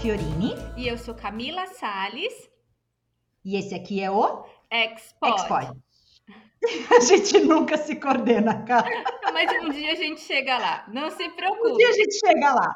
Fiorini. 0.00 0.54
E 0.76 0.86
eu 0.86 0.96
sou 0.96 1.12
Camila 1.12 1.66
Sales. 1.66 2.32
E 3.44 3.56
esse 3.56 3.74
aqui 3.74 4.00
é 4.00 4.08
o. 4.08 4.44
Expod. 4.70 5.76
A 6.96 7.00
gente 7.00 7.40
nunca 7.40 7.76
se 7.76 7.96
coordena, 7.96 8.62
cara. 8.62 8.88
Mas 9.32 9.50
um 9.60 9.70
dia 9.70 9.92
a 9.92 9.94
gente 9.96 10.20
chega 10.20 10.56
lá. 10.56 10.86
Não 10.92 11.10
se 11.10 11.28
preocupe. 11.30 11.72
Um 11.72 11.76
dia 11.76 11.88
a 11.88 11.92
gente 11.92 12.14
chega 12.18 12.52
lá. 12.52 12.72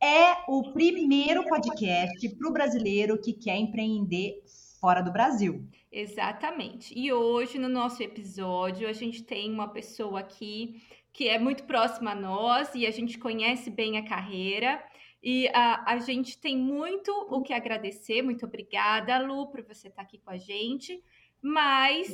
É 0.00 0.36
o 0.48 0.72
primeiro 0.72 1.44
podcast 1.44 2.28
para 2.36 2.48
o 2.48 2.52
brasileiro 2.52 3.20
que 3.20 3.32
quer 3.32 3.56
empreender 3.56 4.42
fora 4.80 5.00
do 5.00 5.12
Brasil. 5.12 5.68
Exatamente. 5.90 6.96
E 6.96 7.12
hoje, 7.12 7.58
no 7.58 7.68
nosso 7.68 8.02
episódio, 8.02 8.88
a 8.88 8.92
gente 8.92 9.22
tem 9.22 9.52
uma 9.52 9.68
pessoa 9.68 10.20
aqui 10.20 10.80
que 11.12 11.28
é 11.28 11.38
muito 11.38 11.64
próxima 11.64 12.12
a 12.12 12.16
nós 12.16 12.74
e 12.74 12.86
a 12.86 12.90
gente 12.90 13.18
conhece 13.18 13.70
bem 13.70 13.98
a 13.98 14.04
carreira. 14.04 14.82
E 15.22 15.48
a, 15.54 15.92
a 15.92 15.98
gente 15.98 16.36
tem 16.36 16.56
muito 16.56 17.12
o 17.30 17.42
que 17.42 17.52
agradecer. 17.52 18.22
Muito 18.22 18.44
obrigada, 18.44 19.18
Lu, 19.18 19.46
por 19.48 19.62
você 19.62 19.88
estar 19.88 20.02
aqui 20.02 20.18
com 20.18 20.30
a 20.30 20.36
gente. 20.36 21.02
Mas 21.40 22.08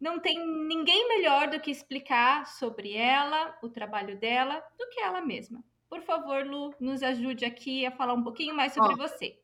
não 0.00 0.18
tem 0.18 0.38
ninguém 0.66 1.08
melhor 1.08 1.48
do 1.48 1.60
que 1.60 1.70
explicar 1.70 2.46
sobre 2.46 2.94
ela, 2.94 3.58
o 3.62 3.68
trabalho 3.68 4.18
dela, 4.18 4.62
do 4.78 4.88
que 4.88 5.00
ela 5.00 5.20
mesma. 5.20 5.62
Por 5.88 6.00
favor, 6.02 6.46
Lu, 6.46 6.74
nos 6.80 7.02
ajude 7.02 7.44
aqui 7.44 7.84
a 7.84 7.90
falar 7.90 8.14
um 8.14 8.22
pouquinho 8.22 8.54
mais 8.54 8.72
sobre 8.72 8.96
você. 8.96 9.38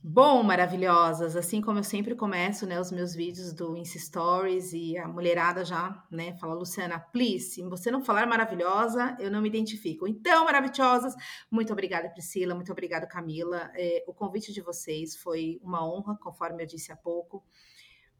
Bom, 0.00 0.44
maravilhosas, 0.44 1.34
assim 1.34 1.60
como 1.60 1.80
eu 1.80 1.82
sempre 1.82 2.14
começo, 2.14 2.64
né, 2.64 2.80
os 2.80 2.92
meus 2.92 3.16
vídeos 3.16 3.52
do 3.52 3.76
Insta 3.76 3.98
Stories 3.98 4.72
e 4.72 4.96
a 4.96 5.08
mulherada 5.08 5.64
já, 5.64 6.06
né, 6.08 6.36
fala, 6.38 6.54
Luciana, 6.54 7.00
please, 7.00 7.50
se 7.50 7.62
você 7.64 7.90
não 7.90 8.00
falar 8.00 8.24
maravilhosa, 8.24 9.16
eu 9.18 9.28
não 9.28 9.42
me 9.42 9.48
identifico. 9.48 10.06
Então, 10.06 10.44
maravilhosas, 10.44 11.14
muito 11.50 11.72
obrigada, 11.72 12.08
Priscila, 12.10 12.54
muito 12.54 12.70
obrigada, 12.70 13.08
Camila. 13.08 13.72
É, 13.74 14.04
o 14.06 14.14
convite 14.14 14.52
de 14.52 14.60
vocês 14.60 15.16
foi 15.16 15.58
uma 15.64 15.84
honra, 15.84 16.16
conforme 16.22 16.62
eu 16.62 16.66
disse 16.66 16.92
há 16.92 16.96
pouco. 16.96 17.44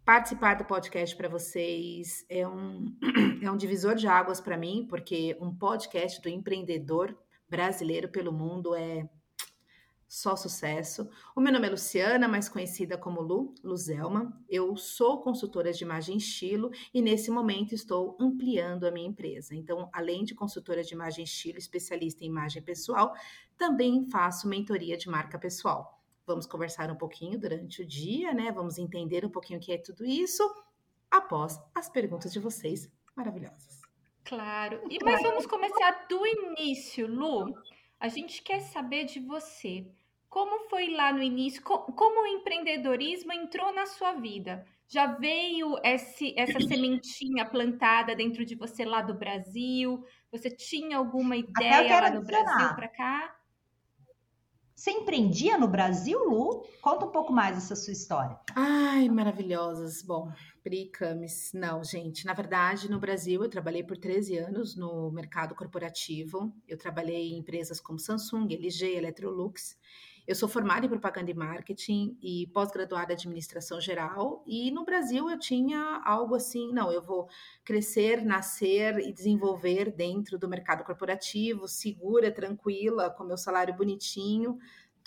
Participar 0.05 0.55
do 0.55 0.65
podcast 0.65 1.15
para 1.15 1.29
vocês 1.29 2.27
é 2.29 2.47
um, 2.47 2.93
é 3.41 3.49
um 3.49 3.57
divisor 3.57 3.95
de 3.95 4.09
águas 4.09 4.41
para 4.41 4.59
mim, 4.59 4.85
porque 4.91 5.39
um 5.41 5.55
podcast 5.55 6.21
do 6.21 6.29
empreendedor 6.29 7.17
brasileiro 7.49 8.09
pelo 8.09 8.33
mundo 8.33 8.75
é 8.75 9.09
só 10.09 10.35
sucesso. 10.35 11.09
O 11.37 11.41
meu 11.41 11.53
nome 11.53 11.67
é 11.67 11.71
Luciana, 11.71 12.27
mais 12.27 12.49
conhecida 12.49 12.97
como 12.97 13.21
Lu, 13.21 13.55
Luzelma. 13.63 14.43
Eu 14.49 14.75
sou 14.75 15.21
consultora 15.21 15.71
de 15.71 15.85
imagem 15.85 16.15
e 16.15 16.19
estilo 16.19 16.71
e 16.95 17.03
nesse 17.03 17.31
momento 17.31 17.75
estou 17.75 18.17
ampliando 18.19 18.85
a 18.85 18.91
minha 18.91 19.07
empresa. 19.07 19.55
Então, 19.55 19.91
além 19.93 20.25
de 20.25 20.35
consultora 20.35 20.83
de 20.83 20.95
imagem 20.95 21.25
e 21.25 21.29
estilo, 21.29 21.59
especialista 21.59 22.25
em 22.25 22.29
imagem 22.29 22.63
pessoal, 22.63 23.15
também 23.59 24.09
faço 24.11 24.49
mentoria 24.49 24.97
de 24.97 25.11
marca 25.11 25.39
pessoal. 25.39 26.03
Vamos 26.27 26.47
conversar 26.47 26.91
um 26.91 26.97
pouquinho 26.97 27.39
durante 27.39 27.83
o 27.83 27.87
dia, 27.87 28.33
né? 28.33 28.51
Vamos 28.51 28.79
entender 28.79 29.27
um 29.27 29.31
pouquinho 29.31 29.59
o 29.59 29.63
que 29.63 29.73
é 29.73 29.79
tudo 29.79 30.07
isso 30.07 30.43
após 31.11 31.61
as 31.75 31.89
perguntas 31.89 32.33
de 32.33 32.39
vocês 32.39 32.91
maravilhosas. 33.15 33.83
Claro. 34.25 34.83
E 34.91 34.99
mas 35.03 35.23
vamos 35.23 35.47
começar 35.47 36.07
do 36.09 36.27
início, 36.27 37.07
Lu. 37.07 37.55
A 38.01 38.09
gente 38.09 38.43
quer 38.43 38.61
saber 38.61 39.05
de 39.05 39.19
você. 39.19 39.87
Como 40.29 40.69
foi 40.69 40.91
lá 40.95 41.13
no 41.13 41.23
início? 41.23 41.63
Como 41.63 42.23
o 42.23 42.27
empreendedorismo 42.27 43.33
entrou 43.33 43.75
na 43.75 43.87
sua 43.87 44.13
vida? 44.13 44.65
Já 44.87 45.07
veio 45.07 45.77
esse, 45.83 46.35
essa 46.39 46.61
sementinha 46.69 47.45
plantada 47.45 48.15
dentro 48.15 48.45
de 48.45 48.55
você 48.55 48.85
lá 48.85 49.03
do 49.03 49.15
Brasil? 49.15 50.05
Você 50.31 50.51
tinha 50.51 50.97
alguma 50.99 51.37
ideia 51.37 52.01
lá 52.01 52.11
no 52.11 52.23
Brasil 52.23 52.75
para 52.75 52.89
cá? 52.89 53.35
Você 54.79 54.93
empreendia 54.93 55.59
no 55.59 55.67
Brasil, 55.67 56.21
Lu? 56.21 56.65
Conta 56.81 57.05
um 57.05 57.11
pouco 57.11 57.33
mais 57.33 57.57
essa 57.57 57.75
sua 57.75 57.93
história. 57.93 58.39
Ai, 58.55 59.09
maravilhosas. 59.09 60.05
Bom, 60.05 60.31
Pri 60.69 60.93
não, 61.55 61.83
gente. 61.83 62.27
Na 62.27 62.35
verdade, 62.35 62.91
no 62.91 63.01
Brasil, 63.01 63.43
eu 63.43 63.49
trabalhei 63.49 63.83
por 63.83 63.97
13 63.97 64.37
anos 64.37 64.77
no 64.77 65.11
mercado 65.11 65.55
corporativo. 65.55 66.53
Eu 66.69 66.77
trabalhei 66.77 67.31
em 67.31 67.39
empresas 67.39 67.81
como 67.81 67.99
Samsung, 67.99 68.53
LG, 68.53 68.97
Electrolux. 68.97 69.79
Eu 70.27 70.35
sou 70.35 70.47
formada 70.47 70.85
em 70.85 70.89
propaganda 70.91 71.31
e 71.31 71.35
marketing 71.35 72.19
e 72.21 72.49
pós-graduada 72.53 73.15
em 73.15 73.17
administração 73.17 73.81
geral. 73.81 74.45
E 74.47 74.71
no 74.71 74.85
Brasil 74.85 75.31
eu 75.31 75.39
tinha 75.39 76.03
algo 76.05 76.35
assim: 76.35 76.71
não, 76.71 76.93
eu 76.93 77.01
vou 77.01 77.31
crescer, 77.65 78.23
nascer 78.23 78.99
e 78.99 79.11
desenvolver 79.11 79.91
dentro 79.91 80.39
do 80.39 80.51
mercado 80.51 80.85
corporativo, 80.85 81.67
segura, 81.67 82.31
tranquila, 82.31 83.09
com 83.09 83.25
meu 83.25 83.39
salário 83.39 83.75
bonitinho 83.75 84.59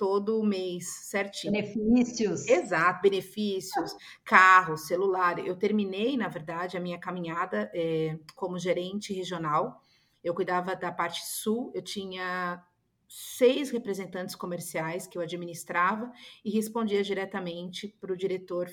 todo 0.02 0.42
mês, 0.42 0.88
certinho. 1.12 1.54
Benefícios. 1.54 2.48
Exato, 2.48 3.04
benefícios, 3.04 3.96
carro, 4.26 4.76
celular. 4.76 5.38
Eu 5.38 5.56
terminei, 5.56 6.18
na 6.18 6.28
verdade, 6.28 6.76
a 6.76 6.80
minha 6.80 6.98
caminhada 6.98 7.70
é, 7.72 8.18
como 8.34 8.58
gerente 8.58 9.14
regional. 9.14 9.80
Eu 10.24 10.34
cuidava 10.34 10.76
da 10.76 10.92
parte 10.92 11.24
sul, 11.24 11.72
eu 11.76 11.84
tinha 11.84 12.66
seis 13.08 13.70
representantes 13.70 14.34
comerciais 14.34 15.06
que 15.06 15.20
eu 15.20 15.22
administrava 15.22 16.12
e 16.44 16.50
respondia 16.50 17.04
diretamente 17.04 17.88
para 18.02 18.12
o 18.12 18.18
diretor, 18.18 18.72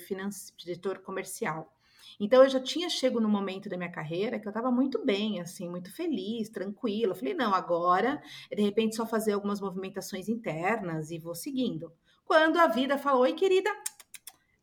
diretor 0.57 0.97
comercial. 0.97 1.71
Então 2.19 2.43
eu 2.43 2.49
já 2.49 2.59
tinha 2.59 2.89
chego 2.89 3.19
no 3.19 3.29
momento 3.29 3.69
da 3.69 3.77
minha 3.77 3.91
carreira 3.91 4.37
que 4.37 4.47
eu 4.47 4.49
estava 4.49 4.69
muito 4.69 5.03
bem, 5.05 5.39
assim, 5.39 5.69
muito 5.69 5.93
feliz, 5.95 6.49
tranquila. 6.49 7.15
Falei, 7.15 7.33
não, 7.33 7.53
agora 7.53 8.21
de 8.51 8.61
repente 8.61 8.95
só 8.95 9.05
fazer 9.05 9.33
algumas 9.33 9.61
movimentações 9.61 10.27
internas 10.27 11.11
e 11.11 11.17
vou 11.17 11.33
seguindo. 11.33 11.93
Quando 12.25 12.57
a 12.57 12.67
vida 12.67 12.97
falou, 12.97 13.21
oi 13.21 13.33
querida, 13.33 13.71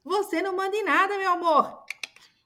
você 0.05 0.43
não 0.43 0.55
manda 0.55 0.77
em 0.77 0.85
nada, 0.85 1.17
meu 1.17 1.33
amor. 1.33 1.85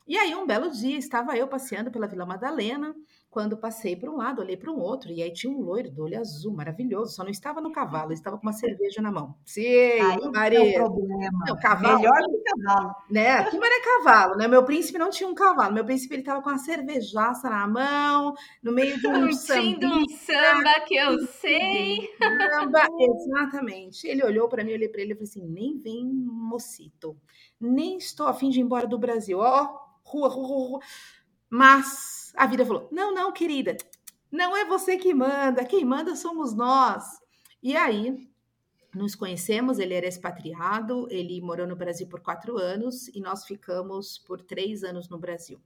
E 0.06 0.16
aí 0.16 0.34
um 0.34 0.46
belo 0.46 0.70
dia 0.70 0.96
estava 0.96 1.36
eu 1.36 1.48
passeando 1.48 1.90
pela 1.90 2.06
Vila 2.06 2.24
Madalena 2.24 2.94
quando 3.30 3.56
passei 3.56 3.94
para 3.94 4.10
um 4.10 4.16
lado, 4.16 4.40
olhei 4.40 4.56
para 4.56 4.72
um 4.72 4.80
outro, 4.80 5.12
e 5.12 5.22
aí 5.22 5.32
tinha 5.32 5.52
um 5.52 5.60
loiro 5.60 5.88
do 5.88 6.02
olho 6.02 6.18
azul, 6.18 6.52
maravilhoso, 6.52 7.14
só 7.14 7.22
não 7.22 7.30
estava 7.30 7.60
no 7.60 7.70
cavalo, 7.70 8.12
estava 8.12 8.36
com 8.36 8.42
uma 8.42 8.52
cerveja 8.52 9.00
na 9.00 9.12
mão. 9.12 9.36
Sim, 9.44 10.00
aí 10.00 10.30
Maria. 10.32 10.58
É 10.58 10.82
o 10.82 10.90
problema. 10.90 11.44
Não, 11.46 11.56
cavalo, 11.56 12.00
Melhor 12.00 12.18
que 12.18 12.42
cavalo. 12.42 12.94
Né? 13.08 13.44
Que 13.44 13.56
é 13.56 13.80
cavalo, 13.80 14.36
né? 14.36 14.48
Meu 14.48 14.64
príncipe 14.64 14.98
não 14.98 15.10
tinha 15.10 15.28
um 15.28 15.34
cavalo, 15.34 15.72
meu 15.72 15.84
príncipe 15.84 16.14
ele 16.14 16.22
estava 16.22 16.42
com 16.42 16.50
uma 16.50 16.58
cervejaça 16.58 17.48
na 17.48 17.68
mão, 17.68 18.34
no 18.60 18.72
meio 18.72 18.98
de 18.98 19.06
um 19.06 19.32
samba. 19.32 19.86
um 19.86 20.08
samba 20.08 20.80
que 20.84 20.96
eu 20.96 21.24
sei. 21.28 22.10
Samba, 22.18 22.88
exatamente. 22.98 24.08
Ele 24.08 24.24
olhou 24.24 24.48
para 24.48 24.64
mim, 24.64 24.70
eu 24.70 24.76
olhei 24.76 24.88
para 24.88 25.02
ele 25.02 25.12
e 25.12 25.14
falei 25.14 25.28
assim: 25.28 25.46
nem 25.46 25.78
vem, 25.78 26.04
mocito, 26.04 27.16
nem 27.60 27.96
estou 27.96 28.26
a 28.26 28.34
fim 28.34 28.50
de 28.50 28.58
ir 28.58 28.62
embora 28.62 28.88
do 28.88 28.98
Brasil. 28.98 29.38
Ó, 29.38 29.62
oh, 29.62 29.90
rua, 30.02 30.28
rua, 30.28 30.46
rua. 30.46 30.80
Mas 31.50 32.32
a 32.36 32.46
vida 32.46 32.64
falou: 32.64 32.88
não, 32.92 33.12
não, 33.12 33.32
querida, 33.32 33.76
não 34.30 34.56
é 34.56 34.64
você 34.64 34.96
que 34.96 35.12
manda, 35.12 35.64
quem 35.64 35.84
manda 35.84 36.14
somos 36.14 36.54
nós. 36.54 37.20
E 37.62 37.76
aí 37.76 38.30
nos 38.94 39.14
conhecemos, 39.14 39.78
ele 39.78 39.94
era 39.94 40.06
expatriado, 40.06 41.06
ele 41.10 41.40
morou 41.40 41.66
no 41.66 41.76
Brasil 41.76 42.06
por 42.08 42.20
quatro 42.20 42.56
anos 42.58 43.08
e 43.08 43.20
nós 43.20 43.44
ficamos 43.44 44.18
por 44.18 44.40
três 44.40 44.82
anos 44.82 45.08
no 45.08 45.18
Brasil. 45.18 45.60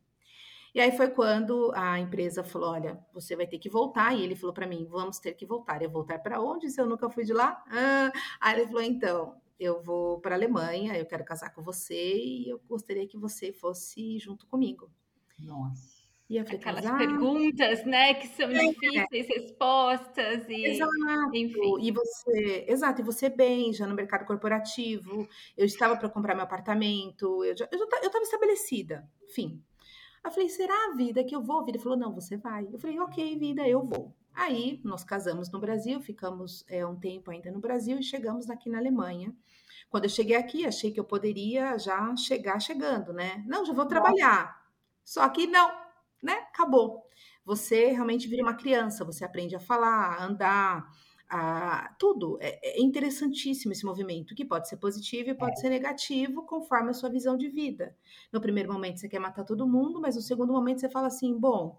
E 0.75 0.81
aí 0.81 0.91
foi 0.97 1.09
quando 1.09 1.71
a 1.75 2.01
empresa 2.01 2.43
falou: 2.43 2.71
olha, 2.71 2.99
você 3.13 3.37
vai 3.37 3.47
ter 3.47 3.59
que 3.59 3.71
voltar. 3.71 4.15
E 4.15 4.23
ele 4.23 4.35
falou 4.35 4.53
para 4.53 4.67
mim: 4.67 4.87
vamos 4.91 5.19
ter 5.19 5.35
que 5.35 5.47
voltar. 5.47 5.83
Eu 5.83 5.91
voltar 5.91 6.19
para 6.19 6.41
onde? 6.41 6.71
Se 6.71 6.81
eu 6.81 6.87
nunca 6.87 7.09
fui 7.11 7.25
de 7.25 7.33
lá? 7.33 7.63
Ah. 7.69 8.11
Aí 8.41 8.59
ele 8.59 8.67
falou: 8.67 8.83
então, 8.83 9.37
eu 9.59 9.81
vou 9.81 10.21
para 10.21 10.35
a 10.35 10.39
Alemanha, 10.39 10.99
eu 10.99 11.07
quero 11.07 11.25
casar 11.25 11.51
com 11.51 11.63
você 11.63 12.17
e 12.17 12.49
eu 12.49 12.61
gostaria 12.69 13.07
que 13.07 13.17
você 13.17 13.53
fosse 13.53 14.19
junto 14.19 14.47
comigo. 14.47 14.91
Nossa. 15.39 15.95
E 16.29 16.39
eu 16.39 16.45
falei, 16.45 16.59
Aquelas 16.59 16.85
casar? 16.85 16.99
perguntas, 16.99 17.85
né, 17.85 18.15
que 18.15 18.27
são 18.29 18.49
é. 18.49 18.59
difíceis, 18.59 19.29
respostas 19.29 20.49
e 20.49 20.65
exato. 20.65 20.93
enfim. 21.35 21.81
E 21.83 21.93
você, 21.93 22.65
exato, 22.67 23.03
e 23.03 23.05
você 23.05 23.29
bem 23.29 23.73
já 23.75 23.87
no 23.87 23.95
mercado 23.95 24.25
corporativo. 24.25 25.29
Eu 25.57 25.67
estava 25.67 25.97
para 25.97 26.09
comprar 26.09 26.35
meu 26.35 26.45
apartamento, 26.45 27.45
eu 27.45 27.55
já, 27.55 27.69
eu 27.71 27.79
já 27.79 27.85
eu 28.03 28.07
estava 28.07 28.25
estabelecida, 28.25 29.07
enfim. 29.29 29.63
Eu 30.25 30.31
falei, 30.31 30.49
será 30.49 30.95
vida 30.97 31.23
que 31.23 31.37
eu 31.37 31.43
vou? 31.43 31.69
Ele 31.69 31.79
falou, 31.79 31.99
não, 31.99 32.15
você 32.15 32.39
vai. 32.39 32.67
Eu 32.73 32.79
falei, 32.79 32.99
ok, 32.99 33.39
vida, 33.39 33.69
eu 33.69 33.85
vou. 33.85 34.15
Aí 34.33 34.81
nós 34.83 35.05
casamos 35.05 35.53
no 35.53 35.61
Brasil, 35.61 36.01
ficamos 36.01 36.65
é, 36.67 36.85
um 36.87 36.97
tempo 36.97 37.31
ainda 37.31 37.53
no 37.53 37.61
Brasil 37.61 37.99
e 37.99 38.03
chegamos 38.03 38.49
aqui 38.49 38.71
na 38.71 38.79
Alemanha. 38.79 39.35
Quando 39.91 40.05
eu 40.05 40.11
cheguei 40.11 40.37
aqui, 40.37 40.65
achei 40.65 40.91
que 40.91 40.99
eu 40.99 41.05
poderia 41.05 41.77
já 41.79 42.17
chegar 42.17 42.59
chegando, 42.59 43.13
né? 43.13 43.45
Não, 43.47 43.67
já 43.67 43.75
vou 43.75 43.85
trabalhar. 43.87 44.64
Só 45.05 45.29
que 45.29 45.47
não, 45.47 45.71
né? 46.23 46.35
Acabou. 46.53 47.05
Você 47.45 47.89
realmente 47.89 48.27
vira 48.27 48.43
uma 48.43 48.55
criança, 48.55 49.05
você 49.05 49.25
aprende 49.25 49.55
a 49.55 49.61
falar, 49.61 50.15
a 50.15 50.25
andar, 50.25 50.91
a 51.29 51.95
tudo. 51.99 52.39
É, 52.41 52.79
é 52.79 52.81
interessantíssimo 52.81 53.73
esse 53.73 53.85
movimento, 53.85 54.35
que 54.35 54.45
pode 54.45 54.69
ser 54.69 54.77
positivo 54.77 55.31
e 55.31 55.35
pode 55.35 55.53
é. 55.53 55.57
ser 55.57 55.69
negativo, 55.69 56.47
conforme 56.47 56.91
a 56.91 56.95
sua 56.95 57.11
visão 57.11 57.37
de 57.37 57.49
vida. 57.49 57.97
No 58.33 58.41
primeiro 58.41 58.73
momento 58.73 59.01
você 59.01 59.09
quer 59.09 59.19
matar 59.19 59.45
todo 59.45 59.69
mundo, 59.69 60.01
mas 60.01 60.17
no 60.17 60.23
segundo 60.23 60.53
momento 60.53 60.81
você 60.81 60.89
fala 60.89 61.09
assim, 61.09 61.39
bom, 61.39 61.79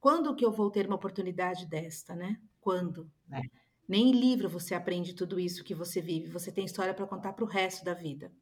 quando 0.00 0.34
que 0.34 0.44
eu 0.44 0.50
vou 0.50 0.70
ter 0.70 0.86
uma 0.86 0.96
oportunidade 0.96 1.66
desta, 1.66 2.14
né? 2.14 2.40
Quando? 2.60 3.10
É. 3.30 3.40
Nem 3.88 4.10
em 4.10 4.12
livro 4.12 4.48
você 4.48 4.74
aprende 4.74 5.14
tudo 5.14 5.38
isso 5.38 5.64
que 5.64 5.74
você 5.74 6.00
vive. 6.00 6.28
Você 6.28 6.50
tem 6.50 6.64
história 6.64 6.94
para 6.94 7.06
contar 7.06 7.32
para 7.32 7.44
o 7.44 7.48
resto 7.48 7.84
da 7.84 7.94
vida. 7.94 8.32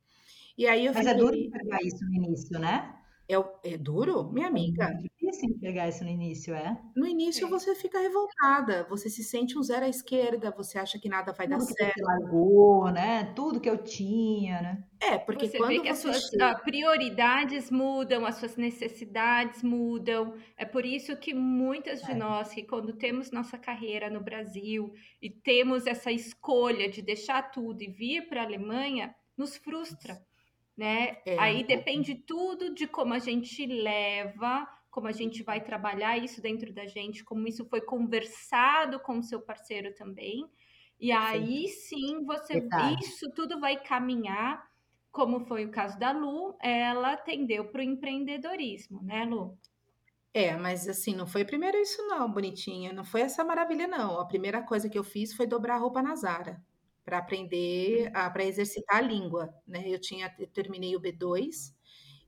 E 0.57 0.67
aí 0.67 0.87
eu 0.87 0.93
Mas 0.93 1.07
é 1.07 1.11
fiquei... 1.11 1.23
é 1.23 1.27
duro 1.27 1.51
pegar 1.51 1.83
isso 1.83 2.05
no 2.05 2.15
início, 2.15 2.59
né? 2.59 3.00
É, 3.31 3.75
é 3.75 3.79
duro, 3.79 4.29
minha 4.33 4.49
amiga. 4.49 4.87
É 4.87 4.95
difícil 4.95 5.57
pegar 5.61 5.89
isso 5.89 6.03
no 6.03 6.11
início, 6.11 6.53
é? 6.53 6.77
No 6.97 7.07
início 7.07 7.47
é. 7.47 7.51
você 7.51 7.77
fica 7.77 8.01
revoltada, 8.01 8.85
você 8.91 9.09
se 9.09 9.23
sente 9.23 9.57
um 9.57 9.63
zero 9.63 9.85
à 9.85 9.89
esquerda, 9.89 10.51
você 10.51 10.79
acha 10.79 10.99
que 10.99 11.09
nada 11.09 11.33
vai 11.33 11.47
Tudo 11.47 11.59
dar 11.59 11.65
certo. 11.65 11.95
Você 11.95 12.03
largou, 12.03 12.91
né? 12.91 13.33
Tudo 13.37 13.61
que 13.61 13.71
eu 13.71 13.79
tinha, 13.79 14.61
né? 14.61 14.85
É, 15.01 15.17
porque 15.17 15.47
você 15.47 15.59
quando 15.59 15.69
vê 15.69 15.81
que 15.81 15.83
você 15.85 15.91
as 15.91 15.99
suas 15.99 16.29
chega... 16.29 16.59
prioridades 16.59 17.71
mudam, 17.71 18.27
as 18.27 18.35
suas 18.35 18.57
necessidades 18.57 19.63
mudam. 19.63 20.35
É 20.57 20.65
por 20.65 20.85
isso 20.85 21.17
que 21.17 21.33
muitas 21.33 22.03
de 22.03 22.11
é. 22.11 22.15
nós, 22.15 22.53
que 22.53 22.65
quando 22.65 22.95
temos 22.95 23.31
nossa 23.31 23.57
carreira 23.57 24.11
no 24.11 24.21
Brasil 24.21 24.93
e 25.23 25.31
temos 25.31 25.87
essa 25.87 26.11
escolha 26.11 26.91
de 26.91 27.01
deixar 27.01 27.53
tudo 27.53 27.81
e 27.83 27.87
vir 27.87 28.29
para 28.29 28.43
a 28.43 28.45
Alemanha, 28.45 29.15
nos 29.37 29.57
frustra 29.57 30.21
né? 30.81 31.19
É. 31.27 31.39
Aí 31.39 31.63
depende 31.63 32.15
tudo 32.15 32.73
de 32.75 32.87
como 32.87 33.13
a 33.13 33.19
gente 33.19 33.67
leva, 33.67 34.67
como 34.91 35.09
a 35.09 35.13
gente 35.13 35.43
vai 35.43 35.63
trabalhar 35.63 36.17
isso 36.17 36.41
dentro 36.41 36.73
da 36.73 36.87
gente, 36.87 37.23
como 37.23 37.47
isso 37.47 37.67
foi 37.67 37.83
conversado 37.83 38.99
com 38.99 39.19
o 39.19 39.23
seu 39.23 39.43
parceiro 39.43 39.95
também. 39.95 40.49
E 40.99 41.13
aí 41.13 41.69
sim 41.69 42.25
você 42.25 42.55
Verdade. 42.55 43.05
isso 43.05 43.31
tudo 43.33 43.61
vai 43.61 43.79
caminhar, 43.79 44.67
como 45.13 45.45
foi 45.45 45.67
o 45.67 45.71
caso 45.71 45.99
da 45.99 46.13
Lu, 46.13 46.57
ela 46.63 47.15
tendeu 47.15 47.67
para 47.67 47.81
o 47.81 47.85
empreendedorismo, 47.85 49.03
né, 49.03 49.27
Lu? 49.27 49.59
É, 50.33 50.57
mas 50.57 50.89
assim, 50.89 51.15
não 51.15 51.27
foi 51.27 51.45
primeiro 51.45 51.77
isso 51.77 52.07
não, 52.07 52.33
bonitinha, 52.33 52.91
não 52.91 53.05
foi 53.05 53.21
essa 53.21 53.45
maravilha 53.45 53.87
não. 53.87 54.19
A 54.19 54.25
primeira 54.25 54.63
coisa 54.63 54.89
que 54.89 54.99
eu 54.99 55.05
fiz 55.05 55.35
foi 55.35 55.47
dobrar 55.47 55.75
a 55.75 55.79
roupa 55.79 56.01
na 56.01 56.17
Zara 56.17 56.59
para 57.11 57.19
aprender, 57.19 58.11
para 58.13 58.45
exercitar 58.45 58.99
a 58.99 59.01
língua, 59.01 59.53
né? 59.67 59.83
Eu 59.87 60.01
tinha, 60.01 60.33
eu 60.39 60.47
terminei 60.47 60.95
o 60.95 61.01
B2 61.01 61.75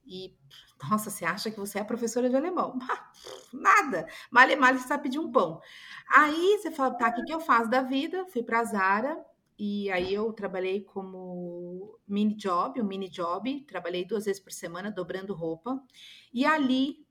e, 0.05 0.35
nossa, 0.91 1.09
você 1.09 1.25
acha 1.25 1.51
que 1.51 1.59
você 1.61 1.79
é 1.79 1.85
professora 1.85 2.29
de 2.29 2.35
alemão? 2.37 2.77
Nada, 3.53 4.07
male 4.31 4.57
male 4.57 4.79
você 4.79 4.89
sabe 4.89 5.05
pedir 5.05 5.21
um 5.21 5.31
pão. 5.31 5.61
Aí 6.09 6.59
você 6.59 6.73
fala, 6.73 6.95
tá, 6.95 7.09
o 7.11 7.15
que, 7.15 7.23
que 7.23 7.33
eu 7.33 7.41
faço 7.41 7.71
da 7.71 7.83
vida? 7.83 8.27
Fui 8.27 8.43
para 8.43 8.65
Zara 8.65 9.25
e 9.57 9.89
aí 9.93 10.13
eu 10.13 10.33
trabalhei 10.33 10.83
como 10.83 11.97
mini 12.09 12.35
job, 12.35 12.81
um 12.81 12.85
mini 12.85 13.09
job, 13.09 13.61
trabalhei 13.69 14.05
duas 14.05 14.25
vezes 14.25 14.43
por 14.43 14.53
semana 14.53 14.91
dobrando 14.91 15.33
roupa 15.33 15.81
e 16.35 16.45
ali 16.45 17.07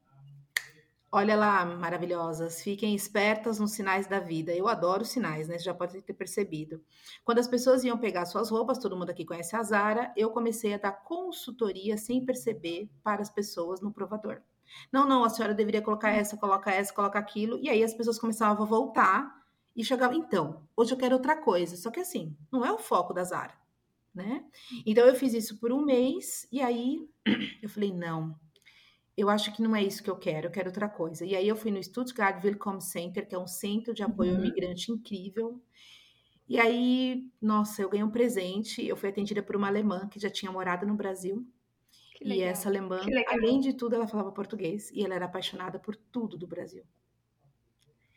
Olha 1.14 1.36
lá, 1.36 1.66
maravilhosas, 1.66 2.62
fiquem 2.62 2.96
espertas 2.96 3.60
nos 3.60 3.74
sinais 3.74 4.08
da 4.08 4.18
vida. 4.18 4.54
Eu 4.54 4.70
adoro 4.70 5.04
sinais, 5.04 5.46
né? 5.46 5.58
Você 5.58 5.66
já 5.66 5.74
pode 5.74 6.02
ter 6.02 6.14
percebido. 6.14 6.82
Quando 7.26 7.40
as 7.40 7.50
pessoas 7.50 7.84
iam 7.84 7.98
pegar 7.98 8.26
suas 8.26 8.50
roupas, 8.50 8.78
todo 8.78 8.96
mundo 8.96 9.10
aqui 9.10 9.26
conhece 9.26 9.54
a 9.54 9.62
Zara, 9.62 10.14
eu 10.16 10.30
comecei 10.30 10.74
a 10.74 10.78
dar 10.78 10.94
consultoria 10.94 11.98
sem 11.98 12.24
perceber 12.26 12.90
para 13.04 13.22
as 13.22 13.30
pessoas 13.30 13.82
no 13.82 13.92
provador. 13.92 14.42
Não, 14.90 15.06
não, 15.06 15.26
a 15.26 15.30
senhora 15.30 15.54
deveria 15.54 15.82
colocar 15.82 16.12
essa, 16.12 16.38
coloca 16.38 16.72
essa, 16.72 16.94
coloca 16.94 17.20
aquilo. 17.20 17.60
E 17.62 17.70
aí 17.70 17.84
as 17.84 17.94
pessoas 17.94 18.18
começavam 18.18 18.64
a 18.64 18.70
voltar 18.70 19.36
e 19.76 19.84
chegavam, 19.84 20.18
então, 20.18 20.66
hoje 20.78 20.94
eu 20.94 20.98
quero 20.98 21.16
outra 21.16 21.36
coisa. 21.36 21.76
Só 21.76 21.92
que 21.92 22.00
assim, 22.00 22.38
não 22.50 22.66
é 22.66 22.72
o 22.72 22.80
foco 22.80 23.14
da 23.14 23.26
Zara, 23.26 23.54
né? 24.16 24.46
Então 24.86 25.06
eu 25.06 25.16
fiz 25.16 25.34
isso 25.34 25.60
por 25.60 25.74
um 25.74 25.84
mês 25.84 26.48
e 26.50 26.62
aí 26.62 27.06
eu 27.62 27.68
falei, 27.68 27.92
não, 27.94 28.40
eu 29.22 29.30
acho 29.30 29.54
que 29.54 29.62
não 29.62 29.76
é 29.76 29.84
isso 29.84 30.02
que 30.02 30.10
eu 30.10 30.16
quero, 30.16 30.48
eu 30.48 30.52
quero 30.52 30.70
outra 30.70 30.90
coisa. 30.90 31.24
E 31.24 31.36
aí 31.36 31.48
eu 31.48 31.56
fui 31.56 31.70
no 31.70 31.82
Stuttgart 31.82 32.44
Willkommen 32.44 32.82
Center, 32.82 33.28
que 33.28 33.36
é 33.36 33.40
um 33.40 33.46
centro 33.46 33.94
de 33.94 34.02
apoio 34.02 34.32
uhum. 34.32 34.38
ao 34.38 34.44
imigrante 34.44 34.92
incrível. 34.92 35.62
E 36.50 36.60
aí, 36.60 37.32
nossa, 37.40 37.84
eu 37.84 37.90
ganhei 37.90 38.04
um 38.04 38.10
presente. 38.10 38.86
Eu 38.86 38.98
fui 38.98 39.10
atendida 39.10 39.44
por 39.44 39.56
uma 39.56 39.68
alemã 39.68 40.08
que 40.10 40.20
já 40.20 40.30
tinha 40.30 40.52
morado 40.52 40.88
no 40.88 40.96
Brasil. 40.96 41.48
E 42.20 42.42
essa 42.42 42.68
alemã, 42.68 43.00
além 43.28 43.60
de 43.60 43.74
tudo, 43.74 43.96
ela 43.96 44.08
falava 44.08 44.32
português 44.32 44.92
e 44.92 45.04
ela 45.04 45.16
era 45.16 45.26
apaixonada 45.26 45.80
por 45.80 45.96
tudo 45.96 46.38
do 46.38 46.48
Brasil. 46.48 46.84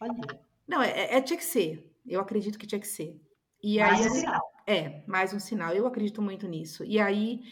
Olha. 0.00 0.40
Não, 0.66 0.82
é, 0.82 0.90
é, 0.90 1.16
é 1.16 1.20
tinha 1.20 1.36
que 1.36 1.44
ser. 1.44 1.94
Eu 2.06 2.20
acredito 2.20 2.58
que 2.58 2.66
tinha 2.66 2.80
que 2.80 2.88
ser. 2.88 3.20
E 3.62 3.78
mais 3.78 4.00
aí, 4.00 4.06
um 4.06 4.14
sinal. 4.14 4.52
É, 4.66 5.02
mais 5.06 5.32
um 5.32 5.38
sinal. 5.38 5.74
Eu 5.74 5.86
acredito 5.86 6.20
muito 6.20 6.48
nisso. 6.48 6.82
E 6.84 6.98
aí 6.98 7.42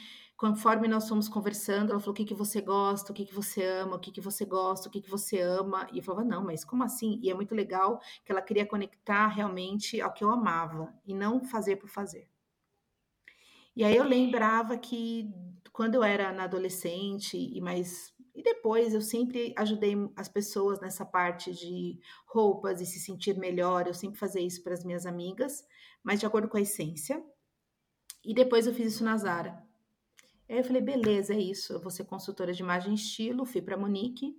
conforme 0.42 0.88
nós 0.88 1.08
fomos 1.08 1.28
conversando, 1.28 1.92
ela 1.92 2.00
falou 2.00 2.10
o 2.10 2.16
que, 2.16 2.24
que 2.24 2.34
você 2.34 2.60
gosta, 2.60 3.12
o 3.12 3.14
que, 3.14 3.24
que 3.24 3.32
você 3.32 3.64
ama, 3.64 3.94
o 3.94 4.00
que, 4.00 4.10
que 4.10 4.20
você 4.20 4.44
gosta, 4.44 4.88
o 4.88 4.90
que, 4.90 5.00
que 5.00 5.08
você 5.08 5.40
ama. 5.40 5.86
E 5.92 5.98
eu 5.98 6.02
falava, 6.02 6.24
não, 6.24 6.42
mas 6.42 6.64
como 6.64 6.82
assim? 6.82 7.20
E 7.22 7.30
é 7.30 7.34
muito 7.34 7.54
legal 7.54 8.00
que 8.24 8.32
ela 8.32 8.42
queria 8.42 8.66
conectar 8.66 9.28
realmente 9.28 10.00
ao 10.00 10.12
que 10.12 10.24
eu 10.24 10.30
amava 10.30 10.92
e 11.06 11.14
não 11.14 11.44
fazer 11.44 11.76
por 11.76 11.88
fazer. 11.88 12.28
E 13.76 13.84
aí 13.84 13.96
eu 13.96 14.02
lembrava 14.02 14.76
que 14.76 15.30
quando 15.72 15.94
eu 15.94 16.02
era 16.02 16.32
na 16.32 16.42
adolescente 16.42 17.36
e 17.36 17.60
mais 17.60 18.12
e 18.34 18.42
depois 18.42 18.94
eu 18.94 19.00
sempre 19.00 19.54
ajudei 19.56 19.94
as 20.16 20.28
pessoas 20.28 20.80
nessa 20.80 21.06
parte 21.06 21.52
de 21.52 22.00
roupas 22.26 22.80
e 22.80 22.86
se 22.86 22.98
sentir 22.98 23.38
melhor, 23.38 23.86
eu 23.86 23.94
sempre 23.94 24.18
fazia 24.18 24.42
isso 24.42 24.60
para 24.64 24.74
as 24.74 24.82
minhas 24.84 25.06
amigas, 25.06 25.64
mas 26.02 26.18
de 26.18 26.26
acordo 26.26 26.48
com 26.48 26.56
a 26.56 26.62
essência. 26.62 27.24
E 28.24 28.34
depois 28.34 28.66
eu 28.66 28.74
fiz 28.74 28.94
isso 28.94 29.04
na 29.04 29.16
Zara. 29.16 29.70
Aí 30.52 30.58
eu 30.58 30.64
falei, 30.64 30.82
beleza, 30.82 31.32
é 31.32 31.38
isso. 31.38 31.72
Eu 31.72 31.80
vou 31.80 31.90
ser 31.90 32.04
consultora 32.04 32.52
de 32.52 32.62
imagem 32.62 32.92
e 32.92 32.94
estilo. 32.94 33.46
Fui 33.46 33.62
para 33.62 33.74
Munique, 33.74 34.36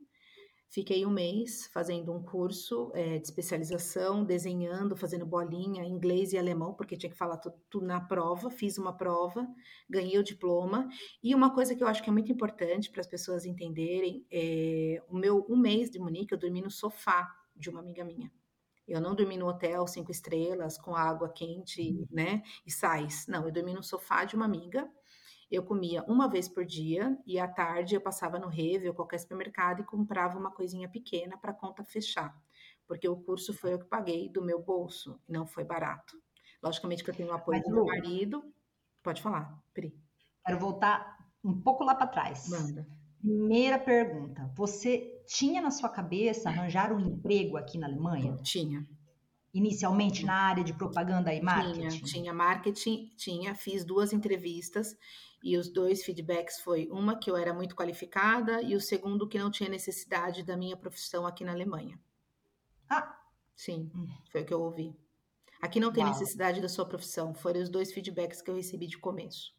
fiquei 0.70 1.08
um 1.08 1.10
mês 1.10 1.66
fazendo 1.74 2.14
um 2.14 2.22
curso 2.22 2.92
é, 2.94 3.18
de 3.18 3.26
especialização, 3.26 4.24
desenhando, 4.24 4.96
fazendo 4.96 5.26
bolinha, 5.26 5.84
inglês 5.84 6.32
e 6.32 6.38
alemão, 6.38 6.76
porque 6.76 6.96
tinha 6.96 7.10
que 7.10 7.18
falar 7.18 7.38
tudo, 7.38 7.56
tudo, 7.68 7.88
na 7.88 8.00
prova. 8.00 8.52
Fiz 8.52 8.78
uma 8.78 8.96
prova, 8.96 9.48
ganhei 9.90 10.20
o 10.20 10.24
diploma. 10.24 10.88
E 11.24 11.34
uma 11.34 11.52
coisa 11.52 11.76
que 11.76 11.84
eu 11.84 11.88
acho 11.88 12.04
que 12.04 12.12
é 12.12 12.14
muito 12.14 12.32
importante 12.32 12.92
para 12.92 13.02
as 13.02 13.08
pessoas 13.08 13.44
entenderem 13.44 14.24
é 14.32 15.02
o 15.10 15.18
meu 15.18 15.44
um 15.50 15.58
mês 15.58 15.90
de 15.90 15.98
Munique 15.98 16.32
eu 16.32 16.38
dormi 16.38 16.62
no 16.62 16.70
sofá 16.70 17.28
de 17.56 17.72
uma 17.72 17.80
amiga 17.80 18.06
minha. 18.06 18.32
Eu 18.88 19.02
não 19.02 19.16
dormi 19.16 19.36
no 19.36 19.48
hotel 19.48 19.88
cinco 19.88 20.12
estrelas 20.12 20.78
com 20.78 20.96
água 20.96 21.28
quente, 21.30 21.82
uhum. 21.82 22.06
né, 22.12 22.44
e 22.64 22.70
sais. 22.70 23.26
Não, 23.28 23.48
eu 23.48 23.52
dormi 23.52 23.74
no 23.74 23.82
sofá 23.82 24.26
de 24.26 24.36
uma 24.36 24.46
amiga 24.46 24.88
eu 25.50 25.64
comia 25.64 26.04
uma 26.08 26.28
vez 26.28 26.48
por 26.48 26.66
dia 26.66 27.18
e 27.26 27.40
à 27.40 27.48
tarde 27.48 27.96
eu 27.96 28.02
passava 28.02 28.40
no 28.40 28.48
Reve 28.48 28.90
ou 28.90 28.94
qualquer 28.96 29.20
supermercado 29.20 29.82
e 29.82 29.86
comprava 29.86 30.38
uma 30.38 30.52
coisinha 30.52 30.90
pequena 30.90 31.38
para 31.38 31.52
a 31.52 31.56
conta 31.56 31.84
fechar, 31.84 32.36
porque 32.88 33.08
o 33.08 33.18
curso 33.18 33.54
foi 33.54 33.74
eu 33.74 33.80
que 33.80 33.86
paguei 33.86 34.30
do 34.30 34.44
meu 34.44 34.62
bolso, 34.62 35.20
não 35.28 35.46
foi 35.46 35.64
barato. 35.64 36.18
Logicamente 36.62 37.04
que 37.04 37.10
eu 37.10 37.16
tenho 37.16 37.30
o 37.30 37.34
apoio 37.34 37.60
Mas, 37.60 37.68
do 37.68 37.76
meu 37.76 37.86
marido. 37.86 38.44
Pode 39.04 39.22
falar, 39.22 39.62
Pri. 39.74 39.94
Quero 40.46 40.60
voltar 40.60 41.18
um 41.44 41.60
pouco 41.62 41.84
lá 41.84 41.94
para 41.94 42.08
trás. 42.08 42.48
Manda. 42.48 42.88
Primeira 43.20 43.78
pergunta: 43.78 44.50
você 44.56 45.22
tinha 45.26 45.62
na 45.62 45.72
sua 45.72 45.90
cabeça 45.90 46.50
arranjar 46.50 46.94
um 46.94 47.00
emprego 47.00 47.58
aqui 47.58 47.78
na 47.78 47.88
Alemanha? 47.88 48.38
Tinha. 48.44 48.86
Inicialmente 49.54 50.26
na 50.26 50.34
área 50.34 50.64
de 50.64 50.74
propaganda 50.74 51.34
e 51.34 51.42
marketing? 51.42 51.88
Tinha, 51.90 52.02
tinha 52.02 52.34
marketing, 52.34 53.12
tinha, 53.16 53.54
fiz 53.54 53.86
duas 53.86 54.12
entrevistas 54.12 54.98
e 55.44 55.58
os 55.58 55.70
dois 55.72 56.04
feedbacks 56.04 56.60
foi 56.62 56.88
uma 56.90 57.20
que 57.20 57.30
eu 57.30 57.38
era 57.38 57.54
muito 57.54 57.76
qualificada 57.76 58.62
e 58.62 58.76
o 58.76 58.82
segundo 58.82 59.28
que 59.28 59.38
não 59.38 59.52
tinha 59.52 59.70
necessidade 59.70 60.42
da 60.42 60.58
minha 60.58 60.76
profissão 60.76 61.28
aqui 61.28 61.44
na 61.44 61.52
Alemanha. 61.52 62.00
Ah, 62.90 63.16
sim, 63.56 63.92
hum. 63.94 64.08
foi 64.32 64.42
o 64.42 64.46
que 64.46 64.54
eu 64.54 64.62
ouvi. 64.62 64.96
Aqui 65.62 65.80
não 65.80 65.94
tem 65.94 66.04
Uau. 66.04 66.12
necessidade 66.12 66.60
da 66.60 66.68
sua 66.68 66.86
profissão. 66.86 67.34
Foram 67.34 67.62
os 67.62 67.70
dois 67.70 67.94
feedbacks 67.94 68.42
que 68.42 68.50
eu 68.50 68.56
recebi 68.56 68.88
de 68.88 68.98
começo. 68.98 69.54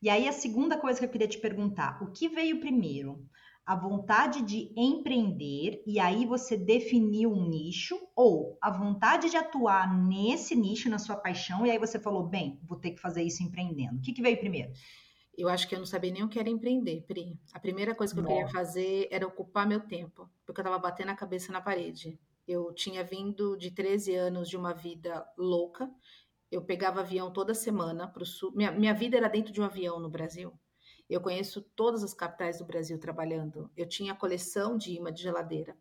E 0.00 0.08
aí 0.08 0.28
a 0.28 0.32
segunda 0.32 0.78
coisa 0.78 0.98
que 0.98 1.04
eu 1.04 1.10
queria 1.10 1.28
te 1.28 1.38
perguntar, 1.38 2.02
o 2.02 2.10
que 2.12 2.28
veio 2.28 2.60
primeiro? 2.60 3.28
A 3.66 3.74
vontade 3.74 4.42
de 4.42 4.72
empreender 4.76 5.82
e 5.84 5.98
aí 5.98 6.24
você 6.24 6.56
definiu 6.56 7.32
um 7.32 7.48
nicho 7.48 7.98
ou 8.14 8.56
a 8.62 8.70
vontade 8.70 9.28
de 9.28 9.36
atuar 9.36 9.92
nesse 9.92 10.54
nicho, 10.54 10.88
na 10.88 11.00
sua 11.00 11.16
paixão, 11.16 11.66
e 11.66 11.70
aí 11.72 11.78
você 11.78 11.98
falou, 11.98 12.22
bem, 12.22 12.60
vou 12.62 12.78
ter 12.78 12.92
que 12.92 13.00
fazer 13.00 13.24
isso 13.24 13.42
empreendendo. 13.42 13.98
O 13.98 14.00
que, 14.00 14.12
que 14.12 14.22
veio 14.22 14.38
primeiro? 14.38 14.72
Eu 15.36 15.48
acho 15.48 15.68
que 15.68 15.74
eu 15.74 15.80
não 15.80 15.86
sabia 15.86 16.12
nem 16.12 16.22
o 16.22 16.28
que 16.28 16.38
era 16.38 16.48
empreender, 16.48 17.02
Pri. 17.08 17.38
A 17.52 17.58
primeira 17.58 17.92
coisa 17.92 18.14
que 18.14 18.20
eu 18.20 18.24
queria 18.24 18.48
fazer 18.48 19.08
era 19.10 19.26
ocupar 19.26 19.66
meu 19.66 19.80
tempo, 19.80 20.30
porque 20.46 20.60
eu 20.60 20.62
estava 20.62 20.78
batendo 20.78 21.10
a 21.10 21.16
cabeça 21.16 21.52
na 21.52 21.60
parede. 21.60 22.18
Eu 22.46 22.72
tinha 22.72 23.02
vindo 23.02 23.56
de 23.56 23.72
13 23.72 24.14
anos 24.14 24.48
de 24.48 24.56
uma 24.56 24.72
vida 24.72 25.26
louca. 25.36 25.90
Eu 26.50 26.62
pegava 26.62 27.00
avião 27.00 27.32
toda 27.32 27.52
semana 27.52 28.06
para 28.06 28.22
o 28.22 28.26
sul. 28.26 28.52
Minha, 28.54 28.70
minha 28.70 28.94
vida 28.94 29.16
era 29.16 29.28
dentro 29.28 29.52
de 29.52 29.60
um 29.60 29.64
avião 29.64 29.98
no 29.98 30.08
Brasil. 30.08 30.52
Eu 31.08 31.20
conheço 31.20 31.62
todas 31.74 32.02
as 32.02 32.12
capitais 32.12 32.58
do 32.58 32.64
Brasil 32.64 32.98
trabalhando. 32.98 33.70
Eu 33.76 33.88
tinha 33.88 34.14
coleção 34.14 34.76
de 34.76 34.92
imã 34.92 35.12
de 35.12 35.22
geladeira. 35.22 35.76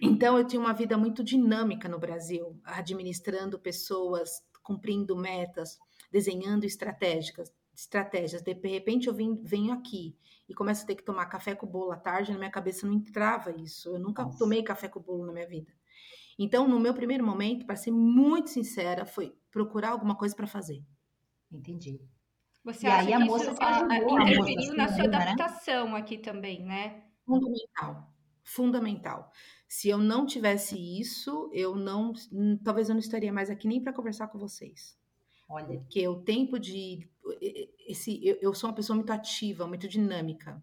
Então, 0.00 0.38
eu 0.38 0.46
tinha 0.46 0.60
uma 0.60 0.72
vida 0.72 0.96
muito 0.96 1.24
dinâmica 1.24 1.88
no 1.88 1.98
Brasil, 1.98 2.58
administrando 2.64 3.58
pessoas, 3.58 4.42
cumprindo 4.62 5.16
metas, 5.16 5.78
desenhando 6.10 6.64
estratégicas, 6.64 7.52
estratégias. 7.74 8.42
De 8.42 8.52
repente, 8.52 9.08
eu 9.08 9.14
vim, 9.14 9.40
venho 9.42 9.72
aqui 9.72 10.16
e 10.48 10.54
começo 10.54 10.84
a 10.84 10.86
ter 10.86 10.94
que 10.94 11.04
tomar 11.04 11.26
café 11.26 11.54
com 11.54 11.66
bolo 11.66 11.92
à 11.92 11.96
tarde, 11.96 12.32
na 12.32 12.38
minha 12.38 12.50
cabeça 12.50 12.86
não 12.86 12.94
entrava 12.94 13.50
isso. 13.50 13.90
Eu 13.90 13.98
nunca 13.98 14.24
Nossa. 14.24 14.38
tomei 14.38 14.62
café 14.62 14.88
com 14.88 15.00
bolo 15.00 15.26
na 15.26 15.32
minha 15.32 15.46
vida. 15.46 15.72
Então, 16.38 16.68
no 16.68 16.78
meu 16.78 16.94
primeiro 16.94 17.24
momento, 17.24 17.66
para 17.66 17.76
ser 17.76 17.90
muito 17.90 18.50
sincera, 18.50 19.04
foi 19.04 19.34
procurar 19.50 19.90
alguma 19.90 20.14
coisa 20.14 20.34
para 20.34 20.46
fazer. 20.46 20.84
Entendi. 21.50 22.00
Você 22.66 22.84
e 22.84 22.90
acha 22.90 23.06
aí 23.06 23.12
a 23.12 23.20
moça 23.20 23.52
isso, 23.52 23.62
a, 23.62 23.86
a, 23.86 23.98
interferiu 23.98 24.74
na 24.74 24.88
sua 24.88 25.06
né? 25.06 25.16
adaptação 25.16 25.90
né? 25.92 25.98
aqui 25.98 26.18
também, 26.18 26.64
né? 26.64 27.04
Fundamental. 27.24 28.12
Fundamental. 28.42 29.32
Se 29.68 29.88
eu 29.88 29.98
não 29.98 30.26
tivesse 30.26 30.76
isso, 30.76 31.48
eu 31.52 31.76
não, 31.76 32.12
talvez 32.64 32.88
eu 32.88 32.94
não 32.96 33.00
estaria 33.00 33.32
mais 33.32 33.50
aqui 33.50 33.68
nem 33.68 33.80
para 33.80 33.92
conversar 33.92 34.26
com 34.26 34.38
vocês. 34.38 34.98
Olha, 35.48 35.78
porque 35.78 36.08
o 36.08 36.16
tempo 36.16 36.58
de 36.58 37.08
esse 37.86 38.20
eu, 38.26 38.36
eu 38.42 38.52
sou 38.52 38.68
uma 38.68 38.74
pessoa 38.74 38.96
muito 38.96 39.12
ativa, 39.12 39.64
muito 39.64 39.86
dinâmica. 39.86 40.60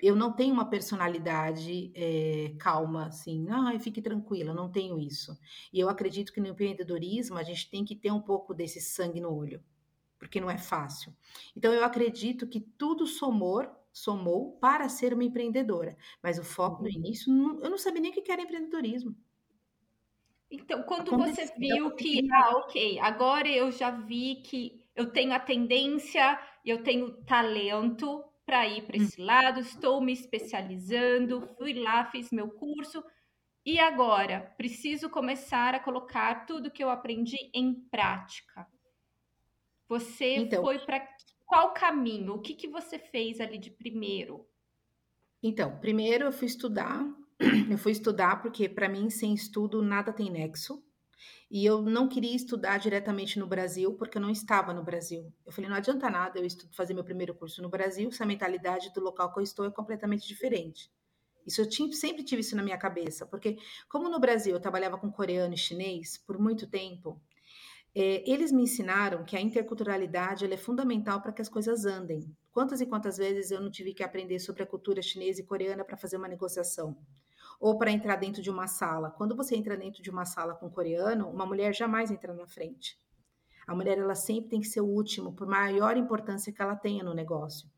Eu, 0.00 0.14
não 0.14 0.32
tenho 0.32 0.54
uma 0.54 0.70
personalidade 0.70 1.90
é, 1.92 2.54
calma, 2.60 3.06
assim, 3.06 3.48
ah, 3.50 3.76
fique 3.80 4.00
tranquila, 4.00 4.54
não 4.54 4.70
tenho 4.70 4.96
isso. 4.96 5.36
E 5.72 5.80
eu 5.80 5.88
acredito 5.88 6.32
que 6.32 6.40
no 6.40 6.46
empreendedorismo 6.46 7.36
a 7.36 7.42
gente 7.42 7.68
tem 7.68 7.84
que 7.84 7.96
ter 7.96 8.12
um 8.12 8.20
pouco 8.20 8.54
desse 8.54 8.80
sangue 8.80 9.20
no 9.20 9.34
olho, 9.34 9.60
porque 10.26 10.40
não 10.40 10.50
é 10.50 10.58
fácil. 10.58 11.14
Então 11.56 11.72
eu 11.72 11.84
acredito 11.84 12.48
que 12.48 12.60
tudo 12.60 13.06
somou, 13.06 13.64
somou 13.92 14.58
para 14.58 14.88
ser 14.88 15.14
uma 15.14 15.22
empreendedora. 15.22 15.96
Mas 16.20 16.38
o 16.38 16.44
foco 16.44 16.82
no 16.82 16.88
uhum. 16.88 16.96
início, 16.96 17.32
eu 17.62 17.70
não 17.70 17.78
sabia 17.78 18.02
nem 18.02 18.10
o 18.10 18.14
que 18.14 18.30
era 18.30 18.42
empreendedorismo. 18.42 19.16
Então, 20.50 20.82
quando 20.82 21.16
você 21.16 21.52
viu 21.56 21.94
que, 21.94 22.28
ah, 22.32 22.56
ok, 22.58 22.98
agora 23.00 23.48
eu 23.48 23.70
já 23.70 23.90
vi 23.90 24.42
que 24.44 24.84
eu 24.94 25.10
tenho 25.10 25.32
a 25.32 25.40
tendência, 25.40 26.38
eu 26.64 26.82
tenho 26.82 27.12
talento 27.24 28.24
para 28.44 28.66
ir 28.66 28.82
para 28.82 28.96
esse 28.96 29.20
lado, 29.20 29.58
estou 29.60 30.00
me 30.00 30.12
especializando, 30.12 31.48
fui 31.58 31.74
lá, 31.74 32.04
fiz 32.04 32.30
meu 32.30 32.48
curso, 32.48 33.02
e 33.64 33.80
agora 33.80 34.54
preciso 34.56 35.10
começar 35.10 35.74
a 35.74 35.80
colocar 35.80 36.46
tudo 36.46 36.70
que 36.70 36.82
eu 36.82 36.90
aprendi 36.90 37.50
em 37.52 37.74
prática. 37.74 38.66
Você 39.88 40.36
então, 40.36 40.62
foi 40.62 40.78
para 40.80 41.06
qual 41.44 41.72
caminho? 41.72 42.34
O 42.34 42.40
que, 42.40 42.54
que 42.54 42.68
você 42.68 42.98
fez 42.98 43.40
ali 43.40 43.58
de 43.58 43.70
primeiro? 43.70 44.46
Então, 45.42 45.78
primeiro 45.78 46.24
eu 46.24 46.32
fui 46.32 46.46
estudar 46.46 47.06
eu 47.70 47.78
fui 47.78 47.92
estudar 47.92 48.40
porque, 48.40 48.68
para 48.68 48.88
mim, 48.88 49.10
sem 49.10 49.34
estudo, 49.34 49.82
nada 49.82 50.12
tem 50.12 50.30
nexo. 50.30 50.82
E 51.50 51.64
eu 51.64 51.80
não 51.82 52.08
queria 52.08 52.34
estudar 52.34 52.78
diretamente 52.78 53.38
no 53.38 53.46
Brasil, 53.46 53.94
porque 53.94 54.18
eu 54.18 54.22
não 54.22 54.30
estava 54.30 54.74
no 54.74 54.82
Brasil. 54.82 55.32
Eu 55.44 55.52
falei, 55.52 55.70
não 55.70 55.76
adianta 55.76 56.10
nada 56.10 56.40
eu 56.40 56.46
fazer 56.72 56.92
meu 56.92 57.04
primeiro 57.04 57.34
curso 57.34 57.62
no 57.62 57.68
Brasil, 57.68 58.10
se 58.10 58.22
a 58.22 58.26
mentalidade 58.26 58.92
do 58.92 59.00
local 59.00 59.32
que 59.32 59.38
eu 59.38 59.44
estou 59.44 59.64
é 59.64 59.70
completamente 59.70 60.26
diferente. 60.26 60.90
Isso 61.46 61.60
eu 61.60 61.68
tinha, 61.68 61.90
sempre 61.92 62.24
tive 62.24 62.40
isso 62.40 62.56
na 62.56 62.62
minha 62.62 62.76
cabeça, 62.76 63.24
porque 63.24 63.56
como 63.88 64.08
no 64.08 64.18
Brasil 64.18 64.54
eu 64.54 64.60
trabalhava 64.60 64.98
com 64.98 65.12
coreano 65.12 65.54
e 65.54 65.58
chinês 65.58 66.18
por 66.18 66.38
muito 66.38 66.68
tempo, 66.68 67.22
é, 67.98 68.22
eles 68.30 68.52
me 68.52 68.62
ensinaram 68.62 69.24
que 69.24 69.34
a 69.34 69.40
interculturalidade 69.40 70.44
é 70.44 70.56
fundamental 70.56 71.22
para 71.22 71.32
que 71.32 71.40
as 71.40 71.48
coisas 71.48 71.86
andem. 71.86 72.30
Quantas 72.52 72.82
e 72.82 72.86
quantas 72.86 73.16
vezes 73.16 73.50
eu 73.50 73.60
não 73.60 73.70
tive 73.70 73.94
que 73.94 74.02
aprender 74.02 74.38
sobre 74.38 74.62
a 74.62 74.66
cultura 74.66 75.00
chinesa 75.00 75.40
e 75.40 75.44
coreana 75.44 75.82
para 75.82 75.96
fazer 75.96 76.18
uma 76.18 76.28
negociação? 76.28 76.96
ou 77.58 77.78
para 77.78 77.90
entrar 77.90 78.16
dentro 78.16 78.42
de 78.42 78.50
uma 78.50 78.66
sala. 78.66 79.10
Quando 79.10 79.34
você 79.34 79.56
entra 79.56 79.76
dentro 79.76 80.02
de 80.02 80.10
uma 80.10 80.24
sala 80.24 80.54
com 80.54 80.70
coreano, 80.70 81.28
uma 81.28 81.46
mulher 81.46 81.74
jamais 81.74 82.10
entra 82.10 82.34
na 82.34 82.46
frente. 82.46 82.98
A 83.66 83.74
mulher 83.74 83.98
ela 83.98 84.14
sempre 84.14 84.50
tem 84.50 84.60
que 84.60 84.68
ser 84.68 84.80
o 84.80 84.86
último, 84.86 85.32
por 85.32 85.46
maior 85.46 85.96
importância 85.96 86.52
que 86.52 86.62
ela 86.62 86.76
tenha 86.76 87.02
no 87.02 87.14
negócio. 87.14 87.68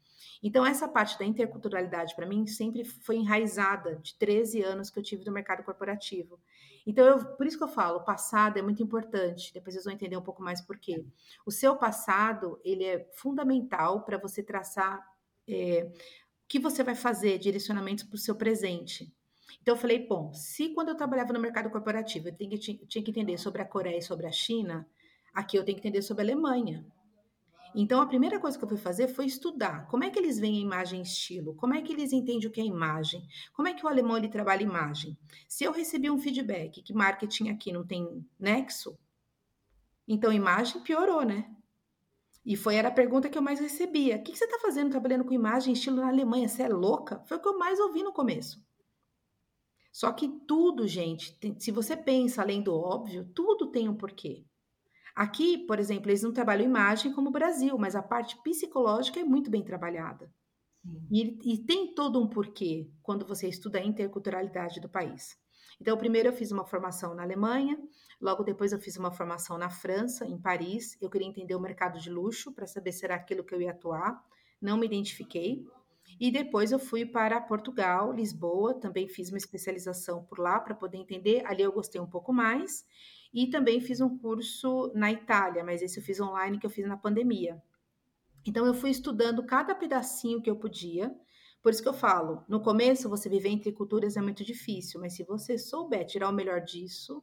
Então 0.43 0.65
essa 0.65 0.87
parte 0.87 1.19
da 1.19 1.25
interculturalidade 1.25 2.15
para 2.15 2.27
mim 2.27 2.47
sempre 2.47 2.85
foi 2.85 3.17
enraizada 3.17 3.97
de 3.97 4.15
13 4.17 4.63
anos 4.63 4.91
que 4.91 4.99
eu 4.99 5.03
tive 5.03 5.25
no 5.25 5.33
mercado 5.33 5.65
corporativo. 5.65 6.41
Então 6.87 7.05
eu, 7.05 7.25
por 7.37 7.47
isso 7.47 7.59
que 7.59 7.65
eu 7.65 7.69
falo, 7.69 7.99
o 7.99 8.05
passado 8.05 8.59
é 8.59 8.63
muito 8.63 8.83
importante. 8.83 9.53
Depois 9.53 9.75
vocês 9.75 9.85
vão 9.85 9.93
entender 9.93 10.17
um 10.17 10.23
pouco 10.23 10.43
mais 10.43 10.61
por 10.61 10.79
quê. 10.79 11.05
O 11.45 11.51
seu 11.51 11.77
passado 11.77 12.61
ele 12.65 12.85
é 12.85 13.09
fundamental 13.15 14.05
para 14.05 14.17
você 14.17 14.43
traçar 14.43 15.05
é, 15.47 15.85
o 15.85 16.49
que 16.49 16.59
você 16.59 16.83
vai 16.83 16.95
fazer, 16.95 17.39
direcionamentos 17.39 18.05
para 18.05 18.15
o 18.15 18.19
seu 18.19 18.35
presente. 18.35 19.13
Então 19.61 19.75
eu 19.75 19.79
falei, 19.79 20.07
bom, 20.07 20.33
se 20.33 20.71
quando 20.71 20.89
eu 20.89 20.95
trabalhava 20.95 21.33
no 21.33 21.41
mercado 21.41 21.71
corporativo 21.71 22.29
eu 22.29 22.35
tinha 22.35 22.51
que, 22.51 22.87
tinha 22.87 23.05
que 23.05 23.11
entender 23.11 23.39
sobre 23.39 23.61
a 23.61 23.67
Coreia 23.67 23.99
e 23.99 24.03
sobre 24.03 24.27
a 24.27 24.33
China, 24.33 24.89
aqui 25.35 25.59
eu 25.59 25.65
tenho 25.65 25.79
que 25.79 25.87
entender 25.87 26.03
sobre 26.03 26.23
a 26.23 26.27
Alemanha. 26.27 26.87
Então 27.75 28.01
a 28.01 28.07
primeira 28.07 28.41
coisa 28.41 28.59
que 28.59 28.65
eu 28.65 28.69
fui 28.69 28.79
fazer 28.79 29.09
foi 29.09 29.27
estudar 29.27 29.87
como 29.87 30.05
é 30.05 30.11
que 30.11 30.19
eles 30.19 30.39
veem 30.39 30.59
a 30.59 30.63
imagem 30.63 31.03
estilo, 31.03 31.55
como 31.55 31.75
é 31.75 31.83
que 31.83 31.93
eles 31.93 32.13
entendem 32.13 32.49
o 32.49 32.51
que 32.51 32.61
é 32.61 32.65
imagem, 32.65 33.27
como 33.53 33.69
é 33.69 33.75
que 33.75 33.85
o 33.85 33.89
alemão 33.89 34.17
ele 34.17 34.29
trabalha 34.29 34.63
imagem. 34.63 35.17
Se 35.47 35.65
eu 35.65 35.73
recebi 35.73 36.11
um 36.11 36.19
feedback 36.19 36.83
que 36.83 36.95
marketing 36.95 37.51
aqui 37.51 37.73
não 37.73 37.87
tem 37.87 38.25
nexo, 38.39 38.99
então 40.07 40.33
imagem 40.33 40.83
piorou, 40.83 41.23
né? 41.23 41.51
E 42.45 42.57
foi 42.57 42.77
era 42.77 42.89
a 42.89 42.93
pergunta 42.93 43.29
que 43.29 43.37
eu 43.37 43.43
mais 43.43 43.61
recebia. 43.61 44.17
O 44.17 44.23
que, 44.23 44.33
que 44.33 44.39
você 44.39 44.47
está 44.47 44.59
fazendo 44.59 44.91
trabalhando 44.91 45.25
com 45.25 45.35
imagem 45.35 45.75
estilo 45.75 45.97
na 45.97 46.09
Alemanha? 46.09 46.49
Você 46.49 46.63
é 46.63 46.69
louca? 46.69 47.23
Foi 47.27 47.37
o 47.37 47.41
que 47.41 47.49
eu 47.49 47.59
mais 47.59 47.79
ouvi 47.79 48.03
no 48.03 48.11
começo. 48.11 48.59
Só 49.93 50.13
que 50.13 50.29
tudo, 50.47 50.87
gente, 50.87 51.37
se 51.59 51.71
você 51.71 51.95
pensa 51.95 52.41
além 52.41 52.63
do 52.63 52.75
óbvio, 52.75 53.27
tudo 53.35 53.67
tem 53.67 53.87
um 53.87 53.95
porquê. 53.95 54.47
Aqui, 55.19 55.59
por 55.67 55.81
exemplo, 55.81 56.09
eles 56.09 56.23
não 56.23 56.33
trabalham 56.33 56.65
imagem 56.65 57.13
como 57.13 57.29
o 57.29 57.33
Brasil, 57.33 57.77
mas 57.77 57.97
a 57.97 58.03
parte 58.03 58.41
psicológica 58.41 59.19
é 59.19 59.25
muito 59.25 59.51
bem 59.51 59.65
trabalhada. 59.65 60.33
E, 61.11 61.37
e, 61.43 61.59
tem 61.59 61.93
todo 61.93 62.23
um 62.23 62.29
porquê 62.29 62.89
quando 63.03 63.27
você 63.27 63.49
estuda 63.49 63.81
a 63.81 63.85
interculturalidade 63.85 64.81
do 64.81 64.89
país. 64.89 65.37
Então, 65.81 65.97
primeiro 65.97 66.29
eu 66.29 66.33
fiz 66.33 66.53
uma 66.53 66.65
formação 66.65 67.17
na 67.17 67.25
Alemanha, 67.25 67.77
logo 68.21 68.45
depois 68.45 68.71
eu 68.71 68.79
fiz 68.79 68.97
uma 68.97 69.11
formação 69.11 69.59
na 69.59 69.69
França, 69.69 70.25
em 70.25 70.41
Paris. 70.41 70.97
Eu 71.03 71.11
queria 71.11 71.27
entender 71.27 71.57
o 71.57 71.61
mercado 71.61 71.99
de 71.99 72.11
luxo 72.11 72.55
para 72.55 72.69
saber 72.69 72.93
se 72.93 73.05
era 73.05 73.17
aquilo 73.17 73.43
que 73.43 73.53
eu 73.53 73.61
ia 73.61 73.73
atuar. 73.73 74.25
Não 74.63 74.77
me 74.77 74.87
identifiquei. 74.87 75.67
E 76.21 76.31
depois 76.31 76.71
eu 76.71 76.79
fui 76.79 77.05
para 77.05 77.41
Portugal, 77.41 78.13
Lisboa, 78.13 78.73
também 78.73 79.09
fiz 79.09 79.31
uma 79.31 79.39
especialização 79.39 80.23
por 80.23 80.39
lá 80.39 80.61
para 80.61 80.77
poder 80.77 80.97
entender. 80.97 81.45
Ali 81.45 81.63
eu 81.65 81.73
gostei 81.73 82.01
um 82.01 82.07
pouco 82.07 82.33
mais. 82.33 82.87
E 83.33 83.49
também 83.49 83.81
fiz 83.81 84.01
um 84.01 84.19
curso 84.19 84.91
na 84.95 85.13
Itália, 85.13 85.63
mas 85.63 85.83
esse 85.83 85.99
eu 85.99 86.03
fiz 86.03 86.21
online 86.21 86.59
que 86.59 86.67
eu 86.67 86.71
fiz 86.71 86.87
na 86.87 86.97
pandemia. 86.97 87.63
Então 88.47 88.65
eu 88.65 88.75
fui 88.75 88.91
estudando 88.91 89.45
cada 89.45 89.75
pedacinho 89.75 90.41
que 90.41 90.49
eu 90.49 90.57
podia. 90.57 91.15
Por 91.63 91.71
isso 91.71 91.83
que 91.83 91.89
eu 91.89 91.95
falo, 91.95 92.45
no 92.49 92.61
começo 92.61 93.09
você 93.09 93.29
viver 93.29 93.51
entre 93.51 93.73
culturas 93.73 94.17
é 94.17 94.23
muito 94.23 94.45
difícil, 94.45 95.01
mas 95.01 95.15
se 95.15 95.25
você 95.25 95.59
souber 95.59 96.07
tirar 96.07 96.29
o 96.29 96.33
melhor 96.33 96.61
disso, 96.61 97.23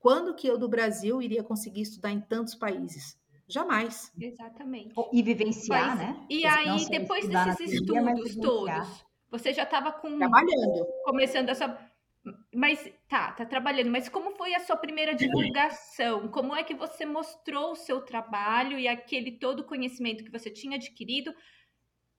quando 0.00 0.34
que 0.34 0.46
eu 0.46 0.58
do 0.58 0.68
Brasil 0.68 1.20
iria 1.22 1.44
conseguir 1.44 1.82
estudar 1.82 2.10
em 2.10 2.20
tantos 2.20 2.54
países? 2.54 3.18
Jamais. 3.46 4.12
Exatamente. 4.20 4.94
E 5.12 5.22
vivenciar, 5.22 5.96
Mas, 5.96 5.98
né? 5.98 6.26
E 6.28 6.44
aí, 6.44 6.88
depois 6.90 7.26
desses 7.26 7.72
estudos 7.72 8.36
todos, 8.36 9.06
você 9.30 9.54
já 9.54 9.62
estava 9.62 9.90
com. 9.90 10.18
Trabalhando. 10.18 10.86
Começando 11.04 11.48
essa. 11.48 11.87
Mas 12.58 12.92
tá, 13.08 13.30
tá 13.30 13.46
trabalhando. 13.46 13.88
Mas 13.88 14.08
como 14.08 14.32
foi 14.32 14.52
a 14.52 14.58
sua 14.58 14.76
primeira 14.76 15.14
divulgação? 15.14 16.26
Como 16.26 16.56
é 16.56 16.64
que 16.64 16.74
você 16.74 17.06
mostrou 17.06 17.70
o 17.70 17.76
seu 17.76 18.00
trabalho 18.00 18.76
e 18.76 18.88
aquele 18.88 19.30
todo 19.30 19.62
conhecimento 19.62 20.24
que 20.24 20.30
você 20.32 20.50
tinha 20.50 20.74
adquirido 20.74 21.32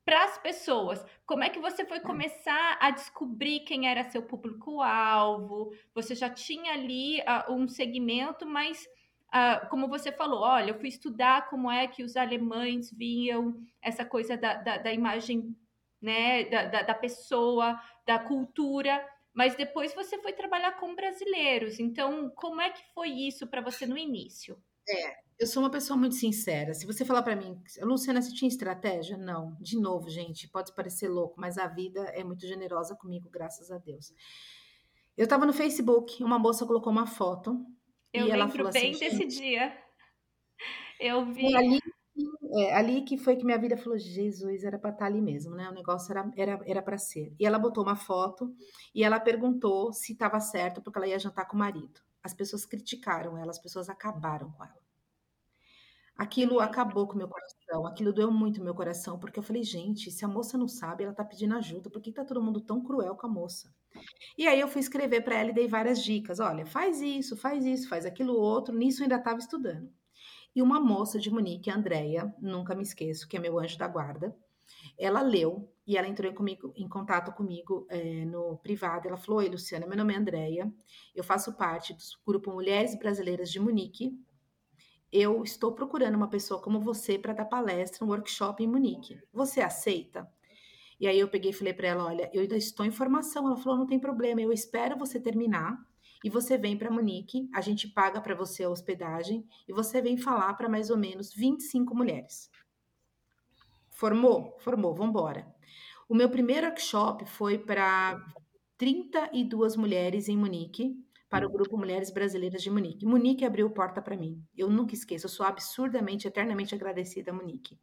para 0.06 0.24
as 0.24 0.38
pessoas? 0.38 1.06
Como 1.26 1.44
é 1.44 1.50
que 1.50 1.60
você 1.60 1.84
foi 1.86 2.00
começar 2.00 2.78
a 2.80 2.90
descobrir 2.90 3.66
quem 3.66 3.90
era 3.90 4.10
seu 4.10 4.22
público-alvo? 4.22 5.74
Você 5.94 6.16
já 6.16 6.30
tinha 6.30 6.72
ali 6.72 7.20
uh, 7.20 7.52
um 7.52 7.68
segmento, 7.68 8.48
mas 8.48 8.88
Uh, 9.30 9.70
como 9.70 9.88
você 9.88 10.12
falou, 10.12 10.40
olha, 10.42 10.72
eu 10.72 10.80
fui 10.80 10.90
estudar 10.90 11.48
como 11.52 11.70
é 11.70 11.86
que 11.86 12.02
os 12.02 12.18
alemães 12.18 12.92
viam 12.92 13.62
essa 13.80 14.04
coisa 14.04 14.36
da, 14.36 14.56
da, 14.56 14.78
da 14.80 14.92
imagem, 14.92 15.56
né, 16.02 16.46
da, 16.46 16.66
da, 16.66 16.82
da, 16.82 16.96
pessoa, 16.96 17.80
da 18.08 18.18
cultura, 18.18 19.08
mas 19.34 19.56
depois 19.56 19.94
você 19.94 20.18
foi 20.20 20.34
trabalhar 20.34 20.74
com 20.80 20.96
brasileiros. 20.96 21.80
Então, 21.80 22.30
como 22.36 22.62
é 22.62 22.70
que 22.70 22.82
foi 22.94 23.10
isso 23.10 23.48
para 23.48 23.62
você 23.62 23.86
no 23.86 23.98
início? 23.98 24.62
É, 24.88 25.16
eu 25.40 25.48
sou 25.48 25.64
uma 25.64 25.70
pessoa 25.70 25.96
muito 25.96 26.16
sincera. 26.16 26.74
Se 26.74 26.86
você 26.86 27.06
falar 27.06 27.22
para 27.22 27.36
mim, 27.36 27.62
Luciana, 27.82 28.22
você 28.22 28.34
tinha 28.34 28.50
estratégia? 28.50 29.18
Não. 29.18 29.56
De 29.62 29.80
novo, 29.80 30.10
gente, 30.10 30.48
pode 30.50 30.74
parecer 30.74 31.08
louco, 31.08 31.40
mas 31.40 31.58
a 31.58 31.68
vida 31.68 32.02
é 32.14 32.24
muito 32.24 32.46
generosa 32.46 32.96
comigo, 32.96 33.30
graças 33.30 33.72
a 33.72 33.78
Deus. 33.78 34.14
Eu 35.16 35.26
estava 35.26 35.46
no 35.46 35.54
Facebook, 35.54 36.24
uma 36.24 36.40
moça 36.40 36.66
colocou 36.66 36.92
uma 36.92 37.06
foto 37.06 37.66
eu 38.14 38.28
e 38.28 38.32
lembro 38.32 38.70
bem 38.72 38.92
assim, 38.92 39.00
desse 39.00 39.26
dia. 39.26 39.78
Eu 41.00 41.26
vi. 41.26 41.56
ali, 41.56 41.80
é, 42.58 42.76
ali 42.76 43.04
que 43.04 43.18
foi 43.18 43.36
que 43.36 43.46
minha 43.46 43.58
vida 43.58 43.78
falou: 43.78 43.98
Jesus, 43.98 44.64
era 44.64 44.78
para 44.80 44.92
estar 44.92 45.06
tá 45.06 45.06
ali 45.06 45.22
mesmo, 45.22 45.56
né? 45.56 45.70
O 45.70 45.74
negócio 45.74 46.12
era 46.12 46.32
era 46.38 46.60
era 46.66 46.82
para 46.82 46.98
ser. 46.98 47.34
E 47.40 47.46
ela 47.46 47.60
botou 47.60 47.84
uma 47.84 47.96
foto 47.96 48.54
e 48.94 49.04
ela 49.04 49.20
perguntou 49.20 49.94
se 49.94 50.14
estava 50.14 50.40
certo 50.40 50.82
porque 50.82 50.98
ela 50.98 51.08
ia 51.08 51.20
jantar 51.20 51.46
com 51.48 51.56
o 51.56 51.60
marido. 51.60 52.02
As 52.24 52.34
pessoas 52.34 52.66
criticaram 52.66 53.38
ela, 53.38 53.52
as 53.52 53.60
pessoas 53.60 53.90
acabaram 53.90 54.52
com 54.52 54.64
ela. 54.64 54.90
Aquilo 56.18 56.60
acabou 56.60 57.08
com 57.08 57.14
o 57.14 57.18
meu 57.18 57.30
coração, 57.30 57.88
aquilo 57.88 58.12
doeu 58.12 58.30
muito 58.30 58.60
no 58.60 58.66
meu 58.66 58.76
coração, 58.76 59.18
porque 59.18 59.40
eu 59.40 59.44
falei, 59.44 59.64
gente, 59.64 60.12
se 60.12 60.26
a 60.26 60.28
moça 60.28 60.58
não 60.58 60.68
sabe, 60.68 61.06
ela 61.06 61.14
tá 61.14 61.24
pedindo 61.24 61.56
ajuda, 61.56 61.90
por 61.90 62.02
que 62.02 62.12
tá 62.12 62.26
todo 62.26 62.44
mundo 62.44 62.60
tão 62.60 62.84
cruel 62.84 63.16
com 63.16 63.26
a 63.26 63.30
moça? 63.30 63.74
E 64.38 64.46
aí 64.46 64.60
eu 64.60 64.68
fui 64.68 64.82
escrever 64.82 65.22
para 65.22 65.38
ela 65.38 65.52
e 65.52 65.54
dei 65.54 65.68
várias 65.68 66.04
dicas. 66.04 66.42
Olha, 66.42 66.66
faz 66.66 67.02
isso, 67.02 67.38
faz 67.38 67.66
isso, 67.66 67.88
faz 67.88 68.06
aquilo 68.06 68.34
outro. 68.34 68.76
Nisso 68.76 69.00
eu 69.02 69.04
ainda 69.06 69.16
estava 69.16 69.40
estudando. 69.40 69.90
E 70.56 70.62
uma 70.62 70.80
moça 70.80 71.20
de 71.20 71.30
Munique, 71.30 71.70
a 71.70 71.76
Andrea, 71.76 72.34
nunca 72.40 72.76
me 72.76 72.84
esqueço, 72.84 73.28
que 73.28 73.38
é 73.38 73.40
meu 73.40 73.60
anjo 73.60 73.78
da 73.78 73.88
guarda, 73.88 74.36
ela 74.98 75.22
leu 75.22 75.72
e 75.86 75.98
ela 75.98 76.08
entrou 76.08 76.32
comigo, 76.34 76.74
em 76.76 76.88
contato 76.88 77.32
comigo 77.32 77.88
é, 77.90 78.26
no 78.26 78.58
privado. 78.58 79.08
Ela 79.08 79.18
falou: 79.18 79.40
Oi, 79.40 79.50
Luciana, 79.50 79.88
meu 79.88 79.98
nome 79.98 80.14
é 80.14 80.18
Andrea, 80.18 80.72
eu 81.16 81.24
faço 81.24 81.54
parte 81.54 81.94
do 81.94 82.00
grupo 82.26 82.52
Mulheres 82.52 82.98
Brasileiras 82.98 83.52
de 83.52 83.60
Munique. 83.60 84.18
Eu 85.12 85.44
estou 85.44 85.72
procurando 85.74 86.16
uma 86.16 86.30
pessoa 86.30 86.62
como 86.62 86.80
você 86.80 87.18
para 87.18 87.34
dar 87.34 87.46
palestra, 87.46 88.06
um 88.06 88.10
workshop 88.10 88.64
em 88.64 88.68
Munique. 88.68 89.20
Você 89.34 89.62
aceita? 89.62 90.32
E 91.00 91.08
aí 91.08 91.18
eu 91.18 91.28
peguei 91.28 91.52
e 91.52 91.54
falei 91.54 91.74
para 91.74 91.88
ela: 91.88 92.06
Olha, 92.06 92.30
eu 92.34 92.42
ainda 92.42 92.58
estou 92.58 92.86
em 92.86 92.92
formação. 92.92 93.48
Ela 93.48 93.58
falou: 93.58 93.80
Não 93.80 93.88
tem 93.88 94.00
problema, 94.00 94.42
eu 94.42 94.52
espero 94.52 94.98
você 94.98 95.20
terminar 95.20 95.89
e 96.24 96.30
você 96.30 96.58
vem 96.58 96.78
para 96.78 96.92
Munique, 96.92 97.50
a 97.54 97.62
gente 97.62 97.88
paga 97.88 98.20
para 98.22 98.36
você 98.36 98.64
a 98.64 98.70
hospedagem 98.70 99.46
e 99.68 99.74
você 99.74 100.02
vem 100.02 100.18
falar 100.18 100.54
para 100.56 100.68
mais 100.68 100.90
ou 100.90 100.98
menos 100.98 101.34
25 101.34 101.96
mulheres. 101.96 102.52
Formou? 103.90 104.58
Formou, 104.60 104.94
vamos 104.94 105.12
embora. 105.12 105.48
O 106.08 106.16
meu 106.16 106.30
primeiro 106.30 106.68
workshop 106.68 107.26
foi 107.26 107.58
para 107.58 108.20
32 108.78 109.76
mulheres 109.76 110.28
em 110.28 110.38
Munique, 110.38 110.98
para 111.30 111.46
o 111.46 111.52
grupo 111.52 111.78
Mulheres 111.78 112.10
Brasileiras 112.10 112.64
de 112.64 112.72
Munique. 112.72 113.06
Munique 113.06 113.46
abriu 113.46 113.70
porta 113.70 114.02
para 114.02 114.18
mim. 114.18 114.44
Eu 114.58 114.70
nunca 114.70 114.96
esqueço, 114.96 115.26
eu 115.26 115.30
sou 115.30 115.46
absurdamente, 115.46 116.28
eternamente 116.28 116.74
agradecida 116.74 117.32
a 117.32 117.34
Munique. 117.34 117.78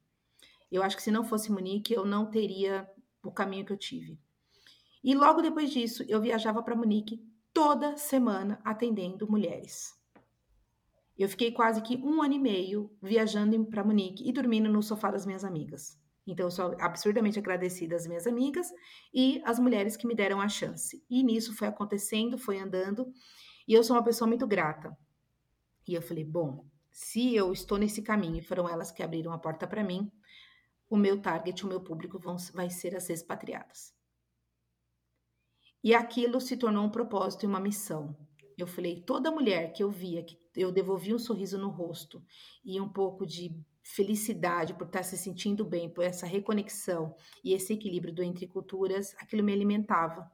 Eu 0.71 0.83
acho 0.83 0.97
que 0.97 1.02
se 1.02 1.12
não 1.12 1.23
fosse 1.23 1.52
Munique, 1.52 1.95
eu 1.95 2.05
não 2.05 2.28
teria 2.28 2.90
o 3.23 3.31
caminho 3.31 3.64
que 3.64 3.73
eu 3.73 3.76
tive. 3.76 4.19
E 5.02 5.14
logo 5.14 5.40
depois 5.40 5.71
disso, 5.71 6.02
eu 6.09 6.21
viajava 6.21 6.62
para 6.62 6.75
Munique 6.75 7.25
toda 7.57 7.97
semana 7.97 8.61
atendendo 8.63 9.27
mulheres. 9.27 9.95
Eu 11.17 11.27
fiquei 11.27 11.51
quase 11.51 11.81
que 11.81 11.97
um 11.97 12.21
ano 12.21 12.35
e 12.35 12.39
meio 12.39 12.95
viajando 13.03 13.65
para 13.65 13.83
Munique 13.83 14.29
e 14.29 14.31
dormindo 14.31 14.69
no 14.69 14.83
sofá 14.83 15.11
das 15.11 15.25
minhas 15.25 15.43
amigas. 15.43 15.99
Então, 16.27 16.45
eu 16.45 16.51
sou 16.51 16.77
absurdamente 16.79 17.39
agradecida 17.39 17.97
às 17.97 18.07
minhas 18.07 18.27
amigas 18.27 18.71
e 19.11 19.41
às 19.43 19.59
mulheres 19.59 19.97
que 19.97 20.07
me 20.07 20.15
deram 20.15 20.39
a 20.39 20.51
chance. 20.51 21.03
E 21.09 21.23
nisso 21.23 21.57
foi 21.57 21.67
acontecendo, 21.67 22.37
foi 22.37 22.59
andando, 22.59 23.11
e 23.67 23.73
eu 23.73 23.83
sou 23.83 23.97
uma 23.97 24.05
pessoa 24.05 24.29
muito 24.29 24.47
grata. 24.47 24.95
E 25.89 25.95
eu 25.95 26.03
falei: 26.03 26.25
bom, 26.25 26.63
se 26.91 27.35
eu 27.35 27.55
estou 27.55 27.79
nesse 27.79 28.03
caminho 28.03 28.37
e 28.37 28.43
foram 28.43 28.69
elas 28.69 28.91
que 28.91 29.03
abriram 29.03 29.33
a 29.33 29.39
porta 29.39 29.67
para 29.67 29.83
mim, 29.83 30.13
o 30.91 30.97
meu 30.99 31.23
target, 31.23 31.65
o 31.65 31.69
meu 31.69 31.81
público 31.81 32.19
vão, 32.19 32.37
vai 32.53 32.69
ser 32.69 32.95
as 32.95 33.09
expatriadas. 33.09 33.97
E 35.87 35.95
aquilo 35.95 36.40
se 36.40 36.57
tornou 36.57 36.85
um 36.85 36.90
propósito 36.90 37.45
e 37.45 37.47
uma 37.47 37.61
missão. 37.61 38.16
Eu 38.59 38.66
falei, 38.66 39.02
toda 39.02 39.31
mulher 39.31 39.73
que 39.73 39.85
eu 39.85 39.88
via, 39.88 40.21
que 40.25 40.37
eu 40.57 40.73
devolvia 40.73 41.14
um 41.14 41.19
sorriso 41.19 41.57
no 41.57 41.69
rosto 41.69 42.21
e 42.64 42.81
um 42.81 42.88
pouco 42.88 43.25
de 43.25 43.57
felicidade 43.85 44.75
por 44.75 44.88
estar 44.88 45.05
se 45.05 45.16
sentindo 45.16 45.64
bem, 45.64 45.88
por 45.88 46.02
essa 46.02 46.26
reconexão 46.26 47.14
e 47.45 47.52
esse 47.55 47.73
equilíbrio 47.73 48.12
do 48.12 48.21
entre 48.21 48.49
culturas, 48.49 49.14
aquilo 49.21 49.45
me 49.45 49.52
alimentava. 49.52 50.28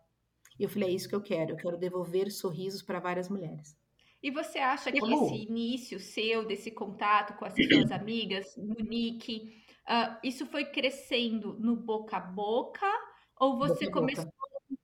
E 0.59 0.63
eu 0.63 0.71
falei, 0.71 0.89
é 0.89 0.93
isso 0.93 1.07
que 1.07 1.15
eu 1.15 1.21
quero, 1.21 1.51
eu 1.53 1.57
quero 1.59 1.77
devolver 1.77 2.31
sorrisos 2.31 2.81
para 2.81 2.99
várias 2.99 3.29
mulheres. 3.29 3.77
E 4.23 4.31
você 4.31 4.59
acha 4.59 4.91
que 4.91 5.05
esse 5.05 5.35
início 5.35 6.01
seu, 6.01 6.47
desse 6.47 6.71
contato 6.71 7.37
com 7.37 7.45
as 7.45 7.53
suas 7.53 7.93
amigas, 7.93 8.57
Nick, 8.57 9.53
uh, 9.87 10.17
isso 10.25 10.47
foi 10.47 10.65
crescendo 10.65 11.59
no 11.61 11.77
boca 11.77 12.17
a 12.17 12.21
boca? 12.21 12.87
Ou 13.39 13.59
você 13.59 13.85
boca 13.85 14.01
começou 14.01 14.32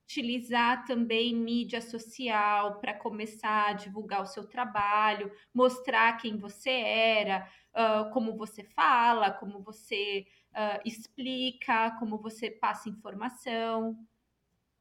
utilizar 0.09 0.85
também 0.85 1.35
mídia 1.35 1.79
social 1.79 2.79
para 2.79 2.95
começar 2.95 3.67
a 3.67 3.73
divulgar 3.73 4.23
o 4.23 4.25
seu 4.25 4.43
trabalho, 4.43 5.31
mostrar 5.53 6.17
quem 6.17 6.35
você 6.35 6.71
era, 6.71 7.47
uh, 7.75 8.11
como 8.11 8.35
você 8.35 8.63
fala, 8.63 9.29
como 9.29 9.61
você 9.61 10.25
uh, 10.49 10.81
explica, 10.83 11.95
como 11.99 12.17
você 12.17 12.49
passa 12.49 12.89
informação. 12.89 13.95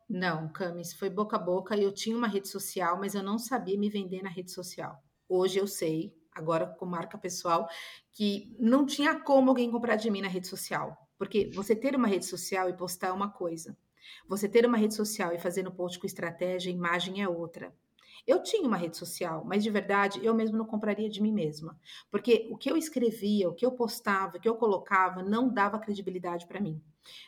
Não, 0.08 0.50
Camis, 0.50 0.94
foi 0.94 1.10
boca 1.10 1.36
a 1.36 1.38
boca. 1.38 1.76
Eu 1.76 1.92
tinha 1.92 2.16
uma 2.16 2.26
rede 2.26 2.48
social, 2.48 2.98
mas 2.98 3.14
eu 3.14 3.22
não 3.22 3.38
sabia 3.38 3.78
me 3.78 3.90
vender 3.90 4.22
na 4.22 4.30
rede 4.30 4.50
social. 4.50 4.96
Hoje 5.28 5.58
eu 5.58 5.66
sei, 5.66 6.16
agora 6.32 6.66
com 6.66 6.86
marca 6.86 7.18
pessoal, 7.18 7.68
que 8.12 8.56
não 8.58 8.86
tinha 8.86 9.20
como 9.20 9.50
alguém 9.50 9.70
comprar 9.70 9.96
de 9.96 10.10
mim 10.10 10.22
na 10.22 10.28
rede 10.28 10.46
social. 10.46 10.96
Porque 11.18 11.50
você 11.52 11.76
ter 11.76 11.94
uma 11.94 12.08
rede 12.08 12.24
social 12.24 12.70
e 12.70 12.72
postar 12.72 13.08
é 13.08 13.12
uma 13.12 13.30
coisa. 13.30 13.76
Você 14.26 14.48
ter 14.48 14.66
uma 14.66 14.76
rede 14.76 14.94
social 14.94 15.32
e 15.32 15.38
fazer 15.38 15.62
no 15.62 15.72
post 15.72 15.98
com 15.98 16.06
estratégia, 16.06 16.70
imagem 16.70 17.22
é 17.22 17.28
outra. 17.28 17.74
Eu 18.26 18.42
tinha 18.42 18.66
uma 18.66 18.76
rede 18.76 18.96
social, 18.96 19.44
mas 19.44 19.62
de 19.62 19.70
verdade 19.70 20.20
eu 20.22 20.34
mesmo 20.34 20.58
não 20.58 20.66
compraria 20.66 21.08
de 21.08 21.22
mim 21.22 21.32
mesma, 21.32 21.78
porque 22.10 22.46
o 22.50 22.58
que 22.58 22.70
eu 22.70 22.76
escrevia, 22.76 23.48
o 23.48 23.54
que 23.54 23.64
eu 23.64 23.72
postava, 23.72 24.36
o 24.36 24.40
que 24.40 24.48
eu 24.48 24.56
colocava 24.56 25.22
não 25.22 25.48
dava 25.48 25.78
credibilidade 25.78 26.46
para 26.46 26.60
mim. 26.60 26.82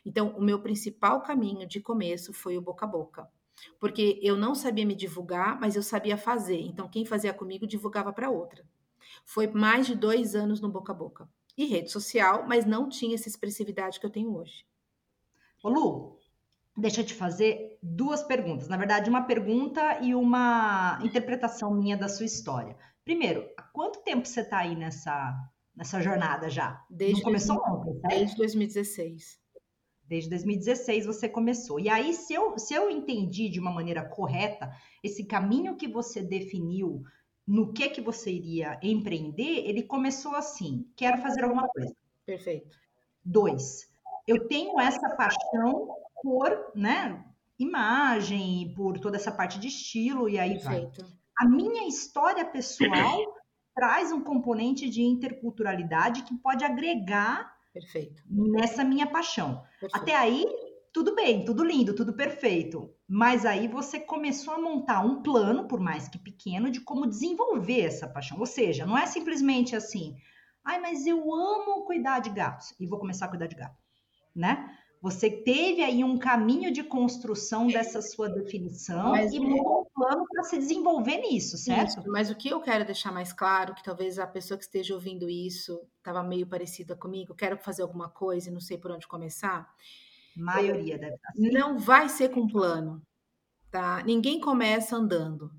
Então, 0.04 0.36
o 0.36 0.42
meu 0.42 0.60
principal 0.60 1.22
caminho 1.22 1.66
de 1.66 1.80
começo 1.80 2.32
foi 2.32 2.58
o 2.58 2.60
boca 2.60 2.84
a 2.84 2.88
boca, 2.88 3.28
porque 3.78 4.18
eu 4.22 4.36
não 4.36 4.54
sabia 4.54 4.84
me 4.84 4.94
divulgar, 4.94 5.58
mas 5.58 5.74
eu 5.74 5.82
sabia 5.82 6.18
fazer. 6.18 6.60
Então, 6.60 6.88
quem 6.88 7.06
fazia 7.06 7.32
comigo 7.32 7.66
divulgava 7.66 8.12
para 8.12 8.30
outra. 8.30 8.62
Foi 9.24 9.46
mais 9.46 9.86
de 9.86 9.94
dois 9.94 10.34
anos 10.34 10.60
no 10.60 10.68
boca 10.68 10.92
a 10.92 10.94
boca 10.94 11.28
e 11.56 11.64
rede 11.64 11.90
social, 11.90 12.46
mas 12.46 12.64
não 12.64 12.88
tinha 12.88 13.14
essa 13.14 13.28
expressividade 13.28 13.98
que 13.98 14.06
eu 14.06 14.10
tenho 14.10 14.34
hoje. 14.36 14.66
Ô 15.62 15.68
Lu, 15.68 16.19
deixa 16.76 17.00
eu 17.00 17.06
te 17.06 17.14
fazer 17.14 17.78
duas 17.83 18.22
perguntas. 18.22 18.68
Na 18.68 18.76
verdade, 18.76 19.11
uma 19.11 19.22
pergunta 19.22 20.00
e 20.00 20.14
uma 20.14 20.98
interpretação 21.02 21.74
minha 21.74 21.96
da 21.96 22.09
sua 22.09 22.26
história. 22.26 22.76
Primeiro, 23.04 23.48
há 23.56 23.62
quanto 23.62 24.02
tempo 24.02 24.26
você 24.26 24.40
está 24.40 24.59
aí 24.59 24.76
nessa, 24.76 25.35
nessa 25.74 26.00
jornada 26.00 26.48
já? 26.48 26.85
Desde 26.88 27.16
Não 27.16 27.22
começou 27.22 27.56
ontem, 27.56 27.92
certo? 28.00 28.09
Desde 28.09 28.37
2016. 28.37 29.40
Desde 30.06 30.30
2016 30.30 31.06
você 31.06 31.28
começou. 31.28 31.78
E 31.78 31.88
aí, 31.88 32.12
se 32.12 32.35
eu, 32.35 32.59
se 32.59 32.74
eu 32.74 32.90
entendi 32.90 33.48
de 33.48 33.61
uma 33.61 33.70
maneira 33.70 34.04
correta, 34.04 34.72
esse 35.02 35.24
caminho 35.24 35.76
que 35.76 35.87
você 35.87 36.20
definiu 36.20 37.02
no 37.46 37.72
que 37.72 37.88
que 37.88 38.00
você 38.00 38.30
iria 38.30 38.78
empreender, 38.83 39.68
ele 39.68 39.83
começou 39.83 40.35
assim: 40.35 40.88
quero 40.96 41.22
fazer 41.22 41.44
alguma 41.44 41.68
coisa. 41.68 41.94
Perfeito. 42.26 42.76
Dois, 43.24 43.88
eu 44.26 44.46
tenho 44.48 44.78
essa 44.80 45.16
paixão 45.16 45.99
por, 46.22 46.72
né, 46.74 47.24
imagem, 47.59 48.72
por 48.74 48.98
toda 48.98 49.16
essa 49.16 49.30
parte 49.30 49.59
de 49.59 49.68
estilo 49.68 50.28
e 50.28 50.38
aí 50.38 50.59
Perfeito. 50.59 51.02
vai. 51.02 51.11
A 51.38 51.48
minha 51.48 51.87
história 51.88 52.44
pessoal 52.44 53.18
traz 53.74 54.12
um 54.12 54.20
componente 54.20 54.88
de 54.88 55.02
interculturalidade 55.02 56.22
que 56.22 56.35
pode 56.37 56.64
agregar 56.64 57.54
Perfeito. 57.72 58.22
nessa 58.28 58.85
minha 58.85 59.06
paixão. 59.06 59.62
Perfeito. 59.80 59.96
Até 59.96 60.14
aí, 60.14 60.44
tudo 60.92 61.14
bem, 61.14 61.44
tudo 61.44 61.64
lindo, 61.64 61.94
tudo 61.94 62.12
perfeito. 62.12 62.92
Mas 63.09 63.46
aí 63.46 63.68
você 63.68 63.98
começou 63.98 64.54
a 64.54 64.61
montar 64.61 65.00
um 65.00 65.22
plano, 65.22 65.66
por 65.66 65.80
mais 65.80 66.09
que 66.09 66.18
pequeno, 66.18 66.70
de 66.70 66.80
como 66.80 67.06
desenvolver 67.06 67.83
essa 67.83 68.09
paixão. 68.09 68.38
Ou 68.38 68.46
seja, 68.46 68.87
não 68.87 68.98
é 68.98 69.06
simplesmente 69.06 69.74
assim, 69.74 70.16
ai, 70.64 70.80
mas 70.80 71.06
eu 71.06 71.33
amo 71.33 71.85
cuidar 71.85 72.20
de 72.20 72.30
gatos 72.30 72.74
e 72.78 72.87
vou 72.87 72.98
começar 72.98 73.26
a 73.26 73.28
cuidar 73.28 73.46
de 73.46 73.56
gato, 73.56 73.83
né? 74.35 74.76
Você 75.00 75.30
teve 75.30 75.82
aí 75.82 76.04
um 76.04 76.18
caminho 76.18 76.70
de 76.70 76.84
construção 76.84 77.66
dessa 77.66 78.02
sua 78.02 78.28
definição 78.28 79.12
mas, 79.12 79.32
e 79.32 79.40
montou 79.40 79.82
um 79.82 79.86
plano 79.94 80.26
para 80.28 80.44
se 80.44 80.58
desenvolver 80.58 81.16
nisso, 81.16 81.56
certo? 81.56 82.00
Isso, 82.00 82.10
mas 82.10 82.28
o 82.28 82.34
que 82.34 82.50
eu 82.50 82.60
quero 82.60 82.84
deixar 82.84 83.10
mais 83.10 83.32
claro, 83.32 83.74
que 83.74 83.82
talvez 83.82 84.18
a 84.18 84.26
pessoa 84.26 84.58
que 84.58 84.64
esteja 84.64 84.92
ouvindo 84.92 85.26
isso 85.26 85.80
estava 85.96 86.22
meio 86.22 86.46
parecida 86.46 86.94
comigo, 86.94 87.34
quero 87.34 87.56
fazer 87.56 87.80
alguma 87.80 88.10
coisa 88.10 88.50
e 88.50 88.52
não 88.52 88.60
sei 88.60 88.76
por 88.76 88.90
onde 88.90 89.08
começar. 89.08 89.74
maioria 90.36 90.98
deve 90.98 91.14
estar 91.14 91.30
assim. 91.30 91.50
Não 91.50 91.78
vai 91.78 92.06
ser 92.10 92.28
com 92.28 92.46
plano, 92.46 93.00
tá? 93.70 94.02
Ninguém 94.04 94.38
começa 94.38 94.96
andando. 94.96 95.50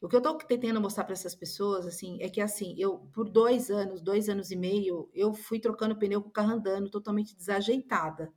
O 0.00 0.08
que 0.08 0.14
eu 0.14 0.18
estou 0.18 0.36
tentando 0.38 0.80
mostrar 0.80 1.02
para 1.02 1.14
essas 1.14 1.34
pessoas, 1.34 1.84
assim, 1.84 2.22
é 2.22 2.28
que 2.28 2.40
assim, 2.40 2.76
eu 2.78 2.98
por 3.12 3.28
dois 3.28 3.70
anos, 3.70 4.00
dois 4.00 4.28
anos 4.28 4.52
e 4.52 4.56
meio, 4.56 5.10
eu 5.12 5.34
fui 5.34 5.58
trocando 5.58 5.96
pneu 5.96 6.22
com 6.22 6.28
o 6.28 6.32
carro 6.32 6.52
andando, 6.52 6.88
totalmente 6.88 7.34
desajeitada. 7.34 8.32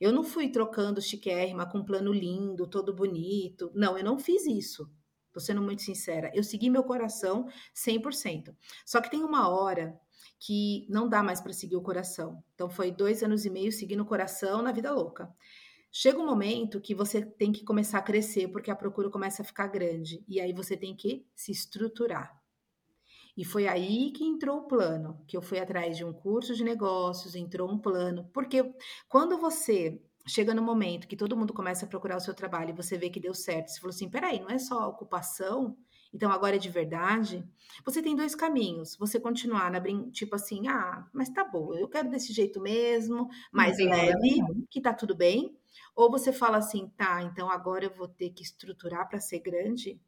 Eu 0.00 0.12
não 0.12 0.24
fui 0.24 0.48
trocando 0.48 1.00
chiquérrima 1.00 1.68
com 1.68 1.78
um 1.78 1.84
plano 1.84 2.12
lindo, 2.12 2.66
todo 2.66 2.94
bonito. 2.94 3.70
Não, 3.74 3.96
eu 3.96 4.04
não 4.04 4.18
fiz 4.18 4.46
isso. 4.46 4.90
Tô 5.32 5.40
sendo 5.40 5.60
muito 5.60 5.82
sincera. 5.82 6.30
Eu 6.34 6.44
segui 6.44 6.70
meu 6.70 6.84
coração 6.84 7.48
100%. 7.74 8.54
Só 8.86 9.00
que 9.00 9.10
tem 9.10 9.24
uma 9.24 9.48
hora 9.48 9.98
que 10.38 10.86
não 10.88 11.08
dá 11.08 11.22
mais 11.22 11.40
para 11.40 11.52
seguir 11.52 11.76
o 11.76 11.82
coração. 11.82 12.42
Então 12.54 12.68
foi 12.68 12.90
dois 12.90 13.22
anos 13.22 13.44
e 13.44 13.50
meio 13.50 13.72
seguindo 13.72 14.02
o 14.02 14.06
coração 14.06 14.62
na 14.62 14.72
vida 14.72 14.92
louca. 14.92 15.34
Chega 15.90 16.18
um 16.18 16.26
momento 16.26 16.80
que 16.80 16.94
você 16.94 17.24
tem 17.24 17.52
que 17.52 17.64
começar 17.64 17.98
a 17.98 18.02
crescer 18.02 18.48
porque 18.48 18.70
a 18.70 18.76
procura 18.76 19.08
começa 19.10 19.42
a 19.42 19.44
ficar 19.44 19.68
grande 19.68 20.24
e 20.28 20.40
aí 20.40 20.52
você 20.52 20.76
tem 20.76 20.94
que 20.94 21.26
se 21.34 21.52
estruturar. 21.52 22.43
E 23.36 23.44
foi 23.44 23.66
aí 23.66 24.12
que 24.12 24.24
entrou 24.24 24.58
o 24.58 24.68
plano, 24.68 25.20
que 25.26 25.36
eu 25.36 25.42
fui 25.42 25.58
atrás 25.58 25.96
de 25.96 26.04
um 26.04 26.12
curso 26.12 26.54
de 26.54 26.62
negócios, 26.62 27.34
entrou 27.34 27.70
um 27.70 27.78
plano, 27.78 28.30
porque 28.32 28.72
quando 29.08 29.36
você 29.36 30.00
chega 30.26 30.54
no 30.54 30.62
momento 30.62 31.08
que 31.08 31.16
todo 31.16 31.36
mundo 31.36 31.52
começa 31.52 31.84
a 31.84 31.88
procurar 31.88 32.16
o 32.16 32.20
seu 32.20 32.32
trabalho 32.32 32.70
e 32.70 32.76
você 32.76 32.96
vê 32.96 33.10
que 33.10 33.20
deu 33.20 33.34
certo, 33.34 33.68
você 33.68 33.80
falou 33.80 33.94
assim: 33.94 34.08
peraí, 34.08 34.40
não 34.40 34.50
é 34.50 34.58
só 34.58 34.88
ocupação, 34.88 35.76
então 36.12 36.30
agora 36.30 36.54
é 36.56 36.58
de 36.58 36.70
verdade. 36.70 37.44
Você 37.84 38.00
tem 38.00 38.14
dois 38.14 38.36
caminhos. 38.36 38.96
Você 38.96 39.18
continuar 39.18 39.70
na 39.70 39.80
brin... 39.80 40.10
tipo 40.10 40.36
assim, 40.36 40.68
ah, 40.68 41.04
mas 41.12 41.28
tá 41.28 41.44
bom, 41.44 41.74
eu 41.74 41.88
quero 41.88 42.08
desse 42.08 42.32
jeito 42.32 42.60
mesmo, 42.60 43.28
mais 43.52 43.78
leve, 43.78 44.40
que 44.70 44.80
tá 44.80 44.94
tudo 44.94 45.14
bem. 45.14 45.56
Ou 45.96 46.10
você 46.10 46.32
fala 46.32 46.58
assim, 46.58 46.88
tá, 46.96 47.22
então 47.22 47.50
agora 47.50 47.84
eu 47.84 47.94
vou 47.94 48.06
ter 48.06 48.30
que 48.30 48.44
estruturar 48.44 49.08
para 49.08 49.20
ser 49.20 49.40
grande. 49.40 50.00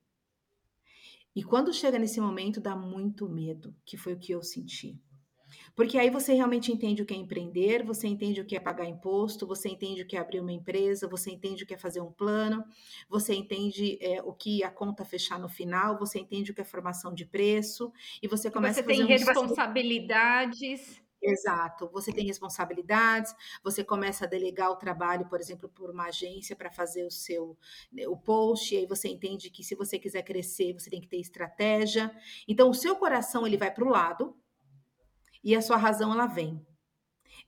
E 1.37 1.45
quando 1.45 1.71
chega 1.71 1.99
nesse 1.99 2.19
momento, 2.19 2.63
dá 2.63 2.75
muito 2.75 3.29
medo, 3.29 3.77
que 3.85 3.99
foi 3.99 4.15
o 4.15 4.19
que 4.19 4.33
eu 4.33 4.43
senti. 4.43 4.99
Porque 5.75 5.99
aí 5.99 6.09
você 6.09 6.33
realmente 6.33 6.73
entende 6.73 7.03
o 7.03 7.07
que 7.07 7.13
é 7.13 7.17
empreender, 7.17 7.85
você 7.85 8.09
entende 8.09 8.41
o 8.41 8.47
que 8.47 8.57
é 8.57 8.61
pagar 8.61 8.87
imposto, 8.87 9.47
você 9.47 9.69
entende 9.69 10.01
o 10.01 10.07
que 10.07 10.17
é 10.17 10.19
abrir 10.19 10.41
uma 10.41 10.53
empresa, 10.53 11.07
você 11.07 11.31
entende 11.31 11.63
o 11.63 11.67
que 11.67 11.75
é 11.75 11.79
fazer 11.79 12.01
um 12.01 12.11
plano, 12.11 12.65
você 13.07 13.35
entende 13.35 13.99
é, 14.01 14.23
o 14.23 14.33
que 14.33 14.65
a 14.65 14.71
conta 14.71 15.05
fechar 15.05 15.39
no 15.39 15.49
final, 15.49 15.99
você 15.99 16.19
entende 16.19 16.51
o 16.51 16.55
que 16.55 16.63
é 16.63 16.65
formação 16.65 17.13
de 17.13 17.27
preço, 17.27 17.93
e 18.23 18.27
você 18.27 18.51
começa 18.51 18.77
você 18.77 18.81
a 18.81 18.85
fazer 18.85 18.97
tem 18.97 19.07
responsabilidades. 19.07 21.06
Exato, 21.29 21.89
você 21.93 22.13
tem 22.13 22.25
responsabilidades, 22.25 23.35
você 23.65 23.83
começa 23.83 24.25
a 24.25 24.29
delegar 24.29 24.71
o 24.71 24.77
trabalho, 24.77 25.27
por 25.29 25.41
exemplo, 25.41 25.69
por 25.69 25.91
uma 25.91 26.05
agência 26.07 26.55
para 26.55 26.71
fazer 26.71 27.05
o 27.05 27.11
seu 27.11 27.59
né, 27.91 28.07
o 28.07 28.17
post, 28.17 28.73
e 28.75 28.79
aí 28.79 28.87
você 28.87 29.09
entende 29.09 29.51
que 29.51 29.65
se 29.65 29.75
você 29.75 29.99
quiser 29.99 30.23
crescer, 30.23 30.73
você 30.73 30.89
tem 30.89 31.01
que 31.01 31.09
ter 31.09 31.19
estratégia. 31.19 32.15
Então, 32.47 32.71
o 32.71 32.75
seu 32.75 32.95
coração 32.97 33.45
ele 33.47 33.57
vai 33.57 33.73
para 33.75 33.85
o 33.85 33.89
lado, 33.89 34.37
e 35.43 35.55
a 35.55 35.63
sua 35.63 35.77
razão 35.77 36.13
ela 36.13 36.27
vem. 36.27 36.65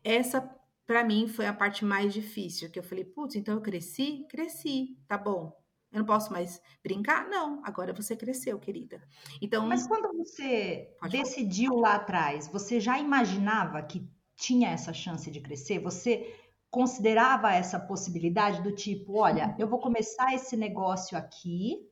Essa 0.04 0.40
para 0.86 1.04
mim 1.04 1.28
foi 1.28 1.46
a 1.46 1.54
parte 1.54 1.84
mais 1.84 2.14
difícil, 2.14 2.70
que 2.70 2.78
eu 2.78 2.84
falei, 2.84 3.04
putz, 3.04 3.36
então 3.36 3.54
eu 3.56 3.60
cresci, 3.62 4.26
cresci, 4.30 4.98
tá 5.08 5.18
bom. 5.18 5.57
Eu 5.90 6.00
não 6.00 6.06
posso 6.06 6.32
mais 6.32 6.60
brincar? 6.82 7.28
Não, 7.28 7.62
agora 7.64 7.92
você 7.92 8.14
cresceu, 8.14 8.58
querida. 8.58 9.02
Então, 9.40 9.66
mas 9.66 9.86
quando 9.86 10.16
você 10.16 10.94
decidiu 11.10 11.74
falar. 11.74 11.82
lá 11.82 11.94
atrás, 11.94 12.48
você 12.48 12.78
já 12.78 12.98
imaginava 12.98 13.82
que 13.82 14.06
tinha 14.36 14.70
essa 14.70 14.92
chance 14.92 15.30
de 15.30 15.40
crescer? 15.40 15.78
Você 15.80 16.34
considerava 16.70 17.52
essa 17.52 17.80
possibilidade 17.80 18.62
do 18.62 18.72
tipo, 18.72 19.18
olha, 19.18 19.54
eu 19.58 19.66
vou 19.66 19.78
começar 19.78 20.34
esse 20.34 20.56
negócio 20.56 21.16
aqui, 21.16 21.88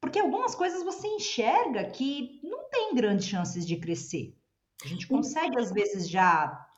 porque 0.00 0.18
algumas 0.18 0.54
coisas 0.54 0.82
você 0.82 1.06
enxerga 1.06 1.84
que 1.90 2.40
não 2.42 2.68
tem 2.68 2.94
grandes 2.94 3.26
chances 3.26 3.64
de 3.64 3.76
crescer. 3.76 4.36
A 4.84 4.88
gente 4.88 5.06
consegue, 5.06 5.58
às 5.60 5.70
vezes, 5.70 6.08
já. 6.08 6.68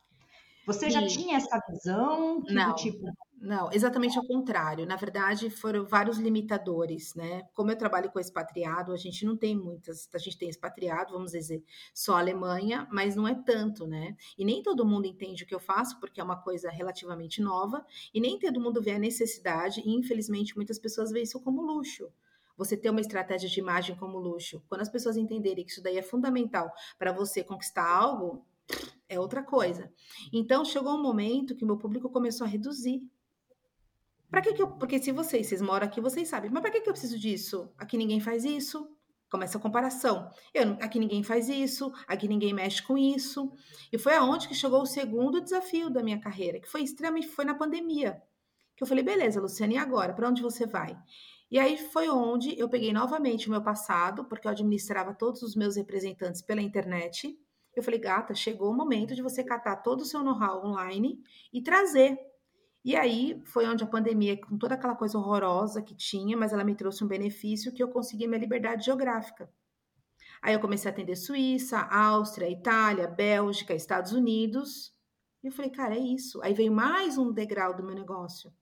Você 0.67 0.91
já 0.91 1.07
tinha 1.07 1.37
essa 1.37 1.61
visão? 1.69 2.43
Não, 2.49 2.75
tipo... 2.75 3.13
não, 3.39 3.71
exatamente 3.73 4.17
ao 4.17 4.27
contrário. 4.27 4.87
Na 4.87 4.97
verdade, 4.97 5.51
foram 5.51 5.85
vários 5.85 6.19
limitadores, 6.19 7.15
né? 7.15 7.43
Como 7.53 7.71
eu 7.71 7.77
trabalho 7.77 8.11
com 8.11 8.19
expatriado, 8.19 8.93
a 8.93 8.97
gente 8.97 9.27
não 9.27 9.37
tem 9.37 9.55
muitas. 9.55 10.09
A 10.15 10.19
gente 10.19 10.39
tem 10.39 10.49
expatriado, 10.49 11.13
vamos 11.13 11.33
dizer, 11.33 11.63
só 11.93 12.17
Alemanha, 12.17 12.89
mas 12.91 13.15
não 13.15 13.29
é 13.29 13.35
tanto, 13.35 13.87
né? 13.87 14.17
E 14.39 14.45
nem 14.45 14.63
todo 14.63 14.87
mundo 14.87 15.07
entende 15.07 15.45
o 15.45 15.47
que 15.47 15.55
eu 15.55 15.61
faço, 15.61 16.01
porque 16.01 16.21
é 16.21 16.25
uma 16.25 16.41
coisa 16.41 16.71
relativamente 16.71 17.43
nova, 17.43 17.85
e 18.13 18.21
nem 18.21 18.39
todo 18.39 18.61
mundo 18.61 18.81
vê 18.83 18.93
a 18.93 18.99
necessidade, 18.99 19.83
e 19.85 19.95
infelizmente 19.95 20.57
muitas 20.57 20.79
pessoas 20.79 21.11
veem 21.11 21.25
isso 21.25 21.41
como 21.41 21.63
luxo 21.63 22.11
você 22.57 22.77
ter 22.77 22.91
uma 22.91 23.01
estratégia 23.01 23.49
de 23.49 23.59
imagem 23.59 23.97
como 23.97 24.19
luxo. 24.19 24.63
Quando 24.69 24.83
as 24.83 24.89
pessoas 24.89 25.17
entenderem 25.17 25.65
que 25.65 25.73
isso 25.73 25.83
daí 25.83 25.99
é 25.99 26.03
fundamental 26.03 26.73
para 26.97 27.11
você 27.11 27.43
conquistar 27.43 27.85
algo, 27.85 28.45
é 29.09 29.19
outra 29.19 29.43
coisa. 29.43 29.93
Então 30.33 30.65
chegou 30.65 30.95
um 30.95 31.03
momento 31.03 31.55
que 31.55 31.65
meu 31.65 31.77
público 31.77 32.09
começou 32.11 32.47
a 32.47 32.51
reduzir. 32.51 33.03
Para 34.31 34.43
que, 34.43 34.53
que 34.53 34.63
eu. 34.63 34.69
Porque 34.69 34.99
se 34.99 35.13
vocês, 35.13 35.47
vocês 35.47 35.63
moram 35.63 35.87
aqui, 35.87 36.01
vocês 36.01 36.29
sabem, 36.29 36.51
mas 36.51 36.61
para 36.61 36.71
que, 36.71 36.81
que 36.81 36.89
eu 36.89 36.93
preciso 36.93 37.19
disso? 37.19 37.71
Aqui 37.79 37.97
ninguém 37.97 38.21
faz 38.21 38.45
isso. 38.45 38.91
Começa 39.31 39.59
a 39.59 39.61
comparação. 39.61 40.31
Eu, 40.53 40.73
aqui 40.81 40.99
ninguém 40.99 41.23
faz 41.23 41.49
isso, 41.49 41.93
aqui 42.07 42.29
ninguém 42.29 42.53
mexe 42.53 42.83
com 42.83 42.97
isso. 42.97 43.53
E 43.93 43.99
foi 43.99 44.15
aonde 44.15 44.47
que 44.47 44.55
chegou 44.55 44.83
o 44.83 44.87
segundo 44.87 45.41
desafio 45.41 45.91
da 45.91 46.03
minha 46.03 46.21
carreira, 46.21 46.61
que 46.61 46.69
foi 46.69 46.83
extremamente, 46.83 47.29
foi 47.29 47.45
na 47.45 47.55
pandemia. 47.55 48.23
Que 48.77 48.83
eu 48.83 48.87
falei, 48.87 49.03
beleza, 49.03 49.41
Luciana, 49.41 49.75
e 49.75 49.77
agora? 49.77 50.13
Para 50.13 50.29
onde 50.29 50.43
você 50.43 50.67
vai? 50.67 50.97
E 51.51 51.59
aí 51.59 51.77
foi 51.79 52.09
onde 52.09 52.59
eu 52.59 52.69
peguei 52.69 52.93
novamente 52.93 53.49
o 53.49 53.51
meu 53.51 53.63
passado, 53.63 54.25
porque 54.25 54.47
eu 54.47 54.53
administrava 54.53 55.15
todos 55.15 55.43
os 55.43 55.55
meus 55.55 55.77
representantes 55.77 56.43
pela 56.43 56.61
internet. 56.61 57.39
Eu 57.77 57.83
falei, 57.83 57.99
gata, 57.99 58.35
chegou 58.35 58.71
o 58.71 58.75
momento 58.75 59.15
de 59.15 59.23
você 59.23 59.43
catar 59.43 59.77
todo 59.77 60.01
o 60.01 60.05
seu 60.05 60.23
know-how 60.23 60.65
online 60.65 61.23
e 61.53 61.63
trazer. 61.63 62.19
E 62.85 62.95
aí 62.95 63.43
foi 63.47 63.67
onde 63.67 63.83
a 63.83 63.87
pandemia, 63.87 64.41
com 64.41 64.59
toda 64.59 64.75
aquela 64.75 64.95
coisa 64.95 65.19
horrorosa 65.19 65.83
que 65.83 65.95
tinha, 65.95 66.37
mas 66.37 66.53
ela 66.53 66.65
me 66.65 66.75
trouxe 66.75 67.03
um 67.03 67.09
benefício 67.09 67.73
que 67.73 67.83
eu 67.83 67.89
consegui 67.89 68.27
minha 68.27 68.41
liberdade 68.41 68.85
geográfica. 68.85 69.51
Aí 70.43 70.55
eu 70.55 70.61
comecei 70.61 70.91
a 70.91 70.93
atender 70.93 71.17
Suíça, 71.17 71.79
Áustria, 71.81 72.51
Itália, 72.51 73.09
Bélgica, 73.09 73.75
Estados 73.75 74.13
Unidos. 74.13 74.93
E 75.43 75.47
eu 75.47 75.53
falei, 75.53 75.71
cara, 75.71 75.95
é 75.95 75.99
isso. 75.99 76.43
Aí 76.43 76.53
veio 76.53 76.73
mais 76.73 77.17
um 77.17 77.33
degrau 77.33 77.75
do 77.75 77.83
meu 77.83 77.95
negócio 77.95 78.53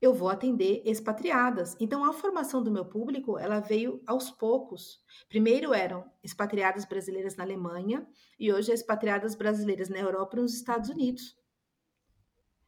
eu 0.00 0.14
vou 0.14 0.28
atender 0.28 0.82
expatriadas. 0.84 1.76
Então, 1.78 2.04
a 2.04 2.12
formação 2.12 2.62
do 2.62 2.70
meu 2.70 2.84
público, 2.84 3.38
ela 3.38 3.60
veio 3.60 4.02
aos 4.06 4.30
poucos. 4.30 4.98
Primeiro 5.28 5.74
eram 5.74 6.10
expatriadas 6.22 6.86
brasileiras 6.86 7.36
na 7.36 7.44
Alemanha 7.44 8.06
e 8.38 8.52
hoje 8.52 8.70
é 8.70 8.74
expatriadas 8.74 9.34
brasileiras 9.34 9.88
na 9.88 9.98
Europa 9.98 10.36
e 10.36 10.40
nos 10.40 10.54
Estados 10.54 10.88
Unidos. 10.88 11.36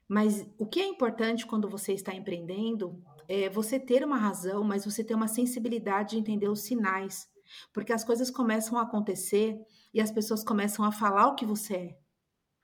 Mas 0.06 0.46
o 0.58 0.66
que 0.66 0.80
é 0.80 0.86
importante 0.86 1.46
quando 1.46 1.70
você 1.70 1.94
está 1.94 2.14
empreendendo 2.14 3.02
é 3.26 3.48
você 3.48 3.80
ter 3.80 4.04
uma 4.04 4.18
razão, 4.18 4.62
mas 4.62 4.84
você 4.84 5.02
ter 5.02 5.14
uma 5.14 5.28
sensibilidade 5.28 6.10
de 6.10 6.18
entender 6.18 6.48
os 6.48 6.60
sinais. 6.60 7.30
Porque 7.72 7.94
as 7.94 8.04
coisas 8.04 8.30
começam 8.30 8.78
a 8.78 8.82
acontecer 8.82 9.58
e 9.94 10.02
as 10.02 10.10
pessoas 10.10 10.44
começam 10.44 10.84
a 10.84 10.92
falar 10.92 11.28
o 11.28 11.34
que 11.34 11.46
você 11.46 11.74
é. 11.74 12.01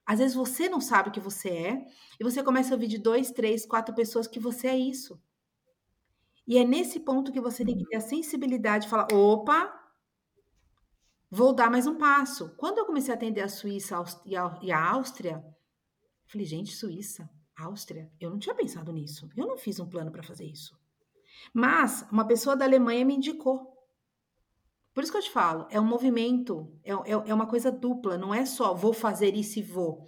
Às 0.08 0.20
vezes 0.20 0.34
você 0.34 0.70
não 0.70 0.80
sabe 0.80 1.10
o 1.10 1.12
que 1.12 1.20
você 1.20 1.50
é 1.50 1.86
e 2.18 2.24
você 2.24 2.42
começa 2.42 2.70
a 2.70 2.76
ouvir 2.76 2.86
de 2.86 2.96
dois, 2.96 3.30
três, 3.30 3.66
quatro 3.66 3.94
pessoas 3.94 4.26
que 4.26 4.40
você 4.40 4.68
é 4.68 4.78
isso. 4.78 5.20
E 6.46 6.56
é 6.56 6.64
nesse 6.64 6.98
ponto 6.98 7.30
que 7.30 7.42
você 7.42 7.62
tem 7.62 7.76
que 7.76 7.84
ter 7.84 7.96
a 7.96 8.00
sensibilidade 8.00 8.84
de 8.84 8.90
falar: 8.90 9.06
opa, 9.12 9.70
vou 11.30 11.52
dar 11.52 11.70
mais 11.70 11.86
um 11.86 11.98
passo. 11.98 12.56
Quando 12.56 12.78
eu 12.78 12.86
comecei 12.86 13.12
a 13.12 13.16
atender 13.18 13.42
a 13.42 13.50
Suíça 13.50 14.02
e 14.24 14.72
a 14.72 14.90
Áustria, 14.92 15.44
falei: 16.26 16.46
gente, 16.46 16.74
Suíça, 16.74 17.28
Áustria, 17.54 18.10
eu 18.18 18.30
não 18.30 18.38
tinha 18.38 18.54
pensado 18.54 18.90
nisso. 18.90 19.28
Eu 19.36 19.46
não 19.46 19.58
fiz 19.58 19.78
um 19.78 19.90
plano 19.90 20.10
para 20.10 20.22
fazer 20.22 20.46
isso. 20.46 20.74
Mas 21.52 22.08
uma 22.10 22.26
pessoa 22.26 22.56
da 22.56 22.64
Alemanha 22.64 23.04
me 23.04 23.14
indicou. 23.14 23.77
Por 24.94 25.02
isso 25.02 25.12
que 25.12 25.18
eu 25.18 25.22
te 25.22 25.30
falo, 25.30 25.66
é 25.70 25.80
um 25.80 25.84
movimento, 25.84 26.72
é, 26.82 26.92
é, 26.92 27.12
é 27.28 27.34
uma 27.34 27.46
coisa 27.46 27.70
dupla, 27.70 28.18
não 28.18 28.34
é 28.34 28.44
só 28.44 28.74
vou 28.74 28.92
fazer 28.92 29.34
isso 29.36 29.58
e 29.58 29.62
vou. 29.62 30.06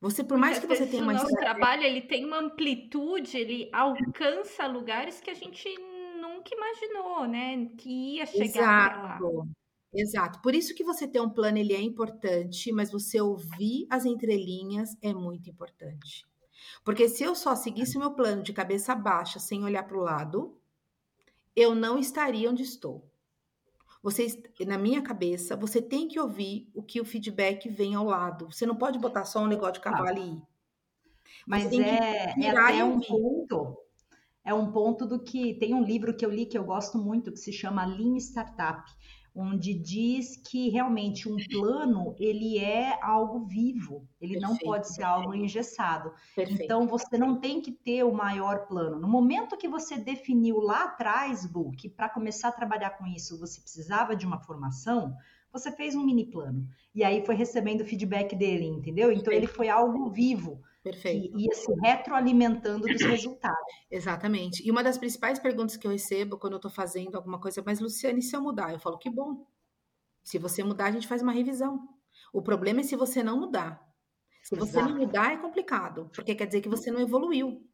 Você, 0.00 0.22
por 0.22 0.36
mais 0.36 0.58
que 0.58 0.66
você 0.66 0.86
tenha 0.86 1.02
uma 1.02 1.12
o 1.12 1.16
nosso 1.16 1.34
trabalho, 1.34 1.82
ele 1.82 2.02
tem 2.02 2.24
uma 2.24 2.38
amplitude, 2.38 3.36
ele 3.36 3.70
alcança 3.72 4.66
lugares 4.66 5.20
que 5.20 5.30
a 5.30 5.34
gente 5.34 5.68
nunca 6.20 6.54
imaginou, 6.54 7.26
né? 7.26 7.66
Que 7.78 8.16
ia 8.16 8.26
chegar 8.26 8.44
Exato. 8.44 9.24
lá. 9.24 9.46
Exato. 9.94 10.42
Por 10.42 10.54
isso 10.54 10.74
que 10.74 10.84
você 10.84 11.08
ter 11.08 11.20
um 11.20 11.30
plano 11.30 11.56
ele 11.56 11.72
é 11.72 11.80
importante, 11.80 12.70
mas 12.72 12.92
você 12.92 13.20
ouvir 13.20 13.86
as 13.88 14.04
entrelinhas 14.04 14.96
é 15.00 15.14
muito 15.14 15.48
importante. 15.48 16.26
Porque 16.84 17.08
se 17.08 17.24
eu 17.24 17.34
só 17.34 17.56
seguisse 17.56 17.96
o 17.96 18.00
meu 18.00 18.12
plano 18.12 18.42
de 18.42 18.52
cabeça 18.52 18.94
baixa, 18.94 19.38
sem 19.38 19.64
olhar 19.64 19.84
para 19.84 19.96
o 19.96 20.02
lado, 20.02 20.60
eu 21.54 21.74
não 21.74 21.98
estaria 21.98 22.50
onde 22.50 22.62
estou. 22.62 23.10
Você, 24.06 24.40
na 24.64 24.78
minha 24.78 25.02
cabeça, 25.02 25.56
você 25.56 25.82
tem 25.82 26.06
que 26.06 26.20
ouvir 26.20 26.70
o 26.72 26.80
que 26.80 27.00
o 27.00 27.04
feedback 27.04 27.68
vem 27.68 27.96
ao 27.96 28.04
lado. 28.04 28.46
Você 28.52 28.64
não 28.64 28.76
pode 28.76 29.00
botar 29.00 29.24
só 29.24 29.40
um 29.40 29.48
negócio 29.48 29.74
de 29.74 29.80
cavalo 29.80 30.06
ali. 30.06 30.40
Mas 31.44 31.72
é, 31.72 32.32
é 32.40 32.50
até 32.50 32.84
um 32.84 33.00
ponto. 33.00 33.76
É 34.44 34.54
um 34.54 34.70
ponto 34.70 35.06
do 35.06 35.18
que 35.18 35.54
tem 35.54 35.74
um 35.74 35.82
livro 35.82 36.16
que 36.16 36.24
eu 36.24 36.30
li 36.30 36.46
que 36.46 36.56
eu 36.56 36.62
gosto 36.62 36.96
muito 36.98 37.32
que 37.32 37.36
se 37.36 37.52
chama 37.52 37.84
Lean 37.84 38.16
Startup 38.18 38.88
onde 39.36 39.74
diz 39.74 40.36
que 40.36 40.70
realmente 40.70 41.28
um 41.28 41.36
plano 41.36 42.16
ele 42.18 42.58
é 42.58 42.98
algo 43.02 43.44
vivo, 43.44 44.08
ele 44.18 44.32
perfeito, 44.32 44.40
não 44.40 44.56
pode 44.56 44.88
ser 44.88 45.02
algo 45.02 45.34
engessado. 45.34 46.12
Perfeito. 46.34 46.62
Então 46.62 46.86
você 46.86 47.18
não 47.18 47.38
tem 47.38 47.60
que 47.60 47.70
ter 47.70 48.02
o 48.02 48.14
maior 48.14 48.66
plano. 48.66 48.98
No 48.98 49.06
momento 49.06 49.58
que 49.58 49.68
você 49.68 49.98
definiu 49.98 50.58
lá 50.60 50.84
atrás, 50.84 51.48
Lu, 51.52 51.70
que 51.72 51.88
para 51.88 52.08
começar 52.08 52.48
a 52.48 52.52
trabalhar 52.52 52.90
com 52.90 53.06
isso 53.06 53.38
você 53.38 53.60
precisava 53.60 54.16
de 54.16 54.26
uma 54.26 54.38
formação, 54.38 55.14
você 55.52 55.70
fez 55.70 55.94
um 55.94 56.04
mini 56.04 56.24
plano 56.24 56.66
e 56.94 57.04
aí 57.04 57.24
foi 57.24 57.34
recebendo 57.34 57.84
feedback 57.84 58.34
dele, 58.34 58.64
entendeu? 58.64 59.12
Então 59.12 59.24
perfeito. 59.24 59.44
ele 59.44 59.52
foi 59.52 59.68
algo 59.68 60.08
vivo. 60.08 60.62
Perfeito. 60.86 61.36
Que 61.36 61.42
ia 61.42 61.52
se 61.52 61.74
retroalimentando 61.82 62.86
dos 62.86 63.02
resultados. 63.02 63.58
Exatamente. 63.90 64.64
E 64.64 64.70
uma 64.70 64.84
das 64.84 64.96
principais 64.96 65.36
perguntas 65.36 65.76
que 65.76 65.84
eu 65.84 65.90
recebo 65.90 66.38
quando 66.38 66.52
eu 66.52 66.58
estou 66.58 66.70
fazendo 66.70 67.16
alguma 67.16 67.40
coisa, 67.40 67.60
mas 67.66 67.80
Luciane, 67.80 68.22
se 68.22 68.36
eu 68.36 68.40
mudar? 68.40 68.72
Eu 68.72 68.78
falo, 68.78 68.96
que 68.96 69.10
bom. 69.10 69.44
Se 70.22 70.38
você 70.38 70.62
mudar, 70.62 70.86
a 70.86 70.90
gente 70.92 71.08
faz 71.08 71.22
uma 71.22 71.32
revisão. 71.32 71.88
O 72.32 72.40
problema 72.40 72.80
é 72.80 72.82
se 72.84 72.94
você 72.94 73.20
não 73.20 73.40
mudar. 73.40 73.84
Se 74.44 74.54
você 74.54 74.78
Exato. 74.78 74.90
não 74.90 74.98
mudar, 74.98 75.32
é 75.32 75.36
complicado, 75.36 76.08
porque 76.14 76.36
quer 76.36 76.46
dizer 76.46 76.60
que 76.60 76.68
você 76.68 76.88
não 76.88 77.00
evoluiu. 77.00 77.68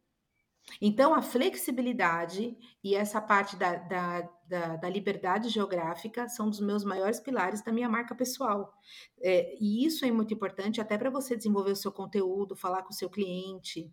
Então, 0.81 1.13
a 1.13 1.21
flexibilidade 1.21 2.57
e 2.83 2.95
essa 2.95 3.21
parte 3.21 3.55
da, 3.55 3.75
da, 3.75 4.21
da, 4.47 4.75
da, 4.77 4.89
liberdade 4.89 5.49
geográfica 5.49 6.27
são 6.29 6.49
dos 6.49 6.59
meus 6.59 6.83
maiores 6.83 7.19
pilares 7.19 7.61
da 7.61 7.71
minha 7.71 7.89
marca 7.89 8.15
pessoal. 8.15 8.73
É, 9.21 9.55
e 9.59 9.85
isso 9.85 10.05
é 10.05 10.11
muito 10.11 10.33
importante 10.33 10.81
até 10.81 10.97
para 10.97 11.09
você 11.09 11.35
desenvolver 11.35 11.71
o 11.71 11.75
seu 11.75 11.91
conteúdo, 11.91 12.55
falar 12.55 12.83
com 12.83 12.91
o 12.91 12.95
seu 12.95 13.09
cliente. 13.09 13.91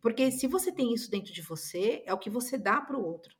Porque 0.00 0.30
se 0.30 0.46
você 0.46 0.70
tem 0.70 0.92
isso 0.94 1.10
dentro 1.10 1.32
de 1.32 1.42
você, 1.42 2.02
é 2.06 2.12
o 2.12 2.18
que 2.18 2.30
você 2.30 2.56
dá 2.56 2.80
para 2.80 2.96
o 2.96 3.04
outro. 3.04 3.34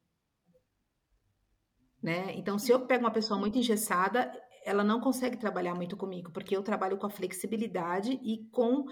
Né? 2.03 2.35
Então, 2.35 2.59
se 2.59 2.73
eu 2.73 2.87
pego 2.87 3.05
uma 3.05 3.13
pessoa 3.13 3.39
muito 3.39 3.59
engessada, 3.59 4.33
ela 4.65 4.83
não 4.83 5.01
consegue 5.01 5.37
trabalhar 5.37 5.75
muito 5.75 5.97
comigo, 5.97 6.33
porque 6.33 6.57
eu 6.57 6.63
trabalho 6.63 6.97
com 6.97 7.07
a 7.07 7.11
flexibilidade 7.11 8.19
e 8.23 8.45
com 8.51 8.87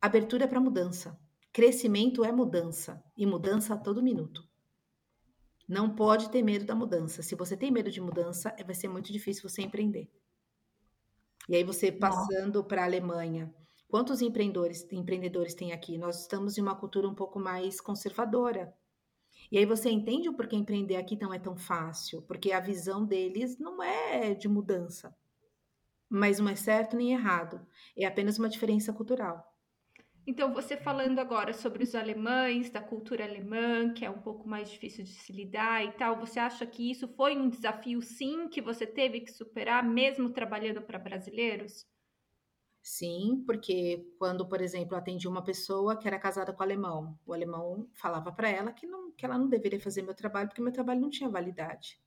abertura 0.00 0.46
para 0.46 0.60
mudança. 0.60 1.18
Crescimento 1.52 2.24
é 2.24 2.30
mudança 2.30 3.02
e 3.16 3.26
mudança 3.26 3.74
a 3.74 3.76
todo 3.76 4.02
minuto. 4.02 4.48
Não 5.68 5.94
pode 5.94 6.30
ter 6.30 6.42
medo 6.42 6.64
da 6.64 6.76
mudança. 6.76 7.22
Se 7.22 7.34
você 7.34 7.56
tem 7.56 7.72
medo 7.72 7.90
de 7.90 8.00
mudança, 8.00 8.54
vai 8.64 8.74
ser 8.74 8.86
muito 8.86 9.12
difícil 9.12 9.48
você 9.48 9.62
empreender. 9.62 10.08
E 11.48 11.56
aí 11.56 11.64
você 11.64 11.90
passando 11.90 12.62
para 12.62 12.82
a 12.82 12.84
Alemanha, 12.84 13.52
quantos 13.88 14.22
empreendedores, 14.22 14.86
empreendedores 14.92 15.52
tem 15.52 15.72
aqui? 15.72 15.98
Nós 15.98 16.20
estamos 16.20 16.56
em 16.56 16.60
uma 16.62 16.76
cultura 16.76 17.08
um 17.08 17.14
pouco 17.16 17.40
mais 17.40 17.80
conservadora. 17.80 18.72
E 19.50 19.58
aí 19.58 19.66
você 19.66 19.90
entende 19.90 20.28
o 20.28 20.34
porquê 20.34 20.54
empreender 20.54 20.94
aqui 20.94 21.18
não 21.20 21.34
é 21.34 21.38
tão 21.40 21.56
fácil, 21.56 22.22
porque 22.22 22.52
a 22.52 22.60
visão 22.60 23.04
deles 23.04 23.58
não 23.58 23.82
é 23.82 24.34
de 24.34 24.48
mudança. 24.48 25.12
Mas 26.08 26.38
não 26.38 26.48
é 26.48 26.54
certo 26.54 26.96
nem 26.96 27.12
errado, 27.12 27.66
é 27.96 28.04
apenas 28.04 28.38
uma 28.38 28.48
diferença 28.48 28.92
cultural. 28.92 29.49
Então, 30.26 30.52
você 30.54 30.76
falando 30.76 31.18
agora 31.18 31.52
sobre 31.52 31.82
os 31.82 31.94
alemães, 31.94 32.70
da 32.70 32.80
cultura 32.82 33.24
alemã, 33.24 33.92
que 33.92 34.04
é 34.04 34.10
um 34.10 34.20
pouco 34.22 34.48
mais 34.48 34.70
difícil 34.70 35.04
de 35.04 35.10
se 35.10 35.32
lidar 35.32 35.84
e 35.84 35.92
tal, 35.92 36.18
você 36.18 36.38
acha 36.38 36.66
que 36.66 36.90
isso 36.90 37.08
foi 37.08 37.36
um 37.36 37.48
desafio, 37.48 38.00
sim, 38.02 38.48
que 38.48 38.60
você 38.62 38.86
teve 38.86 39.20
que 39.20 39.32
superar, 39.32 39.82
mesmo 39.84 40.30
trabalhando 40.32 40.82
para 40.82 40.98
brasileiros? 40.98 41.86
Sim, 42.82 43.42
porque 43.46 44.06
quando, 44.18 44.46
por 44.48 44.60
exemplo, 44.60 44.94
atendi 44.96 45.26
uma 45.28 45.42
pessoa 45.44 45.96
que 45.98 46.06
era 46.06 46.18
casada 46.18 46.52
com 46.52 46.62
alemão, 46.62 47.18
o 47.26 47.32
alemão 47.32 47.88
falava 47.94 48.30
para 48.32 48.48
ela 48.50 48.72
que, 48.72 48.86
não, 48.86 49.12
que 49.12 49.24
ela 49.24 49.38
não 49.38 49.48
deveria 49.48 49.80
fazer 49.80 50.02
meu 50.02 50.14
trabalho 50.14 50.48
porque 50.48 50.62
meu 50.62 50.72
trabalho 50.72 51.00
não 51.00 51.10
tinha 51.10 51.28
validade. 51.30 51.98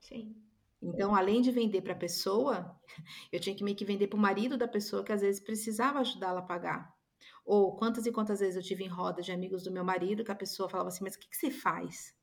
Sim. 0.00 0.48
Então, 0.80 1.14
além 1.14 1.42
de 1.42 1.50
vender 1.50 1.82
para 1.82 1.92
a 1.92 1.96
pessoa, 1.96 2.80
eu 3.32 3.38
tinha 3.40 3.54
que 3.54 3.62
meio 3.64 3.76
que 3.76 3.84
vender 3.84 4.08
para 4.08 4.16
o 4.16 4.20
marido 4.20 4.56
da 4.56 4.66
pessoa 4.68 5.04
que 5.04 5.12
às 5.12 5.20
vezes 5.20 5.40
precisava 5.40 5.98
ajudá-la 6.00 6.40
a 6.40 6.44
pagar. 6.44 6.95
Ou 7.46 7.76
quantas 7.76 8.04
e 8.04 8.12
quantas 8.12 8.40
vezes 8.40 8.56
eu 8.56 8.62
tive 8.62 8.84
em 8.84 8.88
roda 8.88 9.22
de 9.22 9.32
amigos 9.32 9.62
do 9.62 9.70
meu 9.70 9.84
marido 9.84 10.24
que 10.24 10.32
a 10.32 10.34
pessoa 10.34 10.68
falava 10.68 10.88
assim: 10.88 11.04
Mas 11.04 11.14
o 11.14 11.18
que, 11.18 11.28
que 11.28 11.36
você 11.36 11.50
faz? 11.50 12.14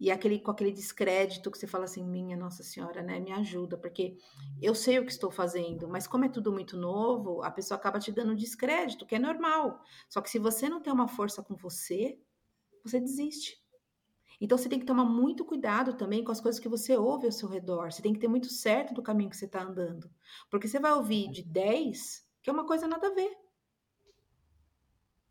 E 0.00 0.12
aquele, 0.12 0.38
com 0.38 0.52
aquele 0.52 0.70
descrédito 0.70 1.50
que 1.50 1.58
você 1.58 1.66
fala 1.66 1.84
assim, 1.84 2.04
minha 2.04 2.36
Nossa 2.36 2.62
Senhora, 2.62 3.02
né? 3.02 3.18
Me 3.18 3.32
ajuda, 3.32 3.76
porque 3.76 4.16
eu 4.62 4.72
sei 4.72 4.98
o 5.00 5.04
que 5.04 5.10
estou 5.10 5.28
fazendo, 5.28 5.88
mas 5.88 6.06
como 6.06 6.24
é 6.24 6.28
tudo 6.28 6.52
muito 6.52 6.76
novo, 6.76 7.42
a 7.42 7.50
pessoa 7.50 7.76
acaba 7.76 7.98
te 7.98 8.12
dando 8.12 8.36
descrédito, 8.36 9.04
que 9.04 9.16
é 9.16 9.18
normal. 9.18 9.82
Só 10.08 10.20
que 10.20 10.30
se 10.30 10.38
você 10.38 10.68
não 10.68 10.80
tem 10.80 10.92
uma 10.92 11.08
força 11.08 11.42
com 11.42 11.56
você, 11.56 12.16
você 12.84 13.00
desiste. 13.00 13.60
Então 14.40 14.56
você 14.56 14.68
tem 14.68 14.78
que 14.78 14.86
tomar 14.86 15.04
muito 15.04 15.44
cuidado 15.44 15.94
também 15.94 16.22
com 16.22 16.30
as 16.30 16.40
coisas 16.40 16.60
que 16.60 16.68
você 16.68 16.96
ouve 16.96 17.26
ao 17.26 17.32
seu 17.32 17.48
redor. 17.48 17.90
Você 17.90 18.00
tem 18.00 18.12
que 18.12 18.20
ter 18.20 18.28
muito 18.28 18.48
certo 18.48 18.94
do 18.94 19.02
caminho 19.02 19.30
que 19.30 19.36
você 19.36 19.46
está 19.46 19.64
andando. 19.64 20.08
Porque 20.48 20.68
você 20.68 20.78
vai 20.78 20.92
ouvir 20.92 21.28
de 21.28 21.42
10, 21.42 22.24
que 22.40 22.48
é 22.48 22.52
uma 22.52 22.64
coisa 22.64 22.86
nada 22.86 23.08
a 23.08 23.14
ver. 23.14 23.36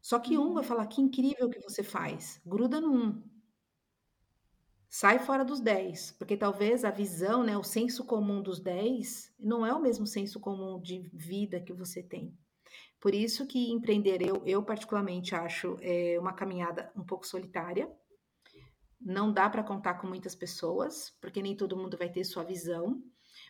Só 0.08 0.20
que 0.20 0.38
um 0.38 0.54
vai 0.54 0.64
uhum. 0.64 0.70
falar 0.70 0.88
que 0.88 1.02
incrível 1.02 1.50
que 1.50 1.60
você 1.60 1.84
faz. 1.84 2.40
Gruda 2.46 2.80
no 2.80 2.94
um. 2.94 3.22
Sai 4.90 5.20
fora 5.20 5.44
dos 5.44 5.60
10, 5.60 6.14
porque 6.14 6.38
talvez 6.38 6.86
a 6.86 6.90
visão, 6.90 7.44
né, 7.44 7.58
o 7.58 7.64
senso 7.64 8.06
comum 8.06 8.42
dos 8.42 8.62
10 8.62 9.36
não 9.38 9.66
é 9.66 9.74
o 9.74 9.82
mesmo 9.82 10.08
senso 10.08 10.40
comum 10.40 10.80
de 10.80 11.10
vida 11.14 11.60
que 11.60 11.74
você 11.74 12.02
tem. 12.02 12.34
Por 13.02 13.14
isso 13.14 13.46
que 13.46 13.70
empreender, 13.70 14.22
eu, 14.22 14.42
eu 14.46 14.64
particularmente 14.64 15.36
acho 15.36 15.76
é 15.82 16.18
uma 16.18 16.32
caminhada 16.32 16.90
um 16.96 17.04
pouco 17.04 17.28
solitária. 17.28 17.92
Não 19.02 19.30
dá 19.30 19.50
para 19.50 19.62
contar 19.62 19.96
com 19.96 20.08
muitas 20.08 20.36
pessoas, 20.36 21.18
porque 21.20 21.42
nem 21.42 21.54
todo 21.54 21.76
mundo 21.76 21.98
vai 21.98 22.10
ter 22.10 22.24
sua 22.24 22.46
visão. 22.46 23.04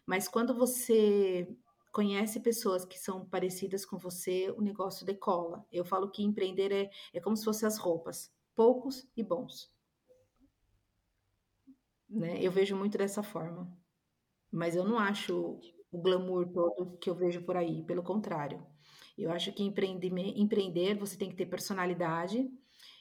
Mas 0.08 0.28
quando 0.28 0.56
você 0.56 1.56
conhece 1.92 2.40
pessoas 2.40 2.86
que 2.86 3.00
são 3.00 3.26
parecidas 3.26 3.86
com 3.86 3.98
você, 3.98 4.52
o 4.52 4.62
negócio 4.62 5.06
decola. 5.06 5.66
Eu 5.72 5.84
falo 5.84 6.10
que 6.10 6.24
empreender 6.24 6.72
é, 6.72 6.90
é 7.14 7.20
como 7.20 7.36
se 7.36 7.46
fossem 7.46 7.68
as 7.68 7.78
roupas, 7.78 8.32
poucos 8.56 9.08
e 9.16 9.24
bons. 9.24 9.72
Né? 12.10 12.42
Eu 12.42 12.52
vejo 12.52 12.76
muito 12.76 12.98
dessa 12.98 13.24
forma. 13.24 13.72
Mas 14.52 14.76
eu 14.76 14.84
não 14.84 14.98
acho 14.98 15.60
o 15.92 15.98
glamour 16.00 16.48
todo 16.48 16.98
que 16.98 17.10
eu 17.10 17.16
vejo 17.16 17.42
por 17.44 17.58
aí, 17.58 17.84
pelo 17.84 18.04
contrário. 18.04 18.66
Eu 19.18 19.32
acho 19.32 19.52
que 19.52 19.64
empreender, 19.64 20.12
empreender 20.38 20.96
você 20.96 21.18
tem 21.18 21.30
que 21.30 21.36
ter 21.36 21.48
personalidade. 21.48 22.50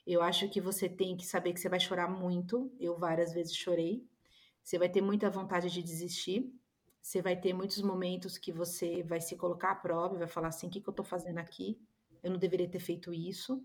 Eu 0.06 0.22
acho 0.22 0.48
que 0.48 0.60
você 0.60 0.88
tem 0.88 1.16
que 1.16 1.26
saber 1.26 1.52
que 1.52 1.60
você 1.60 1.68
vai 1.68 1.78
chorar 1.78 2.08
muito. 2.08 2.72
Eu 2.80 2.98
várias 2.98 3.32
vezes 3.32 3.54
chorei. 3.54 4.06
Você 4.62 4.78
vai 4.78 4.88
ter 4.88 5.02
muita 5.02 5.30
vontade 5.30 5.70
de 5.70 5.82
desistir 5.82 6.52
você 7.06 7.22
vai 7.22 7.36
ter 7.40 7.54
muitos 7.54 7.80
momentos 7.82 8.36
que 8.36 8.50
você 8.50 9.00
vai 9.04 9.20
se 9.20 9.36
colocar 9.36 9.70
à 9.70 9.74
prova 9.76 10.16
e 10.16 10.18
vai 10.18 10.26
falar 10.26 10.48
assim: 10.48 10.66
o 10.66 10.70
que, 10.70 10.80
que 10.80 10.88
eu 10.88 10.90
estou 10.90 11.04
fazendo 11.04 11.38
aqui? 11.38 11.80
Eu 12.20 12.32
não 12.32 12.36
deveria 12.38 12.68
ter 12.68 12.80
feito 12.80 13.14
isso. 13.14 13.64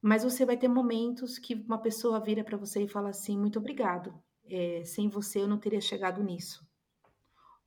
Mas 0.00 0.24
você 0.24 0.46
vai 0.46 0.56
ter 0.56 0.66
momentos 0.66 1.38
que 1.38 1.54
uma 1.54 1.76
pessoa 1.76 2.18
vira 2.18 2.42
para 2.42 2.56
você 2.56 2.84
e 2.84 2.88
fala 2.88 3.10
assim: 3.10 3.38
muito 3.38 3.58
obrigado. 3.58 4.18
É, 4.46 4.82
sem 4.86 5.10
você 5.10 5.42
eu 5.42 5.46
não 5.46 5.58
teria 5.58 5.80
chegado 5.80 6.22
nisso. 6.22 6.66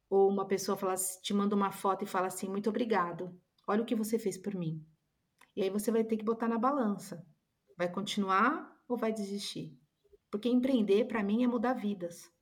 Ou 0.10 0.32
uma 0.32 0.48
pessoa 0.48 0.76
fala, 0.76 0.96
te 1.22 1.32
manda 1.32 1.56
uma 1.56 1.72
foto 1.72 2.04
e 2.04 2.08
fala 2.08 2.26
assim: 2.26 2.50
muito 2.50 2.72
obrigado. 2.72 3.40
Olha 3.68 3.84
o 3.84 3.86
que 3.86 3.96
você 3.96 4.18
fez 4.18 4.36
por 4.36 4.56
mim. 4.56 4.84
E 5.56 5.62
aí 5.62 5.70
você 5.70 5.92
vai 5.92 6.04
ter 6.04 6.18
que 6.18 6.26
botar 6.26 6.48
na 6.48 6.58
balança. 6.58 7.24
Vai 7.78 7.92
continuar 7.92 8.68
ou 8.88 8.98
vai 8.98 9.14
desistir? 9.14 9.78
Porque 10.32 10.50
empreender, 10.50 11.06
para 11.06 11.22
mim, 11.22 11.44
é 11.44 11.48
mudar 11.48 11.74
vidas. 11.76 12.36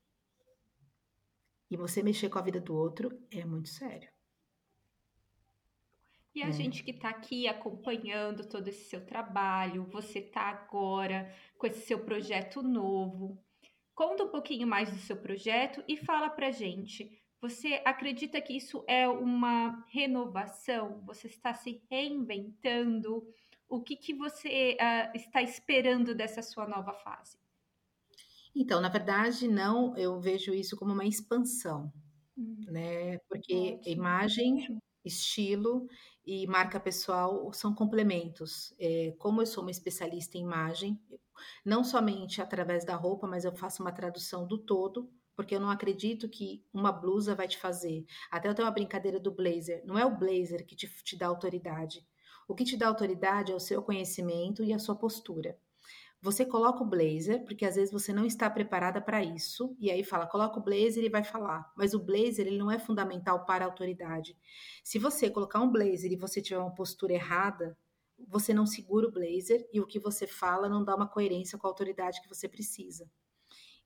E 1.70 1.78
você 1.78 2.04
mexer 2.04 2.30
com 2.30 2.40
a 2.40 2.42
vida 2.42 2.60
do 2.60 2.76
outro 2.76 3.18
é 3.32 3.44
muito 3.44 3.70
sério. 3.70 4.10
E 6.36 6.44
a 6.44 6.50
é. 6.50 6.52
gente 6.52 6.84
que 6.84 6.92
está 6.92 7.10
aqui 7.10 7.48
acompanhando 7.48 8.46
todo 8.46 8.68
esse 8.68 8.90
seu 8.90 9.06
trabalho, 9.06 9.86
você 9.86 10.20
está 10.20 10.42
agora 10.42 11.34
com 11.58 11.66
esse 11.66 11.86
seu 11.86 12.00
projeto 12.00 12.62
novo. 12.62 13.42
Conta 13.96 14.26
um 14.26 14.30
pouquinho 14.30 14.68
mais 14.68 14.92
do 14.92 14.98
seu 14.98 15.16
projeto 15.16 15.82
e 15.88 15.96
fala 15.96 16.30
pra 16.30 16.52
gente. 16.52 17.18
Você 17.40 17.82
acredita 17.86 18.42
que 18.42 18.54
isso 18.54 18.84
é 18.86 19.08
uma 19.08 19.86
renovação? 19.88 21.02
Você 21.06 21.28
está 21.28 21.54
se 21.54 21.82
reinventando? 21.90 23.26
O 23.70 23.82
que, 23.82 23.96
que 23.96 24.14
você 24.14 24.76
uh, 24.76 25.16
está 25.16 25.42
esperando 25.42 26.14
dessa 26.14 26.42
sua 26.42 26.68
nova 26.68 26.94
fase? 26.94 27.38
Então, 28.56 28.80
na 28.80 28.88
verdade, 28.88 29.48
não, 29.48 29.96
eu 29.98 30.20
vejo 30.20 30.54
isso 30.54 30.78
como 30.78 30.94
uma 30.94 31.06
expansão, 31.06 31.92
hum. 32.38 32.64
né? 32.68 33.18
Porque 33.28 33.74
Ótimo. 33.74 33.96
imagem, 33.96 34.80
estilo 35.04 35.88
e 36.26 36.48
marca 36.48 36.80
pessoal 36.80 37.52
são 37.54 37.76
complementos. 37.76 38.74
É, 38.80 39.14
como 39.20 39.42
eu 39.42 39.46
sou 39.46 39.64
uma 39.64 39.72
especialista 39.72 40.38
em 40.38 40.42
imagem, 40.42 41.00
não 41.66 41.84
somente 41.84 42.42
através 42.42 42.86
da 42.86 42.96
roupa, 42.96 43.28
mas 43.28 43.44
eu 43.44 43.54
faço 43.56 43.84
uma 43.84 43.92
tradução 43.92 44.48
do 44.48 44.58
todo, 44.58 45.12
porque 45.36 45.54
eu 45.54 45.60
não 45.60 45.70
acredito 45.70 46.30
que 46.30 46.64
uma 46.74 46.92
blusa 46.92 47.36
vai 47.36 47.48
te 47.48 47.58
fazer. 47.58 48.06
Até 48.32 48.48
eu 48.48 48.56
tenho 48.56 48.66
uma 48.68 48.74
brincadeira 48.74 49.20
do 49.20 49.32
blazer. 49.32 49.84
Não 49.86 50.00
é 50.00 50.06
o 50.06 50.18
blazer 50.18 50.66
que 50.66 50.76
te, 50.76 50.88
te 51.04 51.18
dá 51.18 51.28
autoridade. 51.28 52.08
O 52.48 52.56
que 52.56 52.64
te 52.64 52.78
dá 52.78 52.88
autoridade 52.88 53.52
é 53.52 53.56
o 53.56 53.60
seu 53.60 53.82
conhecimento 53.82 54.64
e 54.64 54.72
a 54.72 54.80
sua 54.80 54.96
postura. 54.96 55.58
Você 56.26 56.44
coloca 56.44 56.82
o 56.82 56.88
blazer, 56.88 57.44
porque 57.44 57.64
às 57.64 57.76
vezes 57.76 57.94
você 57.94 58.12
não 58.12 58.26
está 58.26 58.50
preparada 58.50 59.00
para 59.00 59.24
isso, 59.24 59.76
e 59.80 59.92
aí 59.92 60.04
fala, 60.04 60.26
coloca 60.26 60.60
o 60.60 60.64
blazer 60.64 61.04
e 61.04 61.10
vai 61.10 61.24
falar. 61.24 61.72
Mas 61.78 61.94
o 61.94 62.04
blazer, 62.04 62.48
ele 62.48 62.58
não 62.58 62.72
é 62.72 62.80
fundamental 62.80 63.46
para 63.46 63.64
a 63.64 63.68
autoridade. 63.68 64.36
Se 64.84 64.98
você 64.98 65.30
colocar 65.30 65.62
um 65.62 65.72
blazer 65.72 66.12
e 66.12 66.16
você 66.16 66.42
tiver 66.42 66.58
uma 66.58 66.74
postura 66.74 67.14
errada, 67.14 67.78
você 68.28 68.56
não 68.56 68.66
segura 68.66 69.08
o 69.08 69.12
blazer 69.12 69.70
e 69.72 69.80
o 69.80 69.86
que 69.86 70.00
você 70.00 70.26
fala 70.26 70.68
não 70.68 70.84
dá 70.84 70.96
uma 70.96 71.08
coerência 71.08 71.60
com 71.60 71.68
a 71.68 71.70
autoridade 71.70 72.20
que 72.20 72.28
você 72.28 72.50
precisa. 72.50 73.08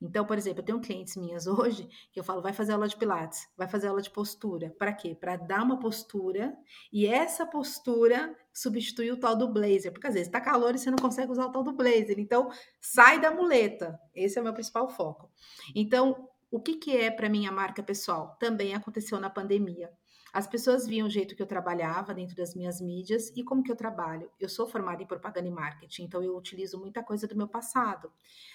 Então, 0.01 0.25
por 0.25 0.37
exemplo, 0.37 0.61
eu 0.61 0.65
tenho 0.65 0.79
clientes 0.79 1.15
minhas 1.17 1.45
hoje 1.47 1.89
que 2.11 2.19
eu 2.19 2.23
falo, 2.23 2.41
vai 2.41 2.53
fazer 2.53 2.73
aula 2.73 2.87
de 2.87 2.95
pilates, 2.95 3.47
vai 3.57 3.67
fazer 3.67 3.87
aula 3.87 4.01
de 4.01 4.09
postura. 4.09 4.73
Para 4.77 4.93
quê? 4.93 5.13
Para 5.13 5.35
dar 5.35 5.63
uma 5.63 5.79
postura 5.79 6.55
e 6.91 7.05
essa 7.05 7.45
postura 7.45 8.35
substituir 8.53 9.11
o 9.11 9.17
tal 9.19 9.35
do 9.35 9.51
blazer, 9.51 9.91
porque 9.91 10.07
às 10.07 10.13
vezes 10.13 10.27
está 10.27 10.39
calor 10.39 10.73
e 10.73 10.77
você 10.77 10.89
não 10.89 10.97
consegue 10.97 11.31
usar 11.31 11.45
o 11.45 11.51
tal 11.51 11.63
do 11.63 11.73
blazer. 11.73 12.19
Então, 12.19 12.49
sai 12.79 13.19
da 13.19 13.31
muleta. 13.31 13.99
Esse 14.15 14.37
é 14.37 14.41
o 14.41 14.43
meu 14.43 14.53
principal 14.53 14.89
foco. 14.89 15.29
Então, 15.75 16.29
o 16.51 16.59
que, 16.59 16.75
que 16.75 16.97
é 16.97 17.11
para 17.11 17.29
mim 17.29 17.45
a 17.45 17.51
marca 17.51 17.83
pessoal? 17.83 18.35
Também 18.39 18.73
aconteceu 18.73 19.19
na 19.19 19.29
pandemia. 19.29 19.91
As 20.31 20.45
pessoas 20.45 20.85
viam 20.85 21.07
o 21.07 21.09
jeito 21.09 21.35
que 21.35 21.41
eu 21.41 21.47
trabalhava 21.47 22.13
dentro 22.13 22.35
das 22.35 22.53
minhas 22.53 22.79
mídias 22.79 23.31
e 23.35 23.43
como 23.43 23.63
que 23.63 23.71
eu 23.71 23.75
trabalho. 23.75 24.29
Eu 24.39 24.47
sou 24.47 24.67
formada 24.67 25.01
em 25.01 25.07
propaganda 25.07 25.47
e 25.47 25.51
marketing, 25.51 26.03
então 26.03 26.23
eu 26.23 26.37
utilizo 26.37 26.79
muita 26.79 27.03
coisa 27.03 27.27
do 27.27 27.35
meu 27.35 27.47
passado. 27.47 28.11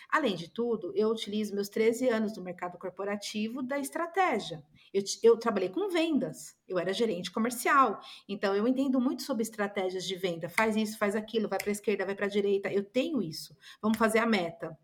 Além 0.08 0.36
de 0.36 0.48
tudo, 0.48 0.92
eu 0.94 1.08
utilizo 1.08 1.54
meus 1.54 1.68
13 1.68 2.08
anos 2.08 2.36
no 2.36 2.42
mercado 2.42 2.78
corporativo 2.78 3.62
da 3.62 3.78
estratégia. 3.78 4.64
Eu, 4.92 5.02
eu 5.22 5.36
trabalhei 5.36 5.68
com 5.68 5.88
vendas, 5.88 6.56
eu 6.68 6.78
era 6.78 6.92
gerente 6.92 7.32
comercial, 7.32 8.00
então 8.28 8.54
eu 8.54 8.68
entendo 8.68 9.00
muito 9.00 9.22
sobre 9.22 9.42
estratégias 9.42 10.04
de 10.04 10.14
venda. 10.14 10.48
Faz 10.48 10.76
isso, 10.76 10.96
faz 10.96 11.16
aquilo, 11.16 11.48
vai 11.48 11.58
para 11.58 11.70
a 11.70 11.72
esquerda, 11.72 12.06
vai 12.06 12.14
para 12.14 12.26
a 12.26 12.30
direita. 12.30 12.72
Eu 12.72 12.84
tenho 12.84 13.20
isso. 13.20 13.56
Vamos 13.82 13.98
fazer 13.98 14.20
a 14.20 14.26
meta. 14.26 14.78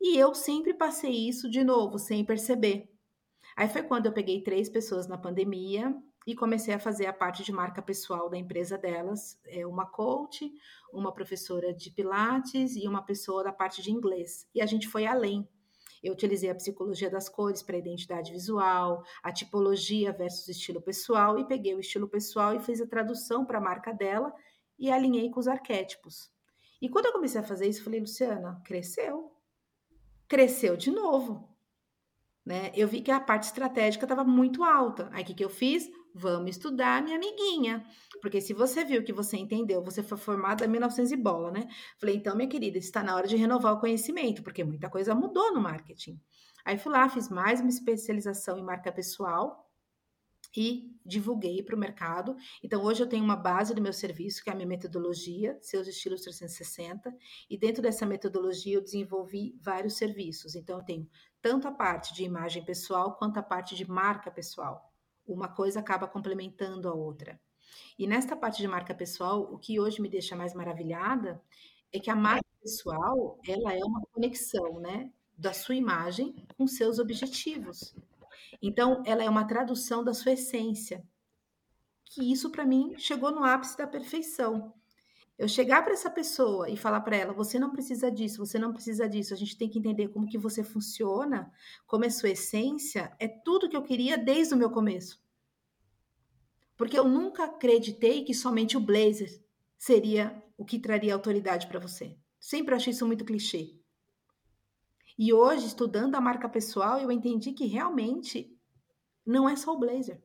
E 0.00 0.18
eu 0.18 0.34
sempre 0.34 0.74
passei 0.74 1.28
isso 1.28 1.48
de 1.48 1.62
novo, 1.64 1.98
sem 1.98 2.24
perceber. 2.24 2.90
Aí 3.56 3.68
foi 3.68 3.82
quando 3.82 4.06
eu 4.06 4.12
peguei 4.12 4.42
três 4.42 4.68
pessoas 4.68 5.06
na 5.06 5.16
pandemia 5.16 5.94
e 6.26 6.34
comecei 6.34 6.74
a 6.74 6.78
fazer 6.78 7.06
a 7.06 7.12
parte 7.12 7.44
de 7.44 7.52
marca 7.52 7.80
pessoal 7.80 8.28
da 8.28 8.36
empresa 8.36 8.76
delas, 8.76 9.38
é 9.46 9.64
uma 9.64 9.86
coach, 9.86 10.52
uma 10.92 11.12
professora 11.12 11.72
de 11.72 11.90
pilates 11.90 12.74
e 12.74 12.88
uma 12.88 13.02
pessoa 13.02 13.44
da 13.44 13.52
parte 13.52 13.80
de 13.80 13.92
inglês. 13.92 14.48
E 14.52 14.60
a 14.60 14.66
gente 14.66 14.88
foi 14.88 15.06
além. 15.06 15.48
Eu 16.02 16.12
utilizei 16.12 16.50
a 16.50 16.54
psicologia 16.54 17.08
das 17.08 17.28
cores 17.28 17.62
para 17.62 17.78
identidade 17.78 18.32
visual, 18.32 19.04
a 19.22 19.32
tipologia 19.32 20.12
versus 20.12 20.48
estilo 20.48 20.80
pessoal 20.80 21.38
e 21.38 21.46
peguei 21.46 21.74
o 21.74 21.80
estilo 21.80 22.08
pessoal 22.08 22.54
e 22.54 22.60
fiz 22.60 22.80
a 22.80 22.86
tradução 22.86 23.44
para 23.44 23.58
a 23.58 23.60
marca 23.60 23.92
dela 23.92 24.32
e 24.78 24.90
alinhei 24.90 25.30
com 25.30 25.40
os 25.40 25.48
arquétipos. 25.48 26.30
E 26.82 26.88
quando 26.88 27.06
eu 27.06 27.12
comecei 27.12 27.40
a 27.40 27.44
fazer 27.44 27.68
isso, 27.68 27.84
falei, 27.84 28.00
Luciana, 28.00 28.60
cresceu. 28.64 29.32
Cresceu 30.28 30.76
de 30.76 30.90
novo. 30.90 31.56
Né? 32.44 32.70
Eu 32.74 32.86
vi 32.86 33.00
que 33.00 33.10
a 33.10 33.18
parte 33.18 33.44
estratégica 33.44 34.04
estava 34.04 34.22
muito 34.22 34.62
alta. 34.62 35.08
Aí 35.12 35.22
o 35.22 35.26
que, 35.26 35.34
que 35.34 35.44
eu 35.44 35.50
fiz? 35.50 35.90
Vamos 36.18 36.52
estudar, 36.52 37.02
minha 37.02 37.16
amiguinha. 37.16 37.84
Porque 38.22 38.40
se 38.40 38.54
você 38.54 38.82
viu 38.82 39.04
que 39.04 39.12
você 39.12 39.36
entendeu, 39.36 39.84
você 39.84 40.02
foi 40.02 40.16
formada 40.16 40.64
em 40.64 40.68
1900 40.68 41.12
e 41.12 41.16
bola, 41.16 41.50
né? 41.50 41.68
Falei, 41.98 42.16
então, 42.16 42.34
minha 42.34 42.48
querida, 42.48 42.78
está 42.78 43.02
na 43.02 43.14
hora 43.14 43.26
de 43.28 43.36
renovar 43.36 43.74
o 43.74 43.80
conhecimento, 43.80 44.42
porque 44.42 44.64
muita 44.64 44.88
coisa 44.88 45.14
mudou 45.14 45.52
no 45.52 45.60
marketing. 45.60 46.18
Aí 46.64 46.78
fui 46.78 46.90
lá, 46.90 47.06
fiz 47.10 47.28
mais 47.28 47.60
uma 47.60 47.68
especialização 47.68 48.58
em 48.58 48.62
marca 48.62 48.90
pessoal 48.90 49.70
e 50.56 50.90
divulguei 51.04 51.62
para 51.62 51.76
o 51.76 51.78
mercado. 51.78 52.34
Então, 52.64 52.82
hoje 52.82 53.02
eu 53.02 53.06
tenho 53.06 53.22
uma 53.22 53.36
base 53.36 53.74
do 53.74 53.82
meu 53.82 53.92
serviço, 53.92 54.42
que 54.42 54.48
é 54.48 54.54
a 54.54 54.56
minha 54.56 54.66
metodologia, 54.66 55.58
Seus 55.60 55.86
Estilos 55.86 56.22
360, 56.22 57.14
e 57.50 57.58
dentro 57.58 57.82
dessa 57.82 58.06
metodologia 58.06 58.76
eu 58.76 58.82
desenvolvi 58.82 59.54
vários 59.60 59.98
serviços. 59.98 60.54
Então, 60.54 60.78
eu 60.78 60.82
tenho 60.82 61.06
tanto 61.42 61.68
a 61.68 61.72
parte 61.72 62.14
de 62.14 62.24
imagem 62.24 62.64
pessoal 62.64 63.18
quanto 63.18 63.36
a 63.36 63.42
parte 63.42 63.76
de 63.76 63.86
marca 63.86 64.30
pessoal 64.30 64.85
uma 65.26 65.48
coisa 65.48 65.80
acaba 65.80 66.06
complementando 66.06 66.88
a 66.88 66.94
outra. 66.94 67.40
E 67.98 68.06
nesta 68.06 68.36
parte 68.36 68.58
de 68.58 68.68
marca 68.68 68.94
pessoal, 68.94 69.42
o 69.52 69.58
que 69.58 69.80
hoje 69.80 70.00
me 70.00 70.08
deixa 70.08 70.36
mais 70.36 70.54
maravilhada 70.54 71.42
é 71.92 71.98
que 71.98 72.10
a 72.10 72.16
marca 72.16 72.46
pessoal, 72.60 73.38
ela 73.46 73.72
é 73.72 73.84
uma 73.84 74.02
conexão, 74.12 74.80
né, 74.80 75.10
da 75.36 75.52
sua 75.52 75.74
imagem 75.74 76.34
com 76.56 76.66
seus 76.66 76.98
objetivos. 76.98 77.94
Então, 78.60 79.02
ela 79.06 79.22
é 79.22 79.28
uma 79.28 79.46
tradução 79.46 80.02
da 80.02 80.14
sua 80.14 80.32
essência. 80.32 81.04
Que 82.04 82.32
isso 82.32 82.50
para 82.50 82.64
mim 82.64 82.94
chegou 82.98 83.30
no 83.30 83.44
ápice 83.44 83.76
da 83.76 83.86
perfeição. 83.86 84.72
Eu 85.38 85.46
chegar 85.48 85.82
para 85.82 85.92
essa 85.92 86.08
pessoa 86.08 86.70
e 86.70 86.76
falar 86.76 87.02
para 87.02 87.16
ela, 87.16 87.32
você 87.32 87.58
não 87.58 87.70
precisa 87.70 88.10
disso, 88.10 88.44
você 88.44 88.58
não 88.58 88.72
precisa 88.72 89.06
disso, 89.06 89.34
a 89.34 89.36
gente 89.36 89.56
tem 89.56 89.68
que 89.68 89.78
entender 89.78 90.08
como 90.08 90.28
que 90.28 90.38
você 90.38 90.64
funciona, 90.64 91.52
como 91.86 92.06
é 92.06 92.10
sua 92.10 92.30
essência, 92.30 93.14
é 93.18 93.28
tudo 93.28 93.68
que 93.68 93.76
eu 93.76 93.82
queria 93.82 94.16
desde 94.16 94.54
o 94.54 94.56
meu 94.56 94.70
começo. 94.70 95.22
Porque 96.74 96.98
eu 96.98 97.06
nunca 97.06 97.44
acreditei 97.44 98.24
que 98.24 98.32
somente 98.32 98.76
o 98.78 98.80
blazer 98.80 99.42
seria 99.76 100.42
o 100.56 100.64
que 100.64 100.78
traria 100.78 101.12
autoridade 101.12 101.66
para 101.66 101.80
você. 101.80 102.16
Sempre 102.40 102.74
achei 102.74 102.92
isso 102.92 103.06
muito 103.06 103.24
clichê. 103.24 103.78
E 105.18 105.32
hoje, 105.32 105.66
estudando 105.66 106.14
a 106.14 106.20
marca 106.20 106.48
pessoal, 106.48 106.98
eu 106.98 107.10
entendi 107.10 107.52
que 107.52 107.66
realmente 107.66 108.54
não 109.24 109.48
é 109.48 109.56
só 109.56 109.72
o 109.72 109.78
blazer. 109.78 110.22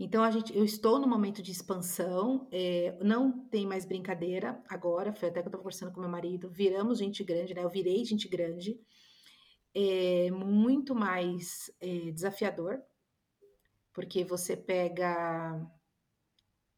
Então, 0.00 0.22
a 0.22 0.30
gente, 0.30 0.56
eu 0.56 0.64
estou 0.64 1.00
no 1.00 1.08
momento 1.08 1.42
de 1.42 1.50
expansão, 1.50 2.48
é, 2.52 2.96
não 3.02 3.46
tem 3.48 3.66
mais 3.66 3.84
brincadeira 3.84 4.62
agora, 4.68 5.12
foi 5.12 5.28
até 5.28 5.40
que 5.40 5.46
eu 5.46 5.50
estava 5.50 5.62
conversando 5.62 5.92
com 5.92 6.00
meu 6.00 6.08
marido, 6.08 6.48
viramos 6.48 6.98
gente 6.98 7.24
grande, 7.24 7.52
né? 7.52 7.64
Eu 7.64 7.68
virei 7.68 8.04
gente 8.04 8.28
grande, 8.28 8.78
é 9.74 10.30
muito 10.30 10.94
mais 10.94 11.68
é, 11.80 12.12
desafiador, 12.12 12.80
porque 13.92 14.24
você 14.24 14.56
pega 14.56 15.60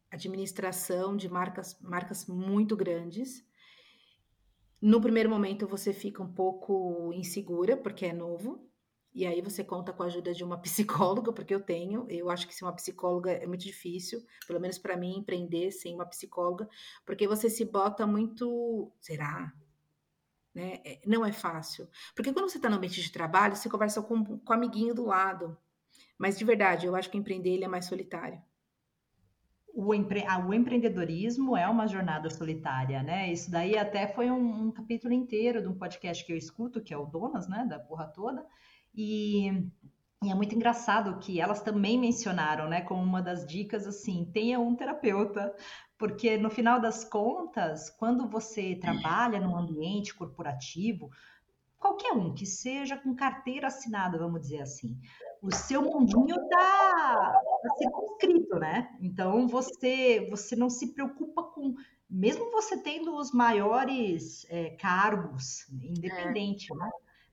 administração 0.09 1.15
de 1.15 1.29
marcas, 1.29 1.79
marcas 1.79 2.25
muito 2.25 2.75
grandes. 2.75 3.45
No 4.81 4.99
primeiro 4.99 5.29
momento 5.29 5.67
você 5.67 5.93
fica 5.93 6.23
um 6.23 6.33
pouco 6.33 7.13
insegura, 7.13 7.77
porque 7.77 8.07
é 8.07 8.13
novo, 8.13 8.67
e 9.13 9.25
aí 9.25 9.41
você 9.41 9.63
conta 9.63 9.91
com 9.91 10.03
a 10.03 10.05
ajuda 10.05 10.33
de 10.33 10.43
uma 10.43 10.57
psicóloga, 10.61 11.33
porque 11.33 11.53
eu 11.53 11.59
tenho. 11.59 12.05
Eu 12.09 12.29
acho 12.29 12.47
que 12.47 12.55
ser 12.55 12.63
uma 12.65 12.75
psicóloga 12.75 13.31
é 13.31 13.45
muito 13.45 13.63
difícil, 13.63 14.25
pelo 14.47 14.59
menos 14.59 14.77
para 14.77 14.95
mim, 14.95 15.17
empreender 15.17 15.71
sem 15.71 15.93
uma 15.93 16.05
psicóloga, 16.05 16.67
porque 17.05 17.27
você 17.27 17.49
se 17.49 17.65
bota 17.65 18.07
muito. 18.07 18.91
Será? 18.99 19.53
Né? 20.53 20.81
É, 20.85 21.01
não 21.05 21.25
é 21.25 21.31
fácil. 21.31 21.87
Porque 22.15 22.31
quando 22.31 22.49
você 22.49 22.57
está 22.57 22.69
no 22.69 22.77
ambiente 22.77 23.01
de 23.01 23.11
trabalho, 23.11 23.55
você 23.55 23.69
conversa 23.69 24.01
com, 24.01 24.37
com 24.39 24.53
o 24.53 24.55
amiguinho 24.55 24.93
do 24.93 25.05
lado. 25.05 25.57
Mas 26.17 26.37
de 26.37 26.45
verdade, 26.45 26.85
eu 26.85 26.95
acho 26.95 27.09
que 27.09 27.17
empreender 27.17 27.49
ele 27.49 27.65
é 27.65 27.67
mais 27.67 27.85
solitário. 27.85 28.41
O, 29.73 29.93
empre... 29.93 30.25
ah, 30.27 30.45
o, 30.45 30.53
empreendedorismo 30.53 31.55
é 31.55 31.67
uma 31.67 31.87
jornada 31.87 32.29
solitária, 32.29 33.01
né? 33.01 33.31
Isso 33.31 33.49
daí 33.49 33.77
até 33.77 34.05
foi 34.05 34.29
um, 34.29 34.67
um, 34.67 34.71
capítulo 34.71 35.13
inteiro 35.13 35.61
de 35.61 35.67
um 35.67 35.77
podcast 35.77 36.25
que 36.25 36.31
eu 36.31 36.37
escuto, 36.37 36.81
que 36.81 36.93
é 36.93 36.97
o 36.97 37.05
Donas, 37.05 37.47
né? 37.47 37.65
Da 37.65 37.79
porra 37.79 38.07
toda. 38.07 38.45
E, 38.93 39.49
e, 40.23 40.29
é 40.29 40.35
muito 40.35 40.55
engraçado 40.55 41.19
que 41.19 41.39
elas 41.39 41.61
também 41.61 41.97
mencionaram, 41.97 42.69
né, 42.69 42.81
como 42.81 43.01
uma 43.01 43.21
das 43.21 43.45
dicas, 43.45 43.87
assim, 43.87 44.29
tenha 44.33 44.59
um 44.59 44.75
terapeuta, 44.75 45.55
porque 45.97 46.37
no 46.37 46.49
final 46.49 46.79
das 46.79 47.03
contas, 47.03 47.89
quando 47.89 48.27
você 48.27 48.75
trabalha 48.75 49.39
num 49.39 49.55
ambiente 49.55 50.13
corporativo, 50.13 51.09
qualquer 51.81 52.13
um 52.13 52.33
que 52.33 52.45
seja 52.45 52.95
com 52.95 53.15
carteira 53.15 53.67
assinada, 53.67 54.17
vamos 54.17 54.41
dizer 54.41 54.61
assim, 54.61 54.97
o 55.41 55.53
seu 55.53 55.81
mundinho 55.81 56.35
está 56.35 57.41
tá 57.63 57.69
circunscrito, 57.77 58.59
né? 58.59 58.95
Então 59.01 59.47
você 59.47 60.27
você 60.29 60.55
não 60.55 60.69
se 60.69 60.93
preocupa 60.93 61.41
com 61.43 61.73
mesmo 62.07 62.51
você 62.51 62.77
tendo 62.77 63.15
os 63.15 63.31
maiores 63.31 64.45
é, 64.49 64.71
cargos, 64.71 65.67
independente, 65.71 66.71
é. 66.71 66.75
né? 66.75 66.89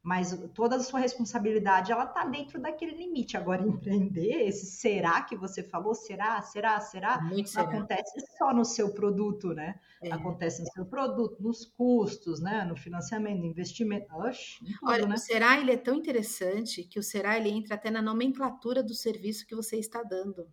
Mas 0.08 0.34
toda 0.54 0.76
a 0.76 0.80
sua 0.80 1.00
responsabilidade 1.00 1.92
ela 1.92 2.04
está 2.04 2.24
dentro 2.24 2.58
daquele 2.58 2.96
limite. 2.96 3.36
Agora, 3.36 3.60
empreender, 3.68 4.48
esse 4.48 4.64
será 4.64 5.20
que 5.20 5.36
você 5.36 5.62
falou, 5.62 5.94
será, 5.94 6.40
será, 6.40 6.80
será, 6.80 7.20
Muito 7.20 7.50
será. 7.50 7.64
acontece 7.64 8.18
só 8.38 8.54
no 8.54 8.64
seu 8.64 8.94
produto, 8.94 9.48
né? 9.52 9.78
É. 10.02 10.10
Acontece 10.10 10.62
no 10.62 10.72
seu 10.72 10.86
produto, 10.86 11.42
nos 11.42 11.66
custos, 11.66 12.40
né? 12.40 12.64
No 12.64 12.74
financiamento, 12.74 13.40
no 13.40 13.44
investimento. 13.44 14.06
Oxe, 14.14 14.58
tudo, 14.64 14.78
Olha, 14.84 15.06
né? 15.06 15.14
o 15.14 15.18
será 15.18 15.60
ele 15.60 15.72
é 15.72 15.76
tão 15.76 15.94
interessante 15.94 16.84
que 16.84 16.98
o 16.98 17.02
será 17.02 17.36
ele 17.36 17.50
entra 17.50 17.74
até 17.74 17.90
na 17.90 18.00
nomenclatura 18.00 18.82
do 18.82 18.94
serviço 18.94 19.46
que 19.46 19.54
você 19.54 19.76
está 19.76 20.02
dando. 20.02 20.48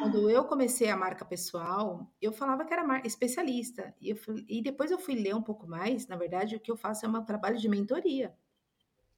Quando 0.00 0.30
eu 0.30 0.42
comecei 0.46 0.88
a 0.88 0.96
marca 0.96 1.22
pessoal, 1.22 2.10
eu 2.18 2.32
falava 2.32 2.64
que 2.64 2.72
era 2.72 3.02
especialista. 3.04 3.94
E, 4.00 4.14
fui, 4.14 4.42
e 4.48 4.62
depois 4.62 4.90
eu 4.90 4.98
fui 4.98 5.16
ler 5.16 5.34
um 5.34 5.42
pouco 5.42 5.66
mais. 5.66 6.06
Na 6.06 6.16
verdade, 6.16 6.56
o 6.56 6.60
que 6.60 6.70
eu 6.70 6.76
faço 6.78 7.04
é 7.04 7.08
um 7.08 7.24
trabalho 7.24 7.58
de 7.58 7.68
mentoria. 7.68 8.34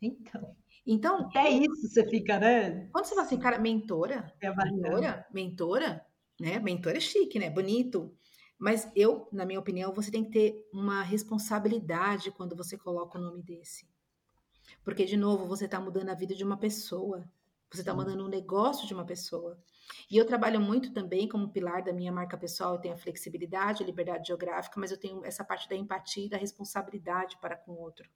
Então. 0.00 0.56
Então. 0.86 1.28
É 1.34 1.50
isso, 1.50 1.88
você 1.88 2.08
fica, 2.08 2.38
né? 2.38 2.88
Quando 2.92 3.04
você 3.04 3.14
fala 3.14 3.26
assim, 3.26 3.38
cara, 3.38 3.58
mentora, 3.58 4.32
é 4.40 4.50
mentora, 4.54 5.26
mentora, 5.32 6.06
né? 6.40 6.58
Mentora 6.58 6.96
é 6.96 7.00
chique, 7.00 7.38
né? 7.38 7.50
Bonito. 7.50 8.14
Mas 8.58 8.90
eu, 8.96 9.28
na 9.30 9.44
minha 9.44 9.60
opinião, 9.60 9.92
você 9.92 10.10
tem 10.10 10.24
que 10.24 10.30
ter 10.30 10.68
uma 10.72 11.02
responsabilidade 11.02 12.32
quando 12.32 12.56
você 12.56 12.76
coloca 12.76 13.18
o 13.18 13.20
nome 13.20 13.42
desse. 13.42 13.86
Porque, 14.82 15.04
de 15.04 15.16
novo, 15.16 15.46
você 15.46 15.66
está 15.66 15.78
mudando 15.78 16.08
a 16.08 16.14
vida 16.14 16.34
de 16.34 16.42
uma 16.42 16.56
pessoa. 16.56 17.28
Você 17.70 17.82
está 17.82 17.94
mudando 17.94 18.24
um 18.24 18.28
negócio 18.28 18.86
de 18.86 18.94
uma 18.94 19.04
pessoa. 19.04 19.58
E 20.10 20.16
eu 20.16 20.26
trabalho 20.26 20.60
muito 20.60 20.92
também 20.92 21.28
como 21.28 21.50
pilar 21.50 21.82
da 21.82 21.92
minha 21.92 22.10
marca 22.10 22.36
pessoal. 22.36 22.74
Eu 22.74 22.80
tenho 22.80 22.94
a 22.94 22.98
flexibilidade, 22.98 23.82
a 23.82 23.86
liberdade 23.86 24.28
geográfica, 24.28 24.80
mas 24.80 24.90
eu 24.90 24.98
tenho 24.98 25.24
essa 25.24 25.44
parte 25.44 25.68
da 25.68 25.76
empatia 25.76 26.26
e 26.26 26.30
da 26.30 26.36
responsabilidade 26.36 27.38
para 27.40 27.56
com 27.56 27.72
o 27.72 27.80
outro. 27.80 28.08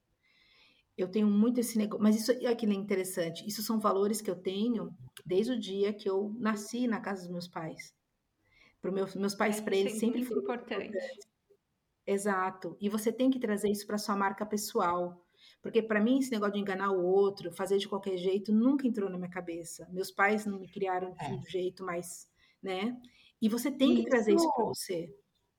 Eu 0.96 1.08
tenho 1.08 1.26
muito 1.26 1.58
esse 1.58 1.78
negócio, 1.78 2.02
mas 2.02 2.16
isso 2.16 2.32
é 2.32 2.54
que 2.54 2.66
é 2.66 2.74
interessante. 2.74 3.46
Isso 3.46 3.62
são 3.62 3.80
valores 3.80 4.20
que 4.20 4.30
eu 4.30 4.36
tenho 4.36 4.94
desde 5.24 5.52
o 5.52 5.58
dia 5.58 5.92
que 5.92 6.08
eu 6.08 6.34
nasci 6.38 6.86
na 6.86 7.00
casa 7.00 7.22
dos 7.22 7.30
meus 7.30 7.48
pais. 7.48 7.94
Para 8.80 8.90
meus, 8.90 9.14
meus 9.14 9.34
pais, 9.34 9.58
é, 9.58 9.62
para 9.62 9.76
eles 9.76 9.98
sempre 9.98 10.24
foi 10.24 10.38
importante. 10.38 10.88
importante. 10.88 11.28
Exato. 12.06 12.76
E 12.80 12.88
você 12.88 13.12
tem 13.12 13.30
que 13.30 13.38
trazer 13.38 13.70
isso 13.70 13.86
para 13.86 13.96
sua 13.96 14.16
marca 14.16 14.44
pessoal, 14.44 15.24
Porque 15.62 15.82
para 15.82 16.00
mim 16.00 16.18
esse 16.18 16.30
negócio 16.30 16.54
de 16.54 16.60
enganar 16.60 16.90
o 16.90 17.04
outro, 17.04 17.52
fazer 17.52 17.78
de 17.78 17.88
qualquer 17.88 18.16
jeito, 18.16 18.52
nunca 18.52 18.86
entrou 18.86 19.08
na 19.08 19.16
minha 19.16 19.30
cabeça. 19.30 19.88
Meus 19.92 20.10
pais 20.10 20.44
não 20.44 20.58
me 20.58 20.68
criaram 20.68 21.12
de 21.12 21.24
é. 21.24 21.34
um 21.34 21.44
jeito 21.46 21.84
mais, 21.84 22.28
né? 22.62 22.96
E 23.40 23.48
você 23.48 23.70
tem 23.70 23.96
que 23.96 24.08
trazer 24.08 24.34
isso 24.34 24.52
para 24.54 24.64
você. 24.64 25.14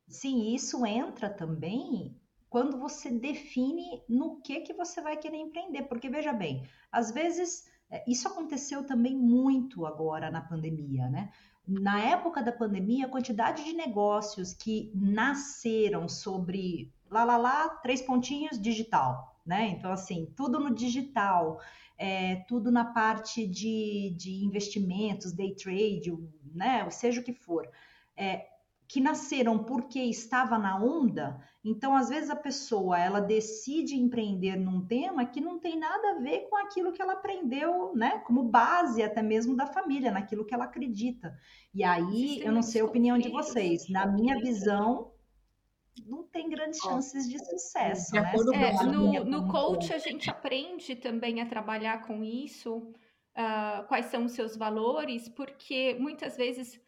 Sim, 0.08 0.54
isso 0.54 0.86
entra 0.86 1.30
também 1.30 2.16
quando 2.54 2.78
você 2.78 3.10
define 3.10 4.04
no 4.08 4.40
que 4.40 4.60
que 4.60 4.74
você 4.74 5.02
vai 5.02 5.18
querer 5.18 5.38
empreender, 5.38 5.82
porque 5.86 6.08
veja 6.08 6.32
bem, 6.32 6.70
às 6.92 7.10
vezes 7.10 7.68
é, 7.90 8.04
isso 8.08 8.28
aconteceu 8.28 8.86
também 8.86 9.18
muito 9.18 9.88
agora 9.88 10.30
na 10.30 10.40
pandemia, 10.40 11.10
né? 11.10 11.32
Na 11.68 12.00
época 12.00 12.44
da 12.44 12.52
pandemia, 12.52 13.08
a 13.08 13.10
quantidade 13.10 13.64
de 13.64 13.74
negócios 13.74 14.54
que 14.54 14.92
nasceram 14.94 16.08
sobre 16.08 16.94
lá, 17.10 17.24
lá, 17.24 17.38
lá, 17.38 17.70
três 17.70 18.04
pontinhos 18.04 18.62
digital, 18.62 19.36
né? 19.44 19.70
Então, 19.70 19.92
assim, 19.92 20.32
tudo 20.36 20.60
no 20.60 20.76
digital, 20.76 21.60
é, 21.98 22.36
tudo 22.48 22.70
na 22.72 22.86
parte 22.86 23.48
de, 23.48 24.14
de 24.16 24.46
investimentos, 24.46 25.34
day 25.34 25.56
trade, 25.56 26.16
né? 26.54 26.88
Seja 26.92 27.20
o 27.20 27.24
que 27.24 27.34
for. 27.34 27.68
É, 28.16 28.46
que 28.88 29.02
nasceram 29.02 29.64
porque 29.64 30.00
estava 30.04 30.60
na 30.60 30.78
onda, 30.78 31.42
então 31.64 31.96
às 31.96 32.10
vezes 32.10 32.30
a 32.30 32.36
pessoa 32.36 33.00
ela 33.00 33.22
decide 33.22 33.96
empreender 33.96 34.58
num 34.58 34.86
tema 34.86 35.26
que 35.26 35.40
não 35.40 35.60
tem 35.60 35.80
nada 35.80 36.12
a 36.12 36.20
ver 36.20 36.48
com 36.50 36.58
aquilo 36.58 36.92
que 36.92 37.02
ela 37.02 37.14
aprendeu, 37.14 37.96
né, 37.96 38.20
como 38.20 38.44
base 38.44 39.02
até 39.02 39.22
mesmo 39.22 39.56
da 39.56 39.66
família, 39.66 40.12
naquilo 40.12 40.46
que 40.46 40.54
ela 40.54 40.66
acredita. 40.66 41.34
E 41.74 41.84
aí, 41.84 42.42
eu 42.44 42.52
não 42.52 42.62
sei 42.62 42.82
a 42.82 42.86
opinião 42.86 43.18
de 43.18 43.30
vocês, 43.30 43.90
na 43.90 44.06
minha 44.06 44.38
visão, 44.40 45.12
não 46.06 46.24
tem 46.24 46.50
grandes 46.50 46.80
chances 46.80 47.30
de 47.30 47.38
sucesso, 47.46 48.14
né? 48.16 48.34
É, 48.54 48.84
no, 48.84 49.24
no 49.24 49.48
coach 49.48 49.94
a 49.94 50.00
gente 50.00 50.30
aprende 50.30 50.96
também 50.96 51.40
a 51.40 51.46
trabalhar 51.46 52.06
com 52.06 52.24
isso, 52.24 52.78
uh, 52.78 53.88
quais 53.88 54.08
são 54.08 54.26
os 54.26 54.32
seus 54.34 54.58
valores, 54.58 55.30
porque 55.30 55.96
muitas 56.00 56.36
vezes 56.36 56.82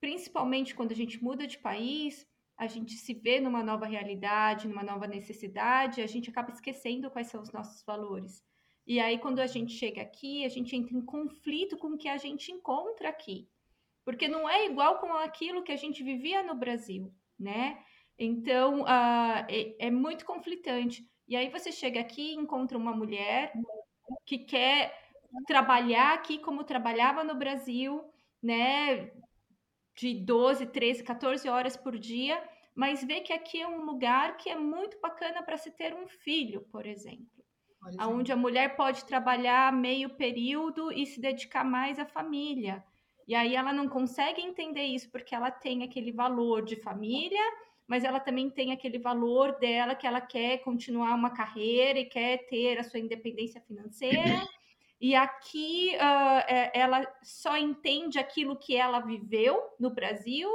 principalmente 0.00 0.74
quando 0.74 0.92
a 0.92 0.96
gente 0.96 1.22
muda 1.22 1.46
de 1.46 1.58
país, 1.58 2.26
a 2.56 2.66
gente 2.66 2.94
se 2.94 3.12
vê 3.12 3.40
numa 3.40 3.62
nova 3.62 3.86
realidade, 3.86 4.66
numa 4.66 4.82
nova 4.82 5.06
necessidade, 5.06 6.00
a 6.00 6.06
gente 6.06 6.30
acaba 6.30 6.50
esquecendo 6.50 7.10
quais 7.10 7.28
são 7.28 7.42
os 7.42 7.52
nossos 7.52 7.82
valores. 7.84 8.42
E 8.86 9.00
aí, 9.00 9.18
quando 9.18 9.40
a 9.40 9.46
gente 9.46 9.72
chega 9.72 10.00
aqui, 10.00 10.44
a 10.44 10.48
gente 10.48 10.74
entra 10.74 10.96
em 10.96 11.04
conflito 11.04 11.76
com 11.76 11.88
o 11.88 11.98
que 11.98 12.08
a 12.08 12.16
gente 12.16 12.52
encontra 12.52 13.08
aqui. 13.08 13.48
Porque 14.04 14.28
não 14.28 14.48
é 14.48 14.64
igual 14.66 14.98
com 15.00 15.12
aquilo 15.14 15.62
que 15.62 15.72
a 15.72 15.76
gente 15.76 16.02
vivia 16.02 16.42
no 16.42 16.54
Brasil, 16.54 17.12
né? 17.38 17.82
Então, 18.16 18.82
uh, 18.82 19.44
é, 19.48 19.86
é 19.86 19.90
muito 19.90 20.24
conflitante. 20.24 21.06
E 21.28 21.36
aí 21.36 21.50
você 21.50 21.72
chega 21.72 22.00
aqui 22.00 22.30
e 22.30 22.36
encontra 22.36 22.78
uma 22.78 22.94
mulher 22.94 23.52
que 24.24 24.38
quer 24.38 24.96
trabalhar 25.46 26.14
aqui 26.14 26.38
como 26.38 26.64
trabalhava 26.64 27.24
no 27.24 27.34
Brasil, 27.34 28.04
né? 28.40 29.10
De 29.96 30.14
12, 30.14 30.66
13, 30.66 31.02
14 31.02 31.48
horas 31.48 31.76
por 31.76 31.98
dia, 31.98 32.42
mas 32.74 33.02
vê 33.02 33.20
que 33.20 33.32
aqui 33.32 33.60
é 33.60 33.66
um 33.66 33.84
lugar 33.84 34.36
que 34.36 34.50
é 34.50 34.54
muito 34.54 35.00
bacana 35.00 35.42
para 35.42 35.56
se 35.56 35.70
ter 35.70 35.94
um 35.94 36.06
filho, 36.06 36.60
por 36.70 36.86
exemplo. 36.86 37.26
Onde 38.00 38.32
a 38.32 38.36
mulher 38.36 38.76
pode 38.76 39.04
trabalhar 39.04 39.72
meio 39.72 40.10
período 40.10 40.92
e 40.92 41.06
se 41.06 41.20
dedicar 41.20 41.64
mais 41.64 41.98
à 41.98 42.04
família. 42.04 42.84
E 43.26 43.34
aí 43.34 43.54
ela 43.54 43.72
não 43.72 43.88
consegue 43.88 44.42
entender 44.42 44.82
isso 44.82 45.10
porque 45.10 45.34
ela 45.34 45.50
tem 45.50 45.82
aquele 45.82 46.12
valor 46.12 46.64
de 46.64 46.76
família, 46.76 47.42
mas 47.86 48.04
ela 48.04 48.20
também 48.20 48.50
tem 48.50 48.72
aquele 48.72 48.98
valor 48.98 49.58
dela 49.58 49.94
que 49.94 50.06
ela 50.06 50.20
quer 50.20 50.58
continuar 50.58 51.14
uma 51.14 51.30
carreira 51.30 51.98
e 51.98 52.04
quer 52.04 52.46
ter 52.48 52.78
a 52.78 52.84
sua 52.84 53.00
independência 53.00 53.60
financeira. 53.62 54.46
E 55.00 55.14
aqui 55.14 55.94
uh, 55.96 56.70
ela 56.72 57.06
só 57.22 57.56
entende 57.56 58.18
aquilo 58.18 58.56
que 58.56 58.74
ela 58.74 59.00
viveu 59.00 59.62
no 59.78 59.90
Brasil 59.90 60.48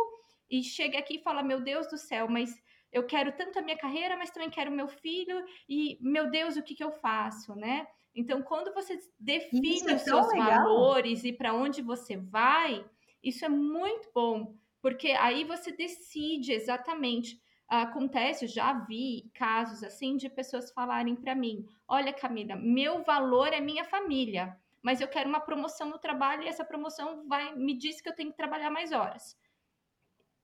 e 0.49 0.63
chega 0.63 0.97
aqui 0.97 1.15
e 1.15 1.21
fala: 1.21 1.43
Meu 1.43 1.61
Deus 1.61 1.87
do 1.87 1.97
céu, 1.97 2.27
mas 2.27 2.51
eu 2.91 3.05
quero 3.05 3.31
tanto 3.31 3.57
a 3.57 3.61
minha 3.61 3.77
carreira, 3.77 4.17
mas 4.17 4.31
também 4.31 4.49
quero 4.49 4.71
meu 4.71 4.87
filho, 4.87 5.45
e 5.69 5.97
meu 6.01 6.29
Deus, 6.29 6.57
o 6.57 6.63
que, 6.63 6.75
que 6.75 6.83
eu 6.83 6.91
faço, 6.91 7.55
né? 7.55 7.87
Então, 8.13 8.41
quando 8.41 8.73
você 8.73 8.99
define 9.17 9.91
é 9.91 9.95
os 9.95 10.01
seus 10.01 10.27
legal. 10.27 10.47
valores 10.47 11.23
e 11.23 11.31
para 11.31 11.53
onde 11.53 11.81
você 11.81 12.17
vai, 12.17 12.83
isso 13.23 13.45
é 13.45 13.49
muito 13.49 14.09
bom, 14.13 14.55
porque 14.81 15.11
aí 15.11 15.45
você 15.45 15.71
decide 15.71 16.51
exatamente 16.51 17.41
acontece, 17.71 18.47
já 18.47 18.73
vi 18.73 19.31
casos 19.33 19.83
assim 19.83 20.17
de 20.17 20.29
pessoas 20.29 20.71
falarem 20.71 21.15
para 21.15 21.35
mim: 21.35 21.65
"Olha, 21.87 22.13
Camila, 22.13 22.55
meu 22.55 23.03
valor 23.03 23.53
é 23.53 23.61
minha 23.61 23.83
família, 23.85 24.57
mas 24.81 25.01
eu 25.01 25.07
quero 25.07 25.29
uma 25.29 25.39
promoção 25.41 25.89
no 25.89 25.99
trabalho 25.99 26.43
e 26.43 26.47
essa 26.47 26.65
promoção 26.65 27.27
vai 27.27 27.55
me 27.55 27.77
diz 27.77 28.01
que 28.01 28.09
eu 28.09 28.15
tenho 28.15 28.31
que 28.31 28.37
trabalhar 28.37 28.69
mais 28.71 28.91
horas". 28.91 29.37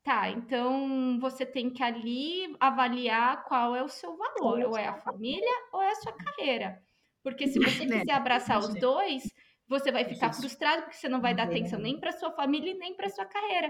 Tá, 0.03 0.29
então 0.29 1.19
você 1.19 1.45
tem 1.45 1.69
que 1.69 1.83
ali 1.83 2.55
avaliar 2.61 3.43
qual 3.45 3.75
é 3.75 3.83
o 3.83 3.89
seu 3.89 4.15
valor, 4.15 4.63
ou 4.63 4.77
é 4.77 4.87
a 4.87 4.93
família 4.93 5.51
ou 5.73 5.81
é 5.81 5.89
a 5.91 5.95
sua 5.95 6.13
carreira. 6.13 6.81
Porque 7.21 7.45
se 7.47 7.59
você 7.59 7.85
né, 7.85 7.99
quiser 8.05 8.13
abraçar 8.13 8.63
os 8.63 8.73
dois, 8.79 9.23
você 9.67 9.91
vai 9.91 10.05
ficar 10.05 10.31
frustrado 10.31 10.83
porque 10.83 10.95
você 10.95 11.09
não 11.09 11.19
vai 11.21 11.35
dar 11.35 11.43
atenção 11.43 11.79
nem 11.79 11.99
para 11.99 12.13
sua 12.13 12.31
família 12.31 12.71
e 12.71 12.77
nem 12.77 12.95
para 12.95 13.09
sua 13.09 13.25
carreira. 13.25 13.69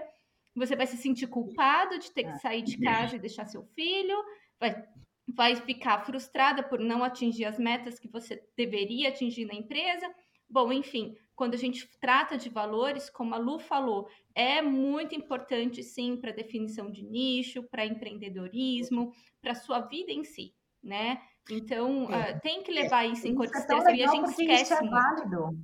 Você 0.58 0.76
vai 0.76 0.88
se 0.88 0.98
sentir 0.98 1.28
culpado 1.28 2.00
de 2.00 2.12
ter 2.12 2.24
que 2.24 2.40
sair 2.40 2.62
de 2.62 2.80
casa 2.80 3.16
e 3.16 3.20
deixar 3.20 3.46
seu 3.46 3.64
filho, 3.76 4.18
vai, 4.60 4.84
vai 5.28 5.56
ficar 5.56 6.04
frustrada 6.06 6.64
por 6.64 6.80
não 6.80 7.04
atingir 7.04 7.46
as 7.46 7.60
metas 7.60 8.00
que 8.00 8.08
você 8.08 8.44
deveria 8.56 9.10
atingir 9.10 9.46
na 9.46 9.54
empresa. 9.54 10.10
Bom, 10.50 10.72
enfim, 10.72 11.16
quando 11.36 11.54
a 11.54 11.58
gente 11.58 11.88
trata 12.00 12.38
de 12.38 12.50
valores, 12.50 13.10
como 13.10 13.36
a 13.36 13.38
Lu 13.38 13.60
falou, 13.60 14.10
é 14.34 14.62
muito 14.62 15.14
importante 15.14 15.84
sim 15.84 16.18
para 16.18 16.32
definição 16.32 16.90
de 16.90 17.04
nicho, 17.04 17.64
para 17.64 17.86
empreendedorismo, 17.86 19.14
para 19.42 19.54
sua 19.54 19.82
vida 19.82 20.12
em 20.12 20.24
si, 20.24 20.56
né? 20.82 21.22
Então, 21.52 22.12
é. 22.12 22.32
uh, 22.32 22.40
tem 22.42 22.64
que 22.64 22.72
levar 22.72 23.06
isso 23.06 23.28
em 23.28 23.36
consideração 23.36 23.88
é 23.90 23.96
e 23.96 24.04
a 24.04 24.08
gente 24.08 24.30
esquece. 24.30 24.64
Isso 24.64 24.74
é 24.74 24.90
válido. 24.90 25.60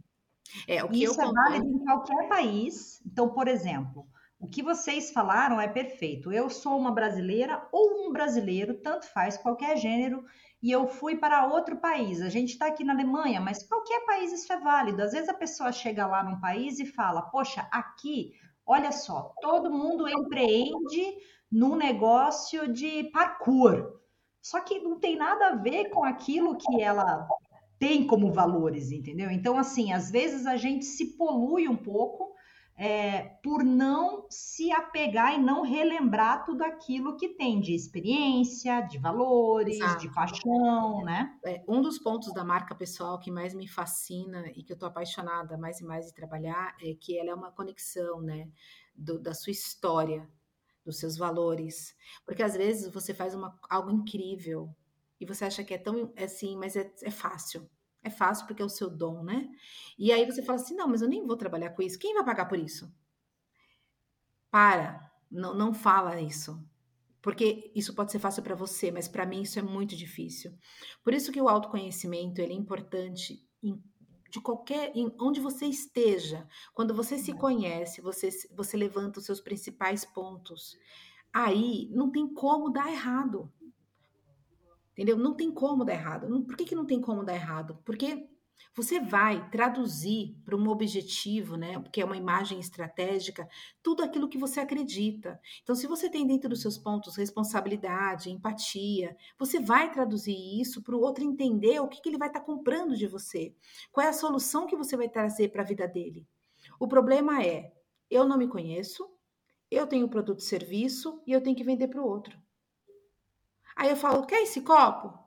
É, 0.68 0.84
o 0.84 0.90
que 0.90 1.04
isso 1.04 1.22
é 1.22 1.32
válido 1.32 1.68
em 1.68 1.80
qualquer 1.80 2.28
país. 2.28 3.02
Então, 3.06 3.30
por 3.30 3.48
exemplo, 3.48 4.06
o 4.44 4.48
que 4.48 4.62
vocês 4.62 5.10
falaram 5.10 5.60
é 5.62 5.70
perfeito. 5.70 6.30
Eu 6.30 6.50
sou 6.50 6.78
uma 6.78 6.92
brasileira 6.92 7.66
ou 7.72 8.06
um 8.06 8.12
brasileiro, 8.12 8.74
tanto 8.74 9.08
faz, 9.08 9.38
qualquer 9.38 9.78
gênero, 9.78 10.26
e 10.62 10.70
eu 10.70 10.86
fui 10.86 11.16
para 11.16 11.46
outro 11.46 11.78
país. 11.78 12.22
A 12.22 12.28
gente 12.28 12.50
está 12.50 12.68
aqui 12.68 12.84
na 12.84 12.92
Alemanha, 12.92 13.40
mas 13.40 13.64
qualquer 13.64 14.06
país 14.06 14.34
isso 14.34 14.52
é 14.52 14.60
válido. 14.60 15.02
Às 15.02 15.14
vezes 15.14 15.30
a 15.30 15.34
pessoa 15.34 15.72
chega 15.72 16.06
lá 16.06 16.22
num 16.22 16.42
país 16.42 16.78
e 16.78 16.86
fala: 16.86 17.22
Poxa, 17.22 17.66
aqui, 17.72 18.34
olha 18.66 18.92
só, 18.92 19.34
todo 19.40 19.72
mundo 19.72 20.10
empreende 20.10 21.16
num 21.50 21.78
negócio 21.78 22.68
de 22.68 23.06
parkour. 23.14 23.98
Só 24.42 24.60
que 24.60 24.80
não 24.80 25.00
tem 25.00 25.16
nada 25.16 25.48
a 25.48 25.56
ver 25.56 25.86
com 25.86 26.04
aquilo 26.04 26.58
que 26.58 26.82
ela 26.82 27.26
tem 27.80 28.06
como 28.06 28.30
valores, 28.30 28.92
entendeu? 28.92 29.32
Então, 29.32 29.58
assim, 29.58 29.94
às 29.94 30.12
vezes 30.12 30.46
a 30.46 30.58
gente 30.58 30.84
se 30.84 31.16
polui 31.16 31.66
um 31.66 31.78
pouco 31.78 32.34
é, 32.76 33.22
por 33.44 33.64
não 33.64 34.26
se 34.30 34.72
apegar 34.72 35.36
e 35.36 35.38
não 35.38 35.62
relembrar 35.62 36.44
tudo 36.44 36.64
aquilo 36.64 37.16
que 37.16 37.30
tem 37.30 37.60
de 37.60 37.74
experiência, 37.74 38.82
de 38.82 38.98
valores, 38.98 39.76
Exato. 39.76 40.00
de 40.00 40.14
paixão, 40.14 41.04
né? 41.04 41.38
É, 41.46 41.64
um 41.68 41.82
dos 41.82 42.00
pontos 42.00 42.34
da 42.34 42.44
marca 42.44 42.74
pessoal 42.74 43.20
que 43.20 43.30
mais 43.30 43.54
me 43.54 43.68
fascina 43.68 44.48
e 44.56 44.64
que 44.64 44.72
eu 44.72 44.76
estou 44.76 44.90
apaixonada 44.90 45.58
mais 45.58 45.80
e 45.80 45.86
mais 45.86 46.08
de 46.08 46.14
trabalhar 46.14 46.76
é 46.82 46.94
que 46.96 47.18
ela 47.18 47.30
é 47.30 47.34
uma 47.34 47.52
conexão, 47.52 48.22
né, 48.22 48.50
do, 48.96 49.20
da 49.20 49.34
sua 49.34 49.52
história, 49.52 50.28
dos 50.84 51.00
seus 51.00 51.16
valores, 51.16 51.96
porque 52.26 52.44
às 52.44 52.56
vezes 52.56 52.92
você 52.92 53.14
faz 53.14 53.34
uma, 53.34 53.58
algo 53.70 53.90
incrível 53.90 54.76
e 55.20 55.26
você 55.26 55.46
acha 55.46 55.64
que 55.64 55.74
é 55.74 55.78
tão 55.78 56.12
assim, 56.18 56.58
mas 56.58 56.76
é, 56.76 56.92
é 57.04 57.12
fácil. 57.12 57.70
É 58.04 58.10
fácil 58.10 58.46
porque 58.46 58.62
é 58.62 58.66
o 58.66 58.70
seu 58.70 58.90
dom, 58.90 59.24
né? 59.24 59.50
E 59.98 60.12
aí 60.12 60.26
você 60.26 60.44
fala 60.44 60.60
assim: 60.60 60.76
não, 60.76 60.88
mas 60.88 61.02
eu 61.02 61.08
nem 61.08 61.26
vou 61.26 61.38
trabalhar 61.38 61.70
com 61.72 61.82
isso. 61.82 61.98
Quem 61.98 62.14
vai 62.14 62.24
pagar 62.24 62.46
por 62.46 62.60
isso? 62.60 62.94
Para, 64.52 65.12
não, 65.32 65.56
não 65.56 65.74
fala 65.74 66.20
isso. 66.20 66.64
Porque 67.22 67.72
isso 67.74 67.96
pode 67.96 68.12
ser 68.12 68.20
fácil 68.20 68.44
para 68.44 68.54
você, 68.54 68.92
mas 68.92 69.08
para 69.08 69.26
mim 69.26 69.44
isso 69.44 69.58
é 69.58 69.62
muito 69.62 69.96
difícil. 69.96 70.54
Por 71.02 71.14
isso 71.14 71.32
que 71.32 71.42
o 71.42 71.48
autoconhecimento 71.48 72.42
ele 72.42 72.52
é 72.52 72.58
importante 72.58 73.42
em, 73.64 73.82
de 74.30 74.42
qualquer, 74.42 74.92
em, 74.94 75.10
onde 75.22 75.40
você 75.40 75.66
esteja. 75.66 76.46
Quando 76.74 76.94
você 76.94 77.18
se 77.18 77.32
conhece, 77.32 78.02
você, 78.02 78.30
você 78.54 78.76
levanta 78.76 79.20
os 79.20 79.26
seus 79.26 79.40
principais 79.40 80.04
pontos. 80.04 80.78
Aí 81.32 81.90
não 81.94 82.12
tem 82.12 82.28
como 82.28 82.70
dar 82.70 82.92
errado. 82.92 83.50
Entendeu? 84.94 85.18
Não 85.18 85.36
tem 85.36 85.52
como 85.52 85.84
dar 85.84 85.94
errado. 85.94 86.44
Por 86.46 86.56
que, 86.56 86.66
que 86.66 86.76
não 86.76 86.86
tem 86.86 87.02
como 87.02 87.24
dar 87.24 87.36
errado? 87.36 87.80
Porque 87.86 88.30
Você 88.76 89.00
vai 89.00 89.48
traduzir 89.52 90.36
para 90.44 90.56
um 90.56 90.68
objetivo, 90.70 91.56
né? 91.56 91.82
Que 91.92 92.02
é 92.02 92.06
uma 92.06 92.18
imagem 92.18 92.60
estratégica, 92.60 93.48
tudo 93.84 94.04
aquilo 94.04 94.28
que 94.28 94.38
você 94.38 94.60
acredita. 94.60 95.40
Então, 95.62 95.76
se 95.76 95.86
você 95.86 96.10
tem 96.10 96.26
dentro 96.26 96.50
dos 96.50 96.62
seus 96.62 96.78
pontos 96.78 97.16
responsabilidade, 97.16 98.32
empatia, 98.32 99.16
você 99.38 99.60
vai 99.60 99.92
traduzir 99.92 100.36
isso 100.60 100.82
para 100.82 100.96
o 100.96 101.02
outro 101.02 101.24
entender 101.24 101.80
o 101.80 101.88
que, 101.88 102.02
que 102.02 102.10
ele 102.10 102.18
vai 102.18 102.30
estar 102.30 102.40
tá 102.40 102.46
comprando 102.46 102.96
de 102.96 103.06
você. 103.08 103.54
Qual 103.92 104.06
é 104.06 104.10
a 104.10 104.14
solução 104.14 104.66
que 104.66 104.76
você 104.76 104.98
vai 104.98 105.10
trazer 105.10 105.50
para 105.50 105.62
a 105.62 105.66
vida 105.66 105.88
dele. 105.88 106.28
O 106.80 106.88
problema 106.88 107.44
é, 107.44 107.72
eu 108.10 108.28
não 108.28 108.38
me 108.38 108.48
conheço, 108.48 109.08
eu 109.70 109.86
tenho 109.88 110.10
produto 110.10 110.40
e 110.40 110.44
serviço 110.44 111.22
e 111.28 111.32
eu 111.32 111.42
tenho 111.42 111.56
que 111.56 111.64
vender 111.64 111.88
para 111.90 112.02
o 112.02 112.08
outro. 112.08 112.42
Aí 113.76 113.90
eu 113.90 113.96
falo, 113.96 114.26
quer 114.26 114.42
esse 114.44 114.62
copo? 114.62 115.18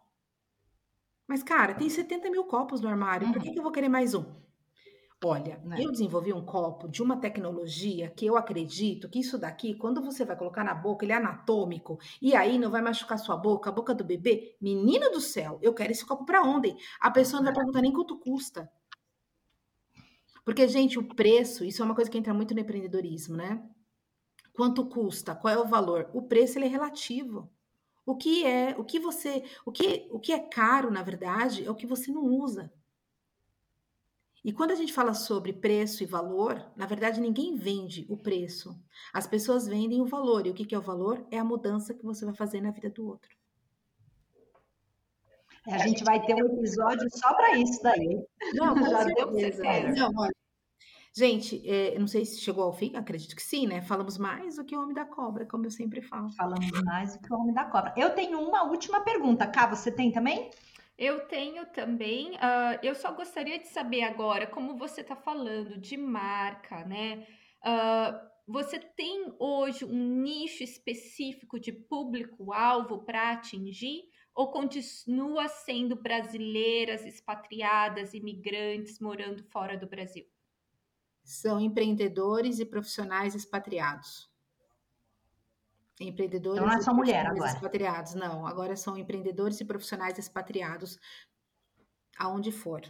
Mas, 1.26 1.42
cara, 1.42 1.74
tem 1.74 1.88
70 1.88 2.30
mil 2.30 2.44
copos 2.44 2.80
no 2.80 2.88
armário, 2.88 3.32
por 3.32 3.42
que, 3.42 3.48
uhum. 3.48 3.52
que 3.54 3.58
eu 3.58 3.62
vou 3.62 3.72
querer 3.72 3.88
mais 3.88 4.14
um? 4.14 4.24
Olha, 5.24 5.60
é. 5.72 5.82
eu 5.82 5.90
desenvolvi 5.90 6.32
um 6.32 6.44
copo 6.44 6.88
de 6.88 7.02
uma 7.02 7.16
tecnologia 7.16 8.10
que 8.10 8.26
eu 8.26 8.36
acredito 8.36 9.08
que 9.08 9.18
isso 9.18 9.38
daqui, 9.38 9.74
quando 9.74 10.02
você 10.02 10.24
vai 10.24 10.36
colocar 10.36 10.62
na 10.62 10.74
boca, 10.74 11.04
ele 11.04 11.12
é 11.12 11.16
anatômico, 11.16 11.98
e 12.20 12.36
aí 12.36 12.58
não 12.58 12.70
vai 12.70 12.82
machucar 12.82 13.18
sua 13.18 13.36
boca, 13.36 13.70
a 13.70 13.72
boca 13.72 13.94
do 13.94 14.04
bebê. 14.04 14.56
Menina 14.60 15.10
do 15.10 15.20
céu, 15.20 15.58
eu 15.62 15.72
quero 15.74 15.90
esse 15.90 16.04
copo 16.04 16.24
para 16.24 16.42
ontem. 16.42 16.76
A 17.00 17.10
pessoa 17.10 17.40
não 17.40 17.46
vai 17.46 17.54
perguntar 17.54 17.80
nem 17.80 17.92
quanto 17.92 18.18
custa. 18.18 18.70
Porque, 20.44 20.68
gente, 20.68 20.96
o 20.96 21.08
preço, 21.08 21.64
isso 21.64 21.82
é 21.82 21.84
uma 21.84 21.94
coisa 21.94 22.10
que 22.10 22.18
entra 22.18 22.32
muito 22.32 22.54
no 22.54 22.60
empreendedorismo, 22.60 23.36
né? 23.36 23.68
Quanto 24.52 24.86
custa? 24.86 25.34
Qual 25.34 25.52
é 25.52 25.58
o 25.58 25.66
valor? 25.66 26.08
O 26.14 26.22
preço 26.22 26.56
ele 26.56 26.66
é 26.66 26.68
relativo. 26.68 27.50
O 28.06 28.14
que 28.14 28.46
é, 28.46 28.76
o 28.78 28.84
que 28.84 29.00
você, 29.00 29.44
o 29.64 29.72
que, 29.72 30.06
o 30.10 30.20
que 30.20 30.32
é 30.32 30.38
caro, 30.38 30.90
na 30.92 31.02
verdade, 31.02 31.66
é 31.66 31.70
o 31.70 31.74
que 31.74 31.86
você 31.86 32.12
não 32.12 32.22
usa. 32.22 32.72
E 34.44 34.52
quando 34.52 34.70
a 34.70 34.76
gente 34.76 34.92
fala 34.92 35.12
sobre 35.12 35.52
preço 35.52 36.04
e 36.04 36.06
valor, 36.06 36.64
na 36.76 36.86
verdade 36.86 37.20
ninguém 37.20 37.56
vende 37.56 38.06
o 38.08 38.16
preço. 38.16 38.80
As 39.12 39.26
pessoas 39.26 39.66
vendem 39.66 40.00
o 40.00 40.06
valor. 40.06 40.46
E 40.46 40.50
o 40.50 40.54
que 40.54 40.72
é 40.72 40.78
o 40.78 40.82
valor? 40.82 41.26
É 41.32 41.38
a 41.38 41.44
mudança 41.44 41.92
que 41.92 42.04
você 42.04 42.24
vai 42.24 42.32
fazer 42.32 42.60
na 42.60 42.70
vida 42.70 42.88
do 42.88 43.08
outro. 43.08 43.36
É, 45.66 45.74
a 45.74 45.78
gente 45.78 46.04
vai 46.04 46.24
ter 46.24 46.34
um 46.34 46.46
episódio 46.46 47.08
só 47.10 47.34
para 47.34 47.58
isso 47.58 47.82
daí. 47.82 48.24
Não, 48.54 48.76
já 48.88 49.02
deu 49.02 49.32
certeza. 49.32 49.88
Não, 49.96 50.12
olha, 50.16 50.32
Gente, 51.18 51.66
é, 51.66 51.98
não 51.98 52.06
sei 52.06 52.26
se 52.26 52.38
chegou 52.42 52.62
ao 52.62 52.74
fim, 52.74 52.94
acredito 52.94 53.34
que 53.34 53.42
sim, 53.42 53.66
né? 53.66 53.80
Falamos 53.80 54.18
mais 54.18 54.56
do 54.56 54.64
que 54.66 54.76
o 54.76 54.82
Homem 54.82 54.94
da 54.94 55.06
Cobra, 55.06 55.46
como 55.46 55.64
eu 55.64 55.70
sempre 55.70 56.02
falo. 56.02 56.30
Falamos 56.32 56.70
mais 56.82 57.16
do 57.16 57.22
que 57.22 57.32
o 57.32 57.36
Homem 57.38 57.54
da 57.54 57.64
Cobra. 57.64 57.94
Eu 57.96 58.14
tenho 58.14 58.38
uma 58.38 58.64
última 58.64 59.00
pergunta. 59.00 59.46
Cá, 59.46 59.66
você 59.66 59.90
tem 59.90 60.12
também? 60.12 60.50
Eu 60.98 61.26
tenho 61.26 61.64
também. 61.66 62.32
Uh, 62.32 62.78
eu 62.82 62.94
só 62.94 63.12
gostaria 63.12 63.58
de 63.58 63.66
saber 63.66 64.02
agora, 64.02 64.46
como 64.46 64.76
você 64.76 65.00
está 65.00 65.16
falando 65.16 65.78
de 65.78 65.96
marca, 65.96 66.84
né? 66.84 67.26
Uh, 67.64 68.28
você 68.46 68.78
tem 68.78 69.34
hoje 69.38 69.86
um 69.86 70.20
nicho 70.22 70.62
específico 70.62 71.58
de 71.58 71.72
público-alvo 71.72 73.06
para 73.06 73.32
atingir? 73.32 74.02
Ou 74.34 74.50
continua 74.50 75.48
sendo 75.48 75.96
brasileiras, 75.96 77.06
expatriadas, 77.06 78.12
imigrantes 78.12 79.00
morando 79.00 79.42
fora 79.44 79.78
do 79.78 79.86
Brasil? 79.86 80.26
São 81.26 81.60
empreendedores 81.60 82.60
e 82.60 82.64
profissionais 82.64 83.34
expatriados. 83.34 84.30
Empreendedores 85.98 86.58
então 86.58 86.70
não 86.70 86.78
é 86.78 86.80
só 86.80 86.94
mulher 86.94 87.26
agora. 87.26 87.50
expatriados, 87.50 88.14
não. 88.14 88.46
Agora 88.46 88.76
são 88.76 88.96
empreendedores 88.96 89.60
e 89.60 89.64
profissionais 89.64 90.18
expatriados 90.18 91.00
aonde 92.16 92.52
for. 92.52 92.82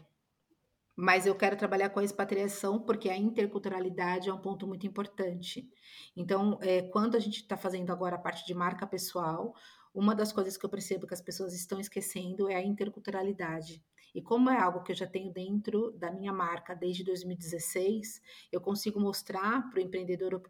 Mas 0.95 1.24
eu 1.24 1.34
quero 1.34 1.57
trabalhar 1.57 1.89
com 1.91 2.01
a 2.01 2.05
expatriação 2.05 2.78
porque 2.78 3.09
a 3.09 3.16
interculturalidade 3.16 4.28
é 4.28 4.34
um 4.34 4.41
ponto 4.41 4.66
muito 4.66 4.87
importante. 4.87 5.66
Então, 6.14 6.59
é, 6.61 6.82
quando 6.82 7.16
a 7.16 7.20
gente 7.20 7.41
está 7.41 7.57
fazendo 7.57 7.91
agora 7.91 8.16
a 8.16 8.20
parte 8.20 8.47
de 8.47 8.55
marca 8.55 8.87
pessoal, 8.87 9.55
uma 9.95 10.14
das 10.14 10.30
coisas 10.30 10.59
que 10.59 10.64
eu 10.66 10.70
percebo 10.70 11.07
que 11.07 11.14
as 11.14 11.22
pessoas 11.22 11.55
estão 11.55 11.80
esquecendo 11.80 12.51
é 12.51 12.57
a 12.57 12.62
interculturalidade. 12.62 13.82
E 14.17 14.23
como 14.23 14.49
é 14.49 14.59
algo 14.59 14.83
que 14.83 14.93
eu 14.93 14.97
já 14.97 15.07
tenho 15.07 15.31
dentro 15.31 15.93
da 15.93 16.11
minha 16.11 16.33
marca 16.33 16.75
desde 16.75 17.05
2016, 17.05 18.23
eu 18.51 18.62
consigo 18.62 18.99
mostrar 18.99 19.69
para 19.69 19.79
o 19.79 19.83
empreendedor 19.83 20.41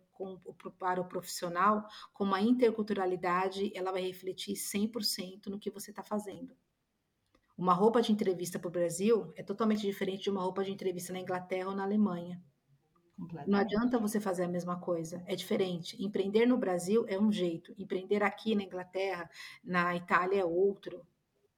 para 0.79 1.01
o 1.01 1.05
profissional 1.05 1.85
como 2.15 2.33
a 2.33 2.41
interculturalidade 2.41 3.73
ela 3.75 3.91
vai 3.91 4.03
refletir 4.03 4.55
100% 4.55 5.49
no 5.49 5.59
que 5.59 5.69
você 5.69 5.91
está 5.91 6.01
fazendo. 6.01 6.57
Uma 7.59 7.75
roupa 7.75 8.01
de 8.01 8.13
entrevista 8.13 8.57
para 8.57 8.69
o 8.69 8.71
Brasil 8.71 9.33
é 9.35 9.43
totalmente 9.43 9.81
diferente 9.81 10.23
de 10.23 10.31
uma 10.31 10.43
roupa 10.43 10.63
de 10.63 10.71
entrevista 10.71 11.13
na 11.13 11.19
Inglaterra 11.19 11.71
ou 11.71 11.75
na 11.75 11.83
Alemanha. 11.83 12.41
Não 13.49 13.59
adianta 13.59 13.99
você 13.99 14.21
fazer 14.21 14.45
a 14.45 14.49
mesma 14.49 14.79
coisa, 14.79 15.25
é 15.27 15.35
diferente. 15.35 16.01
Empreender 16.01 16.47
no 16.47 16.57
Brasil 16.57 17.05
é 17.09 17.19
um 17.19 17.33
jeito, 17.33 17.75
empreender 17.77 18.23
aqui 18.23 18.55
na 18.55 18.63
Inglaterra, 18.63 19.29
na 19.65 19.97
Itália 19.97 20.43
é 20.43 20.45
outro 20.45 21.05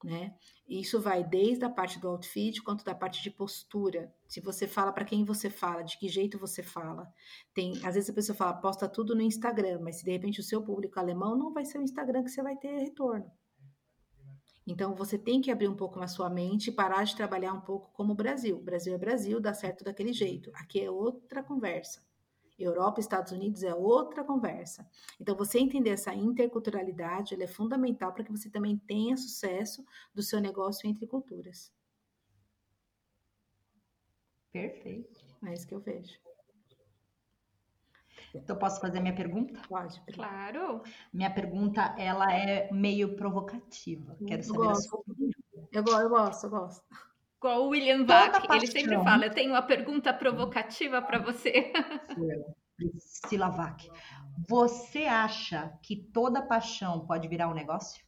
né? 0.03 0.33
Isso 0.67 0.99
vai 1.01 1.23
desde 1.23 1.65
a 1.65 1.69
parte 1.69 1.99
do 1.99 2.07
outfit 2.07 2.61
quanto 2.61 2.83
da 2.83 2.93
parte 2.93 3.21
de 3.21 3.31
postura. 3.31 4.13
Se 4.27 4.39
você 4.39 4.67
fala 4.67 4.91
para 4.91 5.05
quem 5.05 5.25
você 5.25 5.49
fala, 5.49 5.81
de 5.81 5.97
que 5.97 6.07
jeito 6.07 6.37
você 6.37 6.61
fala. 6.61 7.11
Tem, 7.53 7.73
às 7.85 7.95
vezes 7.95 8.09
a 8.09 8.13
pessoa 8.13 8.35
fala, 8.35 8.53
posta 8.53 8.87
tudo 8.87 9.15
no 9.15 9.21
Instagram, 9.21 9.79
mas 9.81 9.97
se 9.97 10.05
de 10.05 10.11
repente 10.11 10.39
o 10.39 10.43
seu 10.43 10.61
público 10.61 10.99
alemão 10.99 11.37
não 11.37 11.51
vai 11.53 11.65
ser 11.65 11.79
o 11.79 11.83
Instagram 11.83 12.23
que 12.23 12.29
você 12.29 12.41
vai 12.41 12.55
ter 12.55 12.77
retorno. 12.79 13.29
Então 14.67 14.93
você 14.93 15.17
tem 15.17 15.41
que 15.41 15.49
abrir 15.49 15.67
um 15.67 15.75
pouco 15.75 15.99
na 15.99 16.07
sua 16.07 16.29
mente 16.29 16.67
e 16.67 16.73
parar 16.73 17.03
de 17.03 17.15
trabalhar 17.15 17.53
um 17.53 17.61
pouco 17.61 17.91
como 17.91 18.13
o 18.13 18.15
Brasil. 18.15 18.61
Brasil 18.61 18.93
é 18.93 18.97
Brasil, 18.97 19.39
dá 19.41 19.53
certo 19.53 19.83
daquele 19.83 20.13
jeito. 20.13 20.51
Aqui 20.53 20.79
é 20.79 20.91
outra 20.91 21.41
conversa. 21.43 22.07
Europa 22.63 22.99
e 22.99 23.01
Estados 23.01 23.31
Unidos 23.31 23.63
é 23.63 23.73
outra 23.73 24.23
conversa. 24.23 24.87
Então, 25.19 25.35
você 25.35 25.59
entender 25.59 25.91
essa 25.91 26.13
interculturalidade 26.13 27.41
é 27.41 27.47
fundamental 27.47 28.13
para 28.13 28.23
que 28.23 28.31
você 28.31 28.49
também 28.49 28.77
tenha 28.77 29.15
sucesso 29.15 29.85
do 30.13 30.21
seu 30.21 30.39
negócio 30.39 30.87
entre 30.89 31.07
culturas. 31.07 31.71
Perfeito. 34.51 35.23
É 35.45 35.53
isso 35.53 35.67
que 35.67 35.73
eu 35.73 35.79
vejo. 35.79 36.19
Então, 38.33 38.55
posso 38.57 38.79
fazer 38.79 38.99
minha 38.99 39.15
pergunta? 39.15 39.59
Pode. 39.67 40.01
Claro. 40.13 40.83
Minha 41.11 41.33
pergunta, 41.33 41.95
ela 41.97 42.31
é 42.31 42.71
meio 42.71 43.15
provocativa. 43.15 44.15
Quero 44.27 44.43
saber 44.43 44.57
gosto. 44.57 44.85
a 44.85 44.89
sua 44.89 44.99
opinião. 44.99 45.31
Eu 45.71 45.83
gosto, 45.83 46.01
eu 46.01 46.09
gosto, 46.09 46.43
eu 46.43 46.49
gosto. 46.49 47.08
Igual 47.39 47.65
o 47.65 47.69
William 47.69 48.05
Vac, 48.05 48.45
ele 48.53 48.67
sempre 48.67 49.01
fala: 49.01 49.25
Eu 49.25 49.33
tenho 49.33 49.51
uma 49.51 49.61
pergunta 49.61 50.13
provocativa 50.13 51.01
para 51.01 51.19
você. 51.19 51.71
Priscila 52.75 53.49
Vac. 53.49 53.89
Você 54.47 55.05
acha 55.05 55.73
que 55.81 55.95
toda 55.95 56.41
paixão 56.41 57.05
pode 57.05 57.27
virar 57.29 57.49
um 57.49 57.53
negócio? 57.53 58.05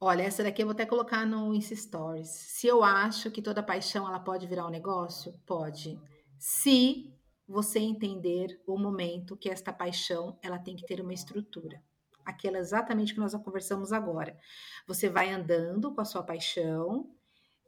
Olha, 0.00 0.22
essa 0.22 0.42
daqui 0.42 0.62
eu 0.62 0.66
vou 0.66 0.72
até 0.72 0.86
colocar 0.86 1.26
no 1.26 1.54
Insta 1.54 1.74
Stories. 1.76 2.28
Se 2.28 2.66
eu 2.66 2.82
acho 2.82 3.30
que 3.30 3.42
toda 3.42 3.62
paixão 3.62 4.06
ela 4.06 4.20
pode 4.20 4.46
virar 4.46 4.66
um 4.66 4.70
negócio, 4.70 5.32
pode. 5.46 5.98
Se 6.38 7.10
você 7.48 7.78
entender 7.78 8.60
o 8.66 8.78
momento 8.78 9.36
que 9.36 9.48
esta 9.48 9.72
paixão 9.72 10.38
ela 10.42 10.58
tem 10.58 10.76
que 10.76 10.84
ter 10.86 11.00
uma 11.00 11.14
estrutura. 11.14 11.82
Aquela 12.24 12.58
exatamente 12.58 13.14
que 13.14 13.20
nós 13.20 13.34
conversamos 13.36 13.92
agora. 13.92 14.38
Você 14.86 15.08
vai 15.08 15.30
andando 15.30 15.94
com 15.94 16.00
a 16.00 16.04
sua 16.04 16.22
paixão, 16.22 17.15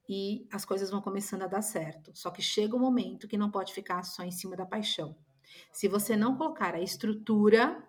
e 0.08 0.48
as 0.50 0.64
coisas 0.64 0.90
vão 0.90 1.02
começando 1.02 1.42
a 1.42 1.46
dar 1.46 1.62
certo. 1.62 2.10
Só 2.14 2.30
que 2.30 2.40
chega 2.40 2.74
um 2.74 2.80
momento 2.80 3.28
que 3.28 3.36
não 3.36 3.50
pode 3.50 3.74
ficar 3.74 4.02
só 4.04 4.22
em 4.22 4.30
cima 4.30 4.56
da 4.56 4.64
paixão. 4.64 5.16
Se 5.72 5.88
você 5.88 6.16
não 6.16 6.36
colocar 6.36 6.74
a 6.74 6.80
estrutura, 6.80 7.86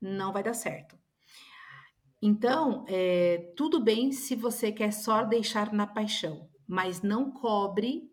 não 0.00 0.32
vai 0.32 0.42
dar 0.42 0.54
certo. 0.54 0.98
Então, 2.20 2.84
é, 2.86 3.52
tudo 3.56 3.82
bem 3.82 4.12
se 4.12 4.36
você 4.36 4.70
quer 4.70 4.92
só 4.92 5.24
deixar 5.24 5.72
na 5.72 5.86
paixão, 5.86 6.48
mas 6.68 7.02
não 7.02 7.32
cobre 7.32 8.12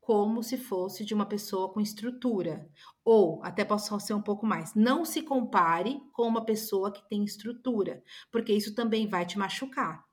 como 0.00 0.40
se 0.40 0.56
fosse 0.56 1.04
de 1.04 1.12
uma 1.12 1.26
pessoa 1.26 1.72
com 1.72 1.80
estrutura. 1.80 2.70
Ou, 3.04 3.42
até 3.42 3.64
posso 3.64 3.98
ser 3.98 4.14
um 4.14 4.22
pouco 4.22 4.46
mais, 4.46 4.72
não 4.76 5.04
se 5.04 5.22
compare 5.22 6.00
com 6.12 6.22
uma 6.22 6.44
pessoa 6.44 6.92
que 6.92 7.06
tem 7.08 7.24
estrutura, 7.24 8.00
porque 8.30 8.52
isso 8.52 8.72
também 8.72 9.08
vai 9.08 9.26
te 9.26 9.36
machucar. 9.36 10.05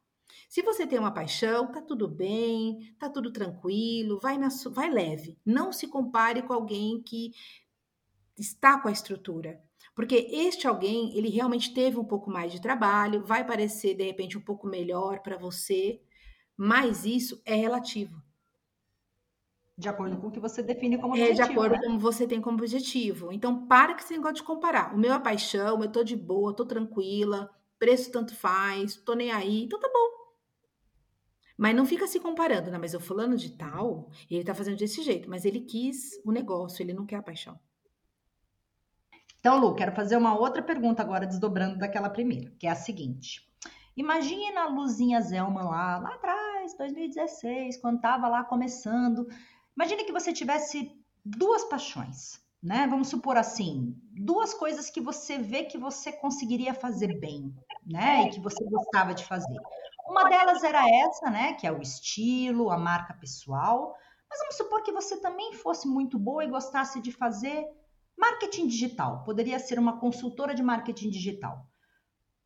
Se 0.54 0.62
você 0.62 0.86
tem 0.86 1.00
uma 1.00 1.10
paixão, 1.10 1.72
tá 1.72 1.82
tudo 1.82 2.08
bem, 2.08 2.96
tá 3.00 3.10
tudo 3.10 3.34
tranquilo, 3.34 4.20
vai, 4.20 4.38
na, 4.38 4.50
vai 4.70 4.88
leve. 4.88 5.36
Não 5.44 5.74
se 5.74 5.88
compare 5.88 6.44
com 6.44 6.54
alguém 6.54 7.02
que 7.02 7.32
está 8.38 8.80
com 8.80 8.88
a 8.88 8.92
estrutura. 8.92 9.60
Porque 9.96 10.16
este 10.30 10.68
alguém, 10.68 11.18
ele 11.18 11.28
realmente 11.28 11.74
teve 11.74 11.98
um 11.98 12.06
pouco 12.06 12.30
mais 12.30 12.52
de 12.52 12.62
trabalho, 12.62 13.26
vai 13.26 13.44
parecer 13.44 13.96
de 13.96 14.04
repente 14.04 14.38
um 14.38 14.42
pouco 14.42 14.68
melhor 14.68 15.22
para 15.22 15.40
você, 15.40 16.00
mas 16.56 17.04
isso 17.04 17.42
é 17.48 17.56
relativo. 17.56 18.22
De 19.76 19.90
acordo 19.90 20.18
com 20.18 20.28
o 20.28 20.32
que 20.32 20.40
você 20.40 20.62
define 20.62 20.98
como 20.98 21.14
objetivo. 21.14 21.32
É 21.32 21.46
de 21.46 21.52
acordo 21.52 21.74
né? 21.78 21.80
com 21.80 21.94
o 21.94 21.98
que 21.98 22.04
você 22.04 22.28
tem 22.28 22.40
como 22.40 22.60
objetivo. 22.60 23.32
Então, 23.32 23.66
para 23.66 23.96
que 23.96 24.04
você 24.04 24.14
negócio 24.14 24.36
de 24.36 24.44
comparar. 24.44 24.94
O 24.94 25.00
meu 25.00 25.16
é 25.16 25.20
paixão, 25.20 25.82
eu 25.82 25.92
tô 25.92 26.04
de 26.04 26.16
boa, 26.16 26.56
tô 26.56 26.64
tranquila, 26.64 27.50
preço 27.80 28.12
tanto 28.12 28.36
faz, 28.36 28.98
tô 28.98 29.16
nem 29.16 29.32
aí, 29.32 29.64
então 29.64 29.80
tá 29.80 29.90
bom. 29.92 30.23
Mas 31.58 31.76
não 31.76 31.86
fica 31.86 32.08
se 32.08 32.20
comparando, 32.20 32.72
né? 32.72 32.78
Mas 32.78 32.94
o 32.94 33.00
fulano 33.00 33.38
de 33.38 33.52
tal, 33.52 34.10
ele 34.30 34.44
tá 34.44 34.56
fazendo 34.56 34.78
desse 34.78 35.04
jeito, 35.04 35.30
mas 35.30 35.46
ele 35.46 35.62
quis 35.62 36.20
o 36.26 36.32
negócio, 36.32 36.82
ele 36.82 36.94
não 36.94 37.06
quer 37.06 37.18
a 37.18 37.24
paixão. 37.24 37.60
Então, 39.40 39.60
Lu, 39.60 39.76
quero 39.76 39.92
fazer 39.92 40.16
uma 40.16 40.38
outra 40.38 40.64
pergunta 40.64 41.02
agora, 41.02 41.28
desdobrando 41.28 41.78
daquela 41.78 42.10
primeira, 42.10 42.52
que 42.58 42.66
é 42.66 42.72
a 42.72 42.76
seguinte. 42.76 43.46
Imagina 43.96 44.62
a 44.62 44.68
Luzinha 44.68 45.22
Zelma 45.22 45.62
lá, 45.64 45.98
lá 46.00 46.16
atrás, 46.16 46.76
2016, 46.78 47.78
quando 47.78 47.98
estava 47.98 48.28
lá 48.28 48.44
começando. 48.44 49.28
Imagina 49.76 50.04
que 50.04 50.12
você 50.12 50.32
tivesse 50.32 50.92
duas 51.24 51.66
paixões, 51.66 52.42
né? 52.62 52.88
Vamos 52.88 53.10
supor 53.10 53.38
assim, 53.38 53.96
duas 54.12 54.54
coisas 54.54 54.90
que 54.90 55.02
você 55.02 55.38
vê 55.38 55.66
que 55.66 55.78
você 55.78 56.12
conseguiria 56.12 56.74
fazer 56.74 57.20
bem, 57.20 57.54
né? 57.86 58.28
E 58.28 58.30
que 58.32 58.40
você 58.40 58.64
gostava 58.64 59.14
de 59.14 59.26
fazer. 59.26 59.60
Uma 60.14 60.30
delas 60.30 60.64
era 60.64 60.84
essa, 60.90 61.30
né? 61.30 61.54
Que 61.54 61.68
é 61.68 61.72
o 61.72 61.82
estilo, 61.82 62.70
a 62.70 62.78
marca 62.78 63.14
pessoal. 63.14 63.96
Mas 64.30 64.40
vamos 64.40 64.56
supor 64.56 64.84
que 64.84 64.92
você 64.92 65.20
também 65.20 65.54
fosse 65.54 65.88
muito 65.88 66.18
boa 66.18 66.44
e 66.44 66.50
gostasse 66.50 67.02
de 67.02 67.12
fazer 67.12 67.66
Marketing 68.18 68.68
digital, 68.68 69.24
poderia 69.24 69.60
ser 69.60 69.80
uma 69.80 70.00
consultora 70.00 70.54
de 70.54 70.62
marketing 70.62 71.10
digital. 71.10 71.68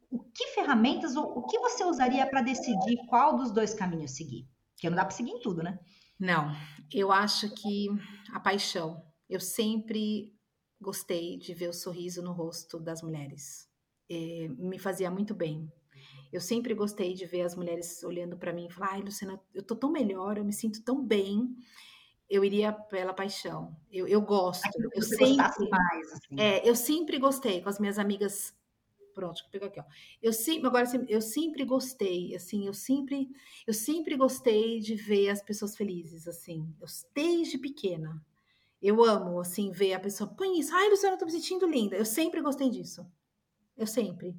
O 0.09 0.23
que 0.23 0.47
ferramentas 0.47 1.15
ou 1.15 1.37
o 1.37 1.45
que 1.45 1.59
você 1.59 1.83
usaria 1.83 2.25
para 2.25 2.41
decidir 2.41 2.97
qual 3.07 3.35
dos 3.35 3.51
dois 3.51 3.73
caminhos 3.73 4.15
seguir? 4.15 4.47
Porque 4.73 4.89
não 4.89 4.95
dá 4.95 5.03
para 5.03 5.15
seguir 5.15 5.31
em 5.31 5.41
tudo, 5.41 5.61
né? 5.61 5.77
Não, 6.17 6.51
eu 6.91 7.11
acho 7.11 7.53
que 7.53 7.87
a 8.31 8.39
paixão. 8.39 9.03
Eu 9.29 9.41
sempre 9.41 10.33
gostei 10.79 11.37
de 11.37 11.53
ver 11.53 11.67
o 11.67 11.73
sorriso 11.73 12.23
no 12.23 12.31
rosto 12.31 12.79
das 12.79 13.01
mulheres. 13.01 13.67
É, 14.09 14.47
me 14.57 14.79
fazia 14.79 15.11
muito 15.11 15.35
bem. 15.35 15.69
Eu 16.31 16.41
sempre 16.41 16.73
gostei 16.73 17.13
de 17.13 17.25
ver 17.25 17.41
as 17.41 17.55
mulheres 17.55 18.03
olhando 18.03 18.37
para 18.37 18.53
mim 18.53 18.67
e 18.67 18.71
falar: 18.71 18.93
ai, 18.93 19.01
Luciana, 19.01 19.39
eu 19.53 19.63
tô 19.63 19.75
tão 19.75 19.91
melhor, 19.91 20.37
eu 20.37 20.45
me 20.45 20.53
sinto 20.53 20.83
tão 20.83 21.03
bem 21.03 21.55
eu 22.29 22.43
iria 22.43 22.73
pela 22.73 23.13
paixão. 23.13 23.75
Eu, 23.91 24.07
eu 24.07 24.21
gosto. 24.21 24.67
eu 24.93 25.01
sempre, 25.01 25.69
mais, 25.69 26.11
assim. 26.11 26.35
é, 26.37 26.67
eu 26.67 26.75
sempre 26.75 27.17
gostei 27.17 27.61
com 27.61 27.69
as 27.69 27.79
minhas 27.79 27.97
amigas. 27.97 28.53
Pronto, 29.13 29.43
eu 29.51 29.65
aqui, 29.65 29.79
ó. 29.79 29.83
Eu 30.21 30.31
sempre, 30.31 30.67
agora 30.67 30.85
eu 31.07 31.21
sempre 31.21 31.65
gostei, 31.65 32.35
assim, 32.35 32.67
eu 32.67 32.73
sempre, 32.73 33.27
eu 33.65 33.73
sempre 33.73 34.15
gostei 34.15 34.79
de 34.79 34.93
ver 34.93 35.29
as 35.29 35.41
pessoas 35.41 35.75
felizes, 35.75 36.27
assim, 36.27 36.71
eu, 36.79 36.87
desde 37.15 37.57
pequena. 37.57 38.23
Eu 38.79 39.03
amo, 39.03 39.39
assim, 39.39 39.71
ver 39.71 39.93
a 39.93 39.99
pessoa, 39.99 40.29
põe 40.29 40.59
isso, 40.59 40.71
ai, 40.75 40.87
Luciana, 40.89 41.15
eu 41.15 41.19
tô 41.19 41.25
me 41.25 41.31
sentindo 41.31 41.65
linda. 41.65 41.95
Eu 41.95 42.05
sempre 42.05 42.41
gostei 42.41 42.69
disso. 42.69 43.09
Eu 43.77 43.85
sempre. 43.85 44.35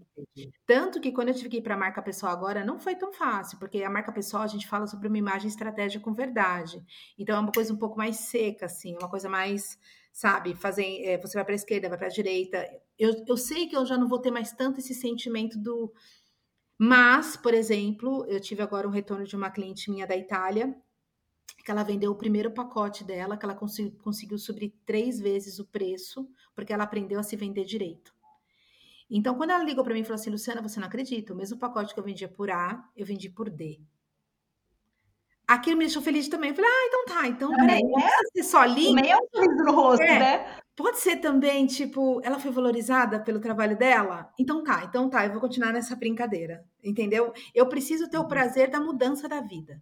Tanto 0.67 1.01
que 1.01 1.13
quando 1.13 1.29
eu 1.29 1.35
tive 1.35 1.49
que 1.49 1.57
ir 1.59 1.63
para 1.63 1.77
a 1.77 1.79
marca 1.79 2.03
pessoal 2.03 2.33
agora, 2.33 2.65
não 2.65 2.77
foi 2.77 2.97
tão 2.97 3.13
fácil, 3.13 3.57
porque 3.57 3.85
a 3.85 3.91
marca 3.91 4.11
pessoal 4.11 4.43
a 4.43 4.49
gente 4.49 4.67
fala 4.67 4.87
sobre 4.89 5.07
uma 5.07 5.17
imagem 5.17 5.47
estratégica 5.49 6.03
com 6.03 6.13
verdade. 6.13 6.85
Então 7.17 7.37
é 7.37 7.39
uma 7.39 7.53
coisa 7.53 7.73
um 7.73 7.77
pouco 7.77 7.97
mais 7.97 8.17
seca, 8.17 8.67
assim, 8.67 8.97
uma 8.97 9.09
coisa 9.09 9.29
mais, 9.29 9.79
sabe, 10.13 10.57
fazer, 10.57 11.05
é, 11.05 11.19
você 11.19 11.35
vai 11.39 11.45
para 11.45 11.55
a 11.55 11.57
esquerda, 11.57 11.89
vai 11.89 11.97
para 11.97 12.09
a 12.09 12.11
direita. 12.11 12.69
Eu, 12.99 13.25
eu 13.29 13.37
sei 13.37 13.69
que 13.69 13.77
eu 13.77 13.87
já 13.87 13.97
não 13.97 14.09
vou 14.09 14.19
ter 14.19 14.33
mais 14.33 14.51
tanto 14.51 14.81
esse 14.81 14.93
sentimento 14.93 15.57
do. 15.57 15.93
Mas, 16.77 17.37
por 17.37 17.55
exemplo, 17.55 18.27
eu 18.27 18.41
tive 18.41 18.63
agora 18.63 18.89
um 18.89 18.91
retorno 18.91 19.25
de 19.25 19.37
uma 19.37 19.51
cliente 19.51 19.89
minha 19.89 20.07
da 20.07 20.17
Itália, 20.17 20.75
que 21.65 21.71
ela 21.71 21.85
vendeu 21.85 22.11
o 22.11 22.17
primeiro 22.17 22.51
pacote 22.51 23.05
dela, 23.05 23.37
que 23.37 23.45
ela 23.45 23.55
conseguiu, 23.55 23.97
conseguiu 24.03 24.39
subir 24.39 24.75
três 24.85 25.21
vezes 25.21 25.61
o 25.61 25.67
preço, 25.67 26.29
porque 26.57 26.73
ela 26.73 26.85
aprendeu 26.85 27.21
a 27.21 27.23
se 27.23 27.37
vender 27.37 27.65
direito. 27.65 28.18
Então, 29.11 29.35
quando 29.35 29.51
ela 29.51 29.65
ligou 29.65 29.83
para 29.83 29.95
mim 29.95 30.01
e 30.01 30.05
falou 30.05 30.21
assim, 30.21 30.31
Luciana, 30.31 30.61
você 30.61 30.79
não 30.79 30.87
acredita, 30.87 31.33
o 31.33 31.37
mesmo 31.37 31.59
pacote 31.59 31.95
que 31.95 32.01
eu 32.01 32.05
vendia 32.05 32.29
por 32.29 32.51
A, 32.51 32.85
eu 32.95 33.07
vendi 33.07 33.29
por 33.31 33.49
D. 33.49 33.81
Aquilo 35.47 35.79
me 35.79 35.87
deixou 35.87 36.03
feliz 36.03 36.29
também. 36.29 36.51
Eu 36.51 36.57
falei, 36.57 36.71
ah, 36.71 36.87
então 36.87 37.05
tá, 37.07 37.27
então 37.27 37.51
peraí, 37.57 37.83
não 37.83 37.99
é, 37.99 38.11
ser 38.35 38.43
só 38.43 38.65
lindo. 38.65 38.97
Também 38.97 39.11
é 39.11 39.17
um 39.17 39.29
sorriso 39.35 39.65
no 39.65 39.73
rosto, 39.73 40.03
é, 40.03 40.19
né? 40.19 40.59
Pode 40.77 40.99
ser 40.99 41.17
também, 41.17 41.67
tipo, 41.67 42.21
ela 42.23 42.39
foi 42.39 42.51
valorizada 42.51 43.19
pelo 43.19 43.41
trabalho 43.41 43.77
dela? 43.77 44.31
Então 44.39 44.63
tá, 44.63 44.85
então 44.85 45.09
tá, 45.09 45.25
eu 45.25 45.33
vou 45.33 45.41
continuar 45.41 45.73
nessa 45.73 45.97
brincadeira, 45.97 46.67
entendeu? 46.85 47.33
Eu 47.55 47.67
preciso 47.67 48.11
ter 48.11 48.19
o 48.19 48.21
uhum. 48.21 48.29
prazer 48.29 48.71
da 48.71 48.79
mudança 48.79 49.27
da 49.27 49.41
vida. 49.41 49.81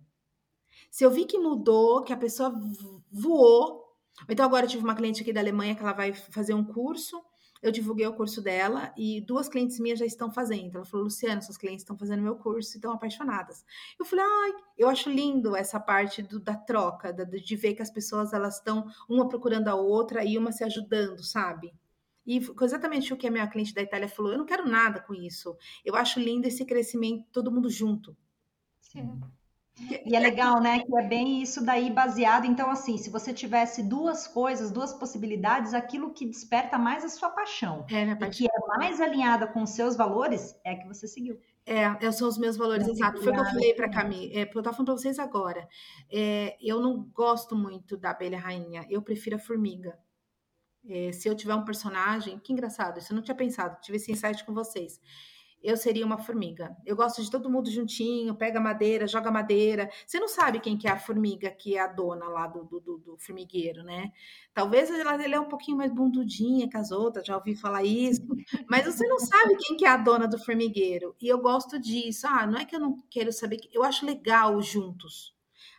Se 0.89 1.05
eu 1.05 1.11
vi 1.11 1.25
que 1.25 1.37
mudou, 1.37 2.05
que 2.05 2.13
a 2.13 2.17
pessoa 2.17 2.55
voou, 3.11 3.85
então 4.29 4.47
agora 4.47 4.67
eu 4.67 4.71
tive 4.71 4.85
uma 4.85 4.95
cliente 4.95 5.23
aqui 5.23 5.33
da 5.33 5.41
Alemanha 5.41 5.75
que 5.75 5.83
ela 5.83 5.93
vai 5.93 6.15
fazer 6.15 6.55
um 6.55 6.65
curso, 6.65 7.21
eu 7.69 7.73
divulguei 7.73 8.07
o 8.07 8.15
curso 8.15 8.41
dela 8.41 8.93
e 8.97 9.21
duas 9.21 9.49
clientes 9.49 9.79
minhas 9.79 9.99
já 9.99 10.07
estão 10.07 10.31
fazendo. 10.31 10.77
Ela 10.77 10.85
falou, 10.85 11.05
Luciana, 11.05 11.41
suas 11.41 11.57
clientes 11.57 11.83
estão 11.83 11.97
fazendo 11.97 12.23
meu 12.23 12.37
curso 12.37 12.75
e 12.75 12.79
estão 12.79 12.93
apaixonadas. 12.93 13.65
Eu 13.99 14.05
falei, 14.05 14.25
ai, 14.25 14.53
eu 14.77 14.89
acho 14.89 15.11
lindo 15.11 15.57
essa 15.57 15.81
parte 15.81 16.23
do, 16.23 16.39
da 16.39 16.57
troca, 16.57 17.13
da, 17.13 17.25
de 17.25 17.57
ver 17.57 17.75
que 17.75 17.83
as 17.83 17.91
pessoas 17.91 18.33
elas 18.33 18.57
estão 18.57 18.87
uma 19.09 19.29
procurando 19.29 19.69
a 19.69 19.75
outra 19.75 20.25
e 20.25 20.37
uma 20.39 20.53
se 20.53 20.65
ajudando, 20.65 21.23
sabe? 21.23 21.75
E 22.27 22.41
exatamente 22.63 23.13
o 23.13 23.17
que 23.17 23.27
a 23.27 23.31
minha 23.31 23.47
cliente 23.47 23.73
da 23.73 23.83
Itália 23.83 24.09
falou, 24.09 24.33
eu 24.33 24.39
não 24.39 24.47
quero 24.47 24.69
nada 24.69 25.01
com 25.01 25.15
isso. 25.15 25.57
Eu 25.85 25.95
acho 25.95 26.19
lindo 26.19 26.47
esse 26.47 26.65
crescimento, 26.65 27.25
todo 27.31 27.53
mundo 27.53 27.71
junto. 27.71 28.17
Sim. 28.81 29.21
E 29.79 30.17
é 30.17 30.19
legal, 30.19 30.59
né? 30.61 30.81
Que 30.81 30.99
é 30.99 31.03
bem 31.03 31.43
isso 31.43 31.63
daí 31.63 31.91
baseado. 31.91 32.47
Então, 32.47 32.71
assim, 32.71 32.97
se 32.97 33.11
você 33.11 33.33
tivesse 33.33 33.83
duas 33.83 34.27
coisas, 34.27 34.71
duas 34.71 34.95
possibilidades, 34.95 35.75
aquilo 35.75 36.15
que 36.15 36.25
desperta 36.25 36.79
mais 36.79 37.05
a 37.05 37.09
sua 37.11 37.29
paixão 37.29 37.85
é, 37.91 38.05
e 38.05 38.17
paixão. 38.17 38.31
que 38.31 38.47
é 38.47 38.79
mais 38.79 39.01
alinhada 39.01 39.47
com 39.47 39.63
os 39.63 39.71
seus 39.71 39.95
valores, 39.95 40.59
é 40.65 40.75
que 40.77 40.87
você 40.87 41.07
seguiu. 41.07 41.39
É, 41.67 42.11
são 42.13 42.27
os 42.27 42.39
meus 42.39 42.57
valores, 42.57 42.89
exato. 42.89 43.21
Foi 43.23 43.33
o 43.33 43.35
que 43.35 43.41
eu 43.41 43.45
falei 43.45 43.75
para 43.75 43.91
Camille, 43.91 44.33
é, 44.35 44.43
eu 44.43 44.45
estava 44.45 44.73
falando 44.73 44.87
para 44.87 44.95
vocês 44.95 45.19
agora. 45.19 45.69
É, 46.11 46.57
eu 46.61 46.81
não 46.81 47.03
gosto 47.13 47.55
muito 47.55 47.99
da 47.99 48.11
abelha 48.11 48.39
rainha, 48.39 48.87
eu 48.89 49.03
prefiro 49.03 49.37
a 49.37 49.39
formiga. 49.39 49.99
É, 50.89 51.13
se 51.13 51.29
eu 51.29 51.35
tiver 51.35 51.55
um 51.55 51.65
personagem, 51.65 52.39
que 52.39 52.53
engraçado, 52.53 52.99
isso 52.99 53.13
eu 53.13 53.17
não 53.17 53.23
tinha 53.23 53.35
pensado, 53.35 53.79
tive 53.83 53.97
esse 53.97 54.11
insight 54.11 54.45
com 54.45 54.55
vocês 54.55 55.01
eu 55.67 55.77
seria 55.77 56.07
uma 56.07 56.17
formiga. 56.17 56.77
Eu 56.87 56.95
gosto 56.95 57.21
de 57.21 57.29
todo 57.29 57.51
mundo 57.51 57.69
juntinho, 57.69 58.37
pega 58.37 58.61
madeira, 58.61 59.09
joga 59.09 59.33
madeira. 59.33 59.91
Você 60.07 60.21
não 60.21 60.29
sabe 60.29 60.61
quem 60.61 60.79
que 60.79 60.87
é 60.87 60.93
a 60.93 60.99
formiga 60.99 61.51
que 61.51 61.77
é 61.77 61.81
a 61.81 61.89
dona 61.89 62.29
lá 62.29 62.47
do, 62.47 62.63
do, 62.65 62.99
do 62.99 63.17
formigueiro, 63.19 63.83
né? 63.83 64.13
Talvez 64.55 64.89
ela, 64.91 65.21
ela 65.21 65.35
é 65.35 65.41
um 65.41 65.49
pouquinho 65.49 65.77
mais 65.77 65.93
bundudinha 65.93 66.69
que 66.69 66.77
as 66.77 66.93
outras, 66.93 67.27
já 67.27 67.37
ouvi 67.37 67.57
falar 67.57 67.83
isso, 67.83 68.23
mas 68.71 68.87
você 68.87 69.05
não 69.09 69.19
sabe 69.19 69.57
quem 69.57 69.77
que 69.77 69.85
é 69.85 69.89
a 69.89 69.97
dona 69.97 70.29
do 70.29 70.39
formigueiro. 70.39 71.17
E 71.21 71.27
eu 71.27 71.39
gosto 71.39 71.81
disso. 71.81 72.29
Ah, 72.29 72.47
não 72.47 72.59
é 72.59 72.65
que 72.65 72.77
eu 72.77 72.81
não 72.81 72.97
quero 73.11 73.33
saber, 73.33 73.59
eu 73.73 73.83
acho 73.83 74.07
legal 74.07 74.63
juntos. 74.63 75.35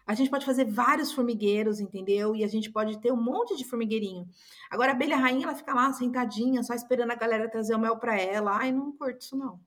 A 0.05 0.13
gente 0.13 0.29
pode 0.29 0.45
fazer 0.45 0.65
vários 0.65 1.11
formigueiros, 1.11 1.79
entendeu? 1.79 2.35
E 2.35 2.43
a 2.43 2.47
gente 2.47 2.71
pode 2.71 2.97
ter 2.99 3.11
um 3.11 3.21
monte 3.21 3.57
de 3.57 3.65
formigueirinho. 3.65 4.25
Agora, 4.69 4.91
a 4.91 4.95
abelha 4.95 5.17
rainha, 5.17 5.43
ela 5.43 5.55
fica 5.55 5.73
lá 5.73 5.91
sentadinha, 5.91 6.63
só 6.63 6.73
esperando 6.73 7.11
a 7.11 7.15
galera 7.15 7.49
trazer 7.49 7.75
o 7.75 7.79
mel 7.79 7.97
para 7.97 8.19
ela. 8.19 8.57
Ai, 8.57 8.71
não 8.71 8.93
curto 8.93 9.21
isso, 9.21 9.37
não. 9.37 9.59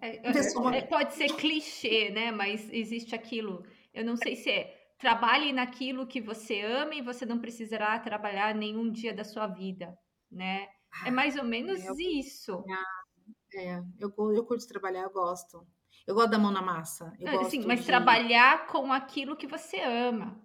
É, 0.00 0.20
é, 0.76 0.80
pode 0.82 1.14
ser 1.14 1.28
clichê, 1.34 2.10
né? 2.10 2.30
Mas 2.30 2.68
existe 2.72 3.14
aquilo. 3.14 3.64
Eu 3.92 4.04
não 4.04 4.16
sei 4.16 4.36
se 4.36 4.50
é 4.50 4.74
trabalhe 4.98 5.52
naquilo 5.52 6.06
que 6.06 6.20
você 6.20 6.60
ama 6.60 6.94
e 6.94 7.02
você 7.02 7.24
não 7.24 7.38
precisará 7.38 7.98
trabalhar 7.98 8.54
nenhum 8.54 8.90
dia 8.90 9.14
da 9.14 9.24
sua 9.24 9.46
vida, 9.46 9.96
né? 10.30 10.68
É 11.04 11.10
mais 11.10 11.36
ou 11.36 11.44
menos 11.44 11.80
é, 11.80 11.92
isso. 12.02 12.64
É, 13.54 13.80
eu, 13.98 14.12
eu 14.32 14.44
curto 14.44 14.66
trabalhar, 14.66 15.02
eu 15.02 15.10
gosto. 15.10 15.66
Eu 16.06 16.14
gosto 16.14 16.30
da 16.30 16.38
mão 16.38 16.50
na 16.50 16.62
massa. 16.62 17.12
Eu 17.20 17.44
Sim, 17.44 17.64
mas 17.66 17.80
de... 17.80 17.86
trabalhar 17.86 18.66
com 18.66 18.92
aquilo 18.92 19.36
que 19.36 19.46
você 19.46 19.80
ama. 19.80 20.40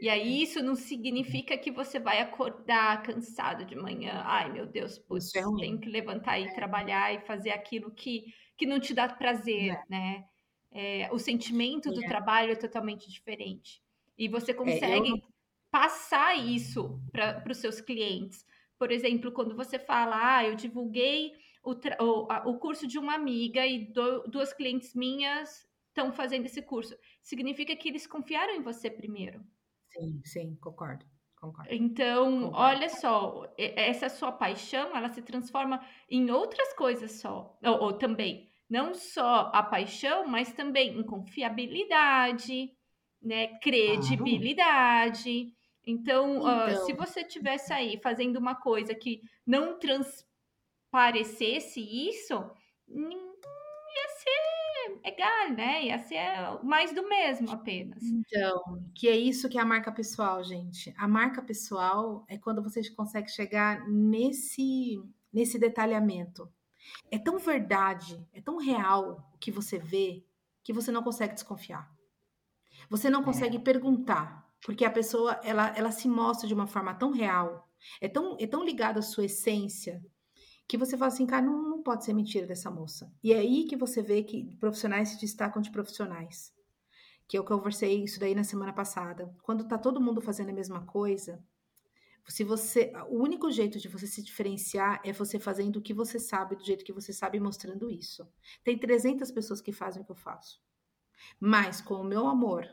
E 0.00 0.08
aí 0.08 0.42
isso 0.42 0.62
não 0.62 0.74
significa 0.74 1.56
que 1.56 1.70
você 1.70 2.00
vai 2.00 2.20
acordar 2.20 3.02
cansado 3.02 3.64
de 3.64 3.76
manhã. 3.76 4.22
Ai, 4.24 4.52
meu 4.52 4.66
Deus, 4.66 4.98
putz, 4.98 5.34
é 5.34 5.42
tem 5.56 5.78
que 5.78 5.88
levantar 5.88 6.38
e 6.38 6.44
é. 6.44 6.54
trabalhar 6.54 7.14
e 7.14 7.20
fazer 7.20 7.50
aquilo 7.50 7.90
que 7.90 8.34
que 8.56 8.66
não 8.66 8.80
te 8.80 8.92
dá 8.92 9.08
prazer, 9.08 9.70
é. 9.70 9.82
né? 9.88 10.24
É, 10.70 11.08
o 11.12 11.18
sentimento 11.18 11.90
do 11.92 12.04
é. 12.04 12.08
trabalho 12.08 12.52
é 12.52 12.56
totalmente 12.56 13.08
diferente. 13.08 13.80
E 14.18 14.28
você 14.28 14.50
é, 14.50 14.54
consegue 14.54 15.10
eu... 15.10 15.22
passar 15.70 16.34
isso 16.34 17.00
para 17.12 17.42
os 17.48 17.58
seus 17.58 17.80
clientes. 17.80 18.44
Por 18.76 18.90
exemplo, 18.90 19.32
quando 19.32 19.56
você 19.56 19.78
fala, 19.78 20.38
ah, 20.38 20.44
eu 20.44 20.56
divulguei 20.56 21.32
o, 21.62 21.72
o, 21.72 22.50
o 22.50 22.58
curso 22.58 22.86
de 22.86 22.98
uma 22.98 23.14
amiga 23.14 23.64
e 23.64 23.86
do, 23.92 24.24
duas 24.24 24.52
clientes 24.52 24.94
minhas 24.94 25.66
estão 25.88 26.12
fazendo 26.12 26.46
esse 26.46 26.62
curso. 26.62 26.96
Significa 27.22 27.74
que 27.76 27.88
eles 27.88 28.06
confiaram 28.06 28.54
em 28.54 28.62
você 28.62 28.90
primeiro. 28.90 29.44
Sim, 29.98 30.20
sim, 30.24 30.56
concordo. 30.60 31.04
Concordo. 31.36 31.72
Então, 31.72 32.42
Concordo. 32.42 32.56
olha 32.56 32.88
só, 32.88 33.54
essa 33.56 34.08
sua 34.08 34.32
paixão, 34.32 34.96
ela 34.96 35.08
se 35.08 35.22
transforma 35.22 35.80
em 36.10 36.30
outras 36.30 36.72
coisas 36.72 37.12
só, 37.12 37.56
ou, 37.62 37.80
ou 37.80 37.92
também 37.92 38.48
não 38.68 38.94
só 38.94 39.50
a 39.54 39.62
paixão, 39.62 40.26
mas 40.26 40.52
também 40.52 40.98
em 40.98 41.02
confiabilidade, 41.02 42.70
né, 43.22 43.58
credibilidade. 43.58 45.52
Então, 45.86 46.36
então. 46.36 46.42
Uh, 46.42 46.76
se 46.84 46.92
você 46.92 47.24
tivesse 47.24 47.72
aí 47.72 47.98
fazendo 48.02 48.36
uma 48.36 48.54
coisa 48.54 48.94
que 48.94 49.22
não 49.46 49.78
transparecesse 49.78 51.80
isso, 51.80 52.34
ser 55.00 55.08
egal, 55.08 55.50
né? 55.50 55.84
Ia 55.84 55.98
ser 55.98 56.64
mais 56.64 56.94
do 56.94 57.08
mesmo 57.08 57.50
apenas. 57.50 58.02
Então, 58.02 58.82
que 58.94 59.08
é 59.08 59.16
isso 59.16 59.48
que 59.48 59.58
é 59.58 59.60
a 59.60 59.64
marca 59.64 59.90
pessoal, 59.92 60.42
gente. 60.42 60.94
A 60.96 61.06
marca 61.06 61.42
pessoal 61.42 62.24
é 62.28 62.38
quando 62.38 62.62
você 62.62 62.88
consegue 62.90 63.30
chegar 63.30 63.88
nesse, 63.88 65.02
nesse 65.32 65.58
detalhamento. 65.58 66.50
É 67.10 67.18
tão 67.18 67.38
verdade, 67.38 68.26
é 68.32 68.40
tão 68.40 68.56
real 68.56 69.30
o 69.34 69.38
que 69.38 69.50
você 69.50 69.78
vê, 69.78 70.24
que 70.62 70.72
você 70.72 70.90
não 70.90 71.02
consegue 71.02 71.34
desconfiar. 71.34 71.90
Você 72.88 73.10
não 73.10 73.22
consegue 73.22 73.56
é. 73.56 73.60
perguntar, 73.60 74.48
porque 74.64 74.84
a 74.84 74.90
pessoa 74.90 75.38
ela, 75.42 75.68
ela 75.76 75.90
se 75.90 76.08
mostra 76.08 76.48
de 76.48 76.54
uma 76.54 76.66
forma 76.66 76.94
tão 76.94 77.10
real, 77.10 77.68
é 78.00 78.08
tão, 78.08 78.36
é 78.40 78.46
tão 78.46 78.64
ligada 78.64 79.00
à 79.00 79.02
sua 79.02 79.26
essência, 79.26 80.02
que 80.68 80.76
você 80.76 80.98
fala 80.98 81.10
assim, 81.10 81.26
cara, 81.26 81.44
não, 81.44 81.62
não 81.62 81.82
pode 81.82 82.04
ser 82.04 82.12
mentira 82.12 82.46
dessa 82.46 82.70
moça. 82.70 83.10
E 83.24 83.32
é 83.32 83.38
aí 83.38 83.64
que 83.64 83.74
você 83.74 84.02
vê 84.02 84.22
que 84.22 84.54
profissionais 84.56 85.08
se 85.08 85.18
destacam 85.18 85.62
de 85.62 85.70
profissionais. 85.70 86.52
Que 87.26 87.38
é 87.38 87.42
que 87.42 87.50
eu 87.50 87.58
conversei 87.58 88.04
isso 88.04 88.20
daí 88.20 88.34
na 88.34 88.44
semana 88.44 88.72
passada. 88.72 89.34
Quando 89.42 89.66
tá 89.66 89.78
todo 89.78 90.00
mundo 90.00 90.20
fazendo 90.20 90.50
a 90.50 90.52
mesma 90.52 90.84
coisa, 90.84 91.42
se 92.28 92.44
você, 92.44 92.92
o 93.08 93.16
único 93.16 93.50
jeito 93.50 93.78
de 93.78 93.88
você 93.88 94.06
se 94.06 94.22
diferenciar 94.22 95.00
é 95.02 95.10
você 95.10 95.38
fazendo 95.38 95.76
o 95.76 95.82
que 95.82 95.94
você 95.94 96.18
sabe, 96.18 96.56
do 96.56 96.64
jeito 96.64 96.84
que 96.84 96.92
você 96.92 97.14
sabe, 97.14 97.40
mostrando 97.40 97.90
isso. 97.90 98.28
Tem 98.62 98.78
300 98.78 99.30
pessoas 99.30 99.62
que 99.62 99.72
fazem 99.72 100.02
o 100.02 100.04
que 100.04 100.12
eu 100.12 100.16
faço. 100.16 100.60
Mas 101.40 101.80
com 101.80 101.94
o 101.94 102.04
meu 102.04 102.26
amor, 102.26 102.68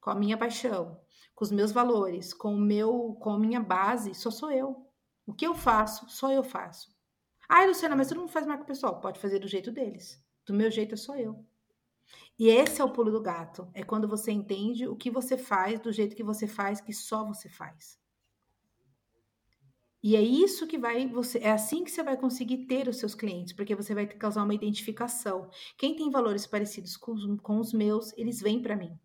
com 0.00 0.10
a 0.10 0.14
minha 0.14 0.36
paixão, 0.36 1.00
com 1.34 1.44
os 1.44 1.50
meus 1.50 1.72
valores, 1.72 2.34
com 2.34 2.54
o 2.54 2.60
meu, 2.60 3.16
com 3.20 3.30
a 3.30 3.38
minha 3.38 3.60
base, 3.60 4.14
só 4.14 4.30
sou 4.30 4.50
eu. 4.52 4.86
O 5.26 5.32
que 5.32 5.46
eu 5.46 5.54
faço, 5.54 6.06
só 6.10 6.30
eu 6.30 6.44
faço. 6.44 6.97
Ah, 7.48 7.64
Luciana, 7.64 7.96
mas 7.96 8.08
todo 8.08 8.20
mundo 8.20 8.30
faz 8.30 8.46
marca 8.46 8.64
pessoal. 8.64 9.00
Pode 9.00 9.18
fazer 9.18 9.38
do 9.38 9.48
jeito 9.48 9.72
deles. 9.72 10.22
Do 10.46 10.52
meu 10.52 10.70
jeito 10.70 10.94
é 10.94 10.98
só 10.98 11.16
eu. 11.16 11.44
E 12.38 12.48
esse 12.48 12.80
é 12.80 12.84
o 12.84 12.92
pulo 12.92 13.10
do 13.10 13.22
gato. 13.22 13.68
É 13.72 13.82
quando 13.82 14.06
você 14.06 14.30
entende 14.30 14.86
o 14.86 14.94
que 14.94 15.10
você 15.10 15.38
faz 15.38 15.80
do 15.80 15.90
jeito 15.90 16.14
que 16.14 16.22
você 16.22 16.46
faz, 16.46 16.80
que 16.80 16.92
só 16.92 17.24
você 17.24 17.48
faz. 17.48 17.98
E 20.02 20.14
é 20.14 20.20
isso 20.20 20.66
que 20.66 20.78
vai 20.78 21.08
você, 21.08 21.38
é 21.38 21.50
assim 21.50 21.82
que 21.82 21.90
você 21.90 22.04
vai 22.04 22.16
conseguir 22.16 22.66
ter 22.66 22.86
os 22.86 22.98
seus 22.98 23.16
clientes, 23.16 23.52
porque 23.52 23.74
você 23.74 23.94
vai 23.94 24.06
causar 24.06 24.44
uma 24.44 24.54
identificação. 24.54 25.50
Quem 25.76 25.96
tem 25.96 26.10
valores 26.10 26.46
parecidos 26.46 26.96
com, 26.96 27.36
com 27.38 27.58
os 27.58 27.72
meus, 27.72 28.16
eles 28.16 28.40
vêm 28.40 28.62
para 28.62 28.76
mim. 28.76 28.96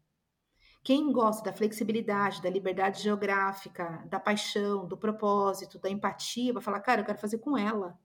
Quem 0.83 1.11
gosta 1.11 1.43
da 1.43 1.53
flexibilidade, 1.53 2.41
da 2.41 2.49
liberdade 2.49 3.01
geográfica, 3.01 4.05
da 4.07 4.19
paixão, 4.19 4.85
do 4.87 4.97
propósito, 4.97 5.79
da 5.79 5.89
empatia, 5.89 6.53
vai 6.53 6.61
falar, 6.61 6.81
cara, 6.81 7.01
eu 7.01 7.05
quero 7.05 7.17
fazer 7.17 7.39
com 7.39 7.57
ela 7.57 7.97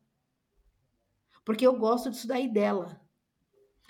porque 1.48 1.66
eu 1.66 1.74
gosto 1.78 2.10
disso 2.10 2.28
daí 2.28 2.46
dela. 2.46 3.00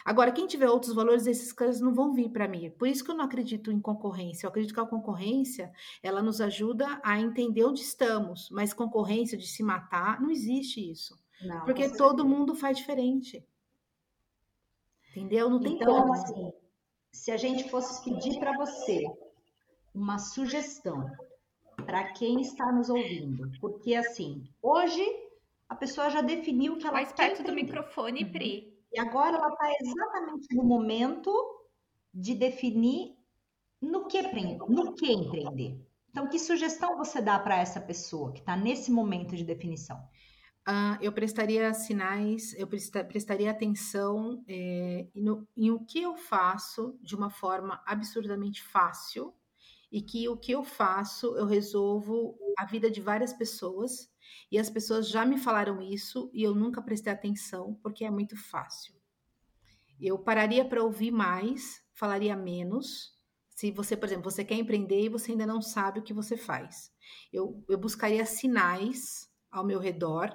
Agora, 0.05 0.31
quem 0.31 0.47
tiver 0.47 0.71
outros 0.71 0.95
valores, 0.95 1.27
esses 1.27 1.53
caras 1.53 1.81
não 1.81 1.93
vão 1.93 2.13
vir 2.13 2.31
para 2.31 2.47
mim. 2.47 2.71
Por 2.71 2.87
isso 2.87 3.03
que 3.05 3.11
eu 3.11 3.17
não 3.17 3.25
acredito 3.25 3.73
em 3.73 3.81
concorrência. 3.81 4.47
Eu 4.47 4.51
acredito 4.51 4.73
que 4.73 4.79
a 4.79 4.87
concorrência, 4.87 5.73
ela 6.01 6.23
nos 6.23 6.41
ajuda 6.41 7.01
a 7.03 7.19
entender 7.19 7.65
onde 7.65 7.81
estamos, 7.81 8.49
mas 8.53 8.73
concorrência 8.73 9.37
de 9.37 9.49
se 9.49 9.65
matar, 9.65 10.21
não 10.21 10.31
existe 10.31 10.89
isso. 10.89 11.19
Não, 11.43 11.65
porque 11.65 11.89
todo 11.97 12.25
mundo 12.25 12.55
faz 12.55 12.79
diferente. 12.79 13.45
Entendeu? 15.11 15.51
Não 15.51 15.59
tem 15.59 15.75
então, 15.75 16.03
como. 16.03 16.13
Assim, 16.13 16.53
se 17.11 17.33
a 17.33 17.37
gente 17.37 17.69
fosse 17.69 18.05
pedir 18.05 18.39
para 18.39 18.57
você 18.57 19.05
uma 19.93 20.21
sugestão 20.21 21.11
para 21.85 22.13
quem 22.13 22.41
está 22.41 22.71
nos 22.71 22.89
ouvindo, 22.89 23.51
porque 23.61 23.97
assim, 23.97 24.49
hoje 24.63 25.28
a 25.69 25.75
pessoa 25.75 26.09
já 26.11 26.21
definiu 26.21 26.79
que 26.79 26.87
ela 26.87 26.95
Mais 26.95 27.13
quer 27.13 27.29
perto 27.29 27.43
do 27.43 27.53
microfone, 27.53 28.25
uhum. 28.25 28.33
Pri. 28.33 28.79
E 28.93 28.99
agora 28.99 29.37
ela 29.37 29.49
está 29.49 29.73
exatamente 29.83 30.55
no 30.55 30.65
momento 30.65 31.31
de 32.13 32.35
definir 32.35 33.15
no 33.81 34.07
que, 34.07 34.23
no 34.23 34.95
que 34.95 35.13
empreender. 35.13 35.79
Então, 36.11 36.29
que 36.29 36.39
sugestão 36.39 36.97
você 36.97 37.21
dá 37.21 37.39
para 37.39 37.59
essa 37.59 37.81
pessoa 37.81 38.33
que 38.33 38.41
está 38.41 38.57
nesse 38.57 38.91
momento 38.91 39.37
de 39.37 39.45
definição? 39.45 39.99
Uh, 40.67 40.99
eu 41.01 41.13
prestaria 41.13 41.73
sinais, 41.73 42.55
eu 42.55 42.67
prestaria 42.67 43.51
atenção 43.51 44.45
é, 44.49 45.07
no, 45.15 45.47
em 45.57 45.71
o 45.71 45.81
que 45.81 46.03
eu 46.03 46.17
faço 46.17 46.99
de 47.03 47.15
uma 47.15 47.31
forma 47.31 47.83
absurdamente 47.87 48.63
fácil 48.63 49.33
e 49.91 50.03
que 50.03 50.29
o 50.29 50.37
que 50.37 50.53
eu 50.53 50.63
faço 50.63 51.37
eu 51.39 51.47
resolvo 51.47 52.37
a 52.59 52.67
vida 52.67 52.91
de 52.91 53.01
várias 53.01 53.33
pessoas 53.33 54.11
e 54.51 54.59
as 54.59 54.71
pessoas 54.71 55.09
já 55.09 55.25
me 55.25 55.39
falaram 55.39 55.81
isso 55.81 56.31
e 56.33 56.43
eu 56.43 56.55
nunca 56.55 56.83
prestei 56.83 57.13
atenção 57.13 57.79
porque 57.83 58.05
é 58.05 58.11
muito 58.11 58.37
fácil. 58.37 58.95
Eu 60.01 60.19
pararia 60.19 60.65
para 60.65 60.83
ouvir 60.83 61.11
mais, 61.11 61.83
falaria 61.93 62.37
menos. 62.37 63.17
Se 63.51 63.73
você, 63.73 63.97
por 63.97 64.07
exemplo, 64.07 64.31
você 64.31 64.45
quer 64.45 64.55
empreender 64.55 65.03
e 65.03 65.09
você 65.09 65.33
ainda 65.33 65.47
não 65.47 65.61
sabe 65.61 65.99
o 65.99 66.03
que 66.03 66.15
você 66.15 66.37
faz, 66.37 66.93
eu, 67.33 67.65
eu 67.69 67.77
buscaria 67.77 68.25
sinais 68.25 69.29
ao 69.51 69.65
meu 69.65 69.81
redor 69.81 70.33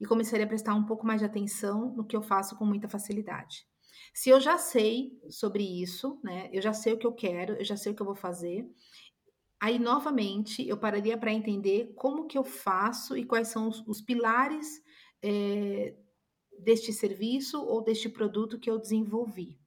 e 0.00 0.06
começaria 0.06 0.44
a 0.44 0.48
prestar 0.48 0.74
um 0.74 0.84
pouco 0.84 1.06
mais 1.06 1.20
de 1.20 1.26
atenção 1.26 1.94
no 1.94 2.04
que 2.04 2.16
eu 2.16 2.22
faço 2.22 2.56
com 2.56 2.64
muita 2.64 2.88
facilidade. 2.88 3.66
Se 4.12 4.30
eu 4.30 4.40
já 4.40 4.58
sei 4.58 5.12
sobre 5.30 5.62
isso, 5.62 6.20
né? 6.24 6.48
Eu 6.52 6.60
já 6.60 6.72
sei 6.72 6.92
o 6.92 6.98
que 6.98 7.06
eu 7.06 7.12
quero, 7.12 7.54
eu 7.54 7.64
já 7.64 7.76
sei 7.76 7.92
o 7.92 7.94
que 7.94 8.02
eu 8.02 8.06
vou 8.06 8.14
fazer. 8.14 8.68
Aí, 9.60 9.78
novamente, 9.78 10.66
eu 10.66 10.76
pararia 10.76 11.18
para 11.18 11.32
entender 11.32 11.92
como 11.96 12.26
que 12.26 12.38
eu 12.38 12.44
faço 12.44 13.16
e 13.16 13.24
quais 13.24 13.48
são 13.48 13.68
os, 13.68 13.84
os 13.86 14.00
pilares 14.00 14.80
é, 15.20 15.96
deste 16.60 16.92
serviço 16.92 17.60
ou 17.60 17.82
deste 17.82 18.08
produto 18.08 18.58
que 18.58 18.70
eu 18.70 18.78
desenvolvi. 18.78 19.58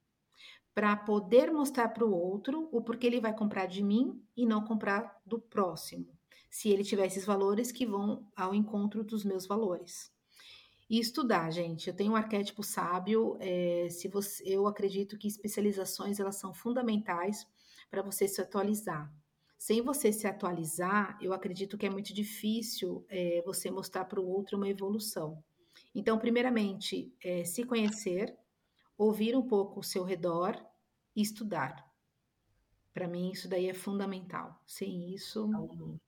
Para 0.73 0.95
poder 0.95 1.51
mostrar 1.51 1.89
para 1.89 2.05
o 2.05 2.13
outro 2.13 2.69
o 2.71 2.81
porquê 2.81 3.07
ele 3.07 3.19
vai 3.19 3.35
comprar 3.35 3.65
de 3.65 3.83
mim 3.83 4.23
e 4.35 4.45
não 4.45 4.63
comprar 4.63 5.19
do 5.25 5.39
próximo. 5.39 6.07
Se 6.49 6.69
ele 6.69 6.83
tiver 6.83 7.07
esses 7.07 7.25
valores 7.25 7.71
que 7.71 7.85
vão 7.85 8.25
ao 8.35 8.55
encontro 8.55 9.03
dos 9.03 9.25
meus 9.25 9.45
valores. 9.45 10.09
E 10.89 10.99
estudar, 10.99 11.49
gente. 11.51 11.87
Eu 11.87 11.95
tenho 11.95 12.13
um 12.13 12.15
arquétipo 12.17 12.63
sábio. 12.63 13.37
É, 13.39 13.87
se 13.89 14.07
você, 14.07 14.43
eu 14.45 14.67
acredito 14.67 15.17
que 15.17 15.27
especializações 15.27 16.19
elas 16.19 16.35
são 16.35 16.53
fundamentais 16.53 17.45
para 17.89 18.01
você 18.01 18.27
se 18.27 18.41
atualizar. 18.41 19.09
Sem 19.61 19.79
você 19.83 20.11
se 20.11 20.25
atualizar, 20.25 21.19
eu 21.21 21.33
acredito 21.33 21.77
que 21.77 21.85
é 21.85 21.89
muito 21.89 22.15
difícil 22.15 23.05
é, 23.07 23.43
você 23.45 23.69
mostrar 23.69 24.05
para 24.05 24.19
o 24.19 24.27
outro 24.27 24.57
uma 24.57 24.67
evolução. 24.67 25.43
Então, 25.93 26.17
primeiramente, 26.17 27.13
é, 27.23 27.43
se 27.43 27.63
conhecer, 27.63 28.35
ouvir 28.97 29.35
um 29.37 29.47
pouco 29.47 29.81
o 29.81 29.83
seu 29.83 30.03
redor 30.03 30.59
e 31.15 31.21
estudar. 31.21 31.87
Para 32.91 33.07
mim, 33.07 33.29
isso 33.29 33.47
daí 33.47 33.69
é 33.69 33.73
fundamental. 33.75 34.59
Sem 34.65 35.13
isso. 35.13 35.45
Uhum. 35.45 35.99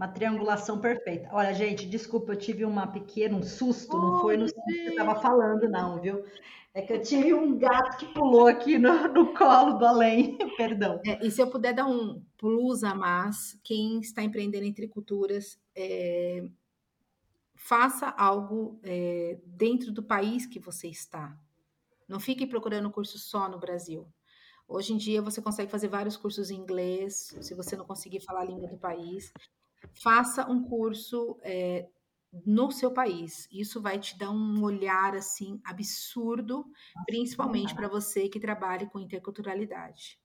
Uma 0.00 0.08
triangulação 0.08 0.80
perfeita. 0.80 1.28
Olha, 1.30 1.52
gente, 1.52 1.86
desculpa, 1.86 2.32
eu 2.32 2.36
tive 2.38 2.64
uma 2.64 2.86
pequena, 2.86 3.36
um 3.36 3.42
susto, 3.42 3.94
oh, 3.94 4.00
não 4.00 4.20
foi 4.22 4.34
no 4.34 4.46
susto 4.46 4.64
que 4.64 4.86
eu 4.86 4.90
estava 4.92 5.14
falando, 5.20 5.68
não, 5.68 6.00
viu? 6.00 6.24
É 6.72 6.80
que 6.80 6.94
eu 6.94 7.02
tive 7.02 7.34
um 7.34 7.58
gato 7.58 7.98
que 7.98 8.06
pulou 8.14 8.46
aqui 8.46 8.78
no, 8.78 9.08
no 9.08 9.34
colo 9.34 9.74
do 9.74 9.84
além, 9.84 10.38
perdão. 10.56 10.98
É, 11.04 11.26
e 11.26 11.30
se 11.30 11.42
eu 11.42 11.50
puder 11.50 11.74
dar 11.74 11.84
um 11.84 12.24
plus 12.38 12.82
a 12.82 12.94
mais, 12.94 13.60
quem 13.62 14.00
está 14.00 14.22
empreendendo 14.22 14.64
entre 14.64 14.88
culturas, 14.88 15.60
é, 15.76 16.48
faça 17.54 18.08
algo 18.08 18.80
é, 18.82 19.38
dentro 19.44 19.92
do 19.92 20.02
país 20.02 20.46
que 20.46 20.58
você 20.58 20.88
está. 20.88 21.38
Não 22.08 22.18
fique 22.18 22.46
procurando 22.46 22.90
curso 22.90 23.18
só 23.18 23.50
no 23.50 23.58
Brasil. 23.58 24.08
Hoje 24.66 24.94
em 24.94 24.96
dia 24.96 25.20
você 25.20 25.42
consegue 25.42 25.70
fazer 25.70 25.88
vários 25.88 26.16
cursos 26.16 26.50
em 26.50 26.56
inglês, 26.56 27.36
se 27.42 27.54
você 27.54 27.76
não 27.76 27.84
conseguir 27.84 28.20
falar 28.20 28.40
a 28.40 28.46
língua 28.46 28.66
do 28.66 28.78
país 28.78 29.30
faça 29.94 30.50
um 30.50 30.62
curso 30.62 31.38
é, 31.42 31.88
no 32.46 32.70
seu 32.70 32.92
país. 32.92 33.48
Isso 33.50 33.80
vai 33.80 33.98
te 33.98 34.16
dar 34.18 34.30
um 34.30 34.62
olhar 34.62 35.14
assim 35.14 35.60
absurdo, 35.64 36.64
principalmente 37.06 37.74
para 37.74 37.88
você 37.88 38.28
que 38.28 38.40
trabalhe 38.40 38.86
com 38.86 39.00
interculturalidade. 39.00 40.20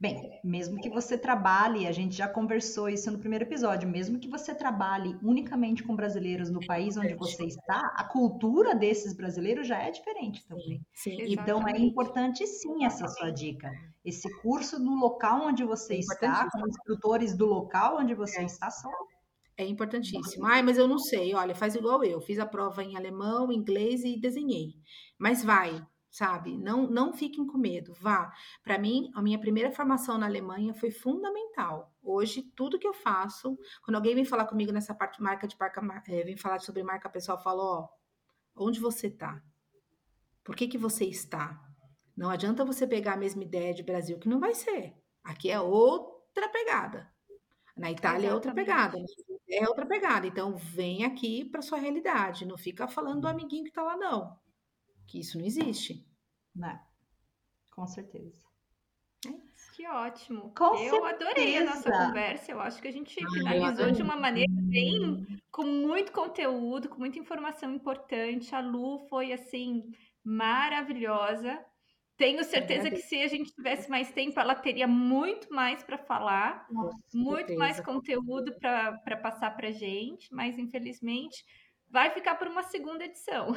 Bem, 0.00 0.40
mesmo 0.44 0.80
que 0.80 0.88
você 0.88 1.18
trabalhe, 1.18 1.86
a 1.86 1.92
gente 1.92 2.16
já 2.16 2.28
conversou 2.28 2.88
isso 2.88 3.10
no 3.10 3.18
primeiro 3.18 3.44
episódio, 3.44 3.88
mesmo 3.88 4.18
que 4.18 4.28
você 4.28 4.54
trabalhe 4.54 5.16
unicamente 5.22 5.82
com 5.82 5.94
brasileiros 5.94 6.50
no 6.50 6.64
país 6.66 6.96
onde 6.96 7.14
você 7.14 7.44
está, 7.44 7.80
a 7.96 8.04
cultura 8.04 8.74
desses 8.74 9.12
brasileiros 9.12 9.66
já 9.66 9.82
é 9.82 9.90
diferente 9.90 10.46
também. 10.46 10.80
Sim, 10.94 11.16
sim, 11.16 11.32
então 11.32 11.66
é 11.66 11.78
importante 11.78 12.46
sim 12.46 12.84
essa 12.84 13.08
sua 13.08 13.30
dica. 13.30 13.70
Esse 14.08 14.32
curso 14.40 14.78
no 14.78 14.94
local 14.94 15.46
onde 15.48 15.64
você 15.64 15.94
é 15.94 15.98
está, 15.98 16.48
com 16.50 16.66
instrutores 16.66 17.36
do 17.36 17.46
local 17.46 17.98
onde 17.98 18.14
você 18.14 18.40
é. 18.40 18.44
está, 18.44 18.70
são 18.70 18.90
é 19.58 19.66
importantíssimo. 19.66 20.46
Ai, 20.46 20.62
mas 20.62 20.78
eu 20.78 20.86
não 20.86 20.98
sei. 20.98 21.34
Olha, 21.34 21.52
faz 21.52 21.74
igual 21.74 22.04
eu. 22.04 22.20
Fiz 22.20 22.38
a 22.38 22.46
prova 22.46 22.82
em 22.82 22.96
alemão, 22.96 23.50
inglês 23.50 24.04
e 24.04 24.16
desenhei. 24.16 24.74
Mas 25.18 25.44
vai, 25.44 25.84
sabe? 26.08 26.56
Não, 26.56 26.88
não 26.88 27.12
fiquem 27.12 27.44
com 27.44 27.58
medo, 27.58 27.92
vá. 27.94 28.32
Para 28.62 28.78
mim, 28.78 29.10
a 29.16 29.20
minha 29.20 29.38
primeira 29.38 29.72
formação 29.72 30.16
na 30.16 30.26
Alemanha 30.26 30.72
foi 30.74 30.92
fundamental. 30.92 31.92
Hoje, 32.00 32.42
tudo 32.54 32.78
que 32.78 32.86
eu 32.86 32.94
faço, 32.94 33.58
quando 33.82 33.96
alguém 33.96 34.14
vem 34.14 34.24
falar 34.24 34.46
comigo 34.46 34.70
nessa 34.70 34.94
parte 34.94 35.20
marca 35.20 35.48
de 35.48 35.56
marca, 35.58 36.12
é, 36.12 36.22
vem 36.22 36.36
falar 36.36 36.60
sobre 36.60 36.84
marca 36.84 37.10
pessoal, 37.10 37.36
eu 37.36 37.42
falo, 37.42 37.62
ó, 37.62 37.88
onde 38.56 38.78
você 38.78 39.10
tá? 39.10 39.42
Por 40.44 40.54
que, 40.54 40.68
que 40.68 40.78
você 40.78 41.04
está? 41.04 41.67
Não 42.18 42.30
adianta 42.30 42.64
você 42.64 42.84
pegar 42.84 43.12
a 43.12 43.16
mesma 43.16 43.44
ideia 43.44 43.72
de 43.72 43.84
Brasil, 43.84 44.18
que 44.18 44.28
não 44.28 44.40
vai 44.40 44.52
ser. 44.52 44.92
Aqui 45.22 45.52
é 45.52 45.60
outra 45.60 46.48
pegada. 46.48 47.08
Na 47.76 47.92
Itália 47.92 48.26
Exatamente. 48.26 48.28
é 48.28 48.34
outra 48.34 48.52
pegada. 48.52 48.98
É 49.48 49.68
outra 49.68 49.86
pegada. 49.86 50.26
Então, 50.26 50.56
vem 50.56 51.04
aqui 51.04 51.44
para 51.44 51.62
sua 51.62 51.78
realidade. 51.78 52.44
Não 52.44 52.58
fica 52.58 52.88
falando 52.88 53.20
do 53.20 53.28
amiguinho 53.28 53.62
que 53.62 53.70
está 53.70 53.84
lá, 53.84 53.96
não. 53.96 54.36
Que 55.06 55.20
isso 55.20 55.38
não 55.38 55.46
existe. 55.46 56.04
Não. 56.56 56.66
Né? 56.66 56.82
Com 57.70 57.86
certeza. 57.86 58.44
É 59.24 59.30
que 59.76 59.86
ótimo. 59.86 60.52
Com 60.56 60.74
eu 60.74 60.90
certeza. 60.90 61.08
adorei 61.08 61.56
a 61.58 61.64
nossa 61.66 61.88
conversa. 61.88 62.50
Eu 62.50 62.60
acho 62.60 62.82
que 62.82 62.88
a 62.88 62.92
gente 62.92 63.14
finalizou 63.14 63.92
de 63.92 64.02
uma 64.02 64.16
maneira 64.16 64.52
bem 64.52 65.24
com 65.52 65.62
muito 65.62 66.10
conteúdo, 66.10 66.88
com 66.88 66.98
muita 66.98 67.20
informação 67.20 67.72
importante. 67.72 68.52
A 68.56 68.60
Lu 68.60 69.06
foi 69.08 69.32
assim 69.32 69.92
maravilhosa. 70.24 71.64
Tenho 72.18 72.42
certeza 72.42 72.90
que 72.90 73.00
se 73.00 73.22
a 73.22 73.28
gente 73.28 73.52
tivesse 73.52 73.88
mais 73.88 74.10
tempo, 74.10 74.40
ela 74.40 74.56
teria 74.56 74.88
muito 74.88 75.54
mais 75.54 75.84
para 75.84 75.96
falar, 75.96 76.66
Nossa, 76.68 76.98
muito 77.14 77.36
certeza. 77.36 77.58
mais 77.58 77.80
conteúdo 77.80 78.52
para 78.58 79.16
passar 79.22 79.56
para 79.56 79.70
gente, 79.70 80.28
mas 80.34 80.58
infelizmente 80.58 81.44
vai 81.88 82.10
ficar 82.10 82.34
por 82.34 82.48
uma 82.48 82.64
segunda 82.64 83.04
edição. 83.04 83.54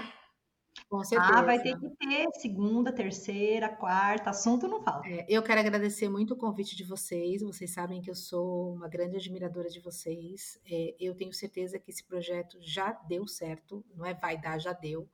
Com 0.88 1.04
certeza. 1.04 1.40
Ah, 1.40 1.42
vai 1.42 1.60
ter 1.62 1.78
que 1.78 1.90
ter 1.90 2.28
segunda, 2.40 2.94
terceira, 2.94 3.68
quarta, 3.68 4.30
assunto 4.30 4.68
não 4.68 4.82
falta. 4.82 5.08
É, 5.10 5.26
eu 5.28 5.42
quero 5.42 5.60
agradecer 5.60 6.08
muito 6.08 6.34
o 6.34 6.38
convite 6.38 6.76
de 6.76 6.84
vocês. 6.84 7.42
Vocês 7.42 7.72
sabem 7.72 8.00
que 8.00 8.10
eu 8.10 8.16
sou 8.16 8.74
uma 8.74 8.88
grande 8.88 9.18
admiradora 9.18 9.70
de 9.70 9.80
vocês. 9.80 10.60
É, 10.70 10.96
eu 11.00 11.16
tenho 11.16 11.34
certeza 11.34 11.80
que 11.80 11.92
esse 11.92 12.04
projeto 12.04 12.58
já 12.62 12.92
deu 12.92 13.28
certo, 13.28 13.84
não 13.96 14.06
é 14.06 14.14
vai 14.14 14.40
dar, 14.40 14.60
já 14.60 14.72
deu. 14.72 15.10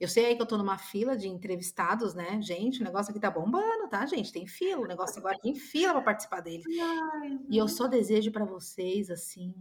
Eu 0.00 0.08
sei 0.08 0.26
aí 0.26 0.36
que 0.36 0.42
eu 0.42 0.46
tô 0.46 0.58
numa 0.58 0.76
fila 0.76 1.16
de 1.16 1.28
entrevistados, 1.28 2.14
né? 2.14 2.40
Gente, 2.42 2.80
o 2.80 2.84
negócio 2.84 3.10
aqui 3.10 3.20
tá 3.20 3.30
bombando, 3.30 3.88
tá, 3.88 4.04
gente? 4.06 4.32
Tem 4.32 4.46
fila, 4.46 4.82
o 4.82 4.86
negócio 4.86 5.18
agora 5.18 5.38
tem 5.38 5.54
fila 5.54 5.92
para 5.92 6.02
participar 6.02 6.40
dele. 6.40 6.64
Ai, 6.80 7.38
e 7.48 7.56
eu 7.56 7.68
só 7.68 7.86
desejo 7.86 8.32
para 8.32 8.44
vocês, 8.44 9.10
assim, 9.10 9.54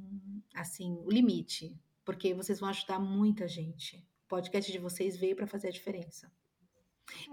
assim, 0.56 0.98
o 1.04 1.10
limite, 1.12 1.80
porque 2.04 2.34
vocês 2.34 2.60
vão 2.60 2.70
ajudar 2.70 3.00
muita 3.00 3.48
gente 3.48 4.06
podcast 4.34 4.72
de 4.72 4.80
vocês 4.80 5.16
veio 5.16 5.36
para 5.36 5.46
fazer 5.46 5.68
a 5.68 5.72
diferença. 5.72 6.32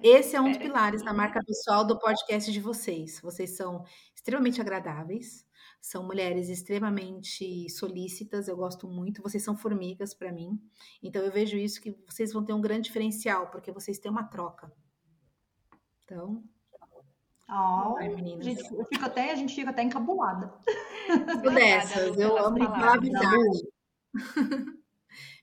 É, 0.02 0.08
Esse 0.08 0.36
é 0.36 0.40
um 0.40 0.50
dos 0.50 0.58
pilares 0.58 1.02
da 1.02 1.14
marca 1.14 1.42
pessoal 1.42 1.82
do 1.82 1.98
podcast 1.98 2.52
de 2.52 2.60
vocês. 2.60 3.18
Vocês 3.22 3.56
são 3.56 3.86
extremamente 4.14 4.60
agradáveis, 4.60 5.46
são 5.80 6.04
mulheres 6.06 6.48
extremamente 6.48 7.68
solícitas, 7.70 8.48
eu 8.48 8.56
gosto 8.56 8.86
muito. 8.86 9.22
Vocês 9.22 9.42
são 9.42 9.56
formigas 9.56 10.12
para 10.12 10.30
mim. 10.32 10.60
Então 11.02 11.22
eu 11.22 11.32
vejo 11.32 11.56
isso 11.56 11.80
que 11.80 11.96
vocês 12.06 12.32
vão 12.32 12.44
ter 12.44 12.52
um 12.52 12.60
grande 12.60 12.88
diferencial, 12.88 13.50
porque 13.50 13.72
vocês 13.72 13.98
têm 13.98 14.10
uma 14.10 14.24
troca. 14.24 14.72
Então, 16.04 16.42
Oh, 17.52 17.96
Ai, 17.98 18.16
gente, 18.40 18.62
eu 18.72 18.84
fico 18.84 19.04
até, 19.04 19.32
a 19.32 19.34
gente 19.34 19.52
fica 19.52 19.70
até 19.70 19.82
encabulada. 19.82 20.54
Dessas, 21.42 22.16
eu 22.16 22.38
amo 22.38 22.58
falar 22.58 22.94
a 22.94 23.00
verdade. 23.00 23.68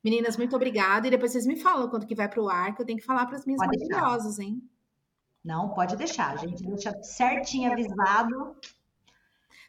Meninas, 0.01 0.38
muito 0.38 0.55
obrigada. 0.55 1.07
E 1.07 1.11
depois 1.11 1.33
vocês 1.33 1.45
me 1.45 1.57
falam 1.59 1.89
quando 1.89 2.07
que 2.07 2.15
vai 2.15 2.29
para 2.29 2.41
o 2.41 2.47
ar, 2.47 2.73
que 2.73 2.81
eu 2.81 2.85
tenho 2.85 2.97
que 2.97 3.03
falar 3.03 3.25
para 3.25 3.35
as 3.35 3.45
minhas 3.45 3.59
pode 3.59 3.77
maravilhosas, 3.77 4.38
deixar. 4.38 4.49
hein? 4.49 4.61
Não, 5.43 5.73
pode 5.73 5.97
deixar. 5.97 6.31
A 6.33 6.38
gente 6.38 6.63
deixa 6.65 6.93
certinho 7.03 7.73
avisado. 7.73 8.55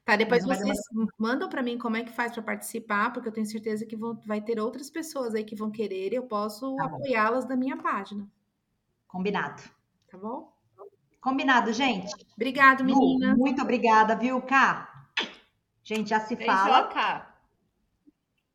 Tá, 0.08 0.16
depois 0.16 0.42
vocês 0.42 0.78
mandam 1.18 1.50
para 1.50 1.62
mim 1.62 1.76
como 1.76 1.94
é 1.98 2.02
que 2.02 2.10
faz 2.10 2.32
para 2.32 2.42
participar, 2.42 3.12
porque 3.12 3.28
eu 3.28 3.32
tenho 3.32 3.44
certeza 3.44 3.84
que 3.84 3.94
vão, 3.94 4.18
vai 4.24 4.40
ter 4.40 4.58
outras 4.58 4.88
pessoas 4.88 5.34
aí 5.34 5.44
que 5.44 5.54
vão 5.54 5.70
querer 5.70 6.14
e 6.14 6.16
eu 6.16 6.22
posso 6.22 6.74
tá 6.76 6.86
apoiá-las 6.86 7.44
da 7.44 7.54
minha 7.54 7.76
página. 7.76 8.26
Combinado. 9.06 9.62
Tá 10.10 10.16
bom? 10.16 10.50
Combinado, 11.20 11.74
gente. 11.74 12.10
Obrigado, 12.34 12.82
menina. 12.82 13.36
Muito 13.36 13.60
obrigada, 13.60 14.16
viu, 14.16 14.40
Cá? 14.40 15.10
Gente, 15.84 16.08
já 16.08 16.20
se 16.20 16.34
Beijo, 16.34 16.50
fala. 16.50 16.86
Cá. 16.86 17.36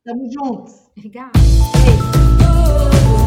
Tamo 0.04 0.28
juntos. 0.32 0.89
Obrigada. 0.97 1.34
Beijo. 1.86 3.22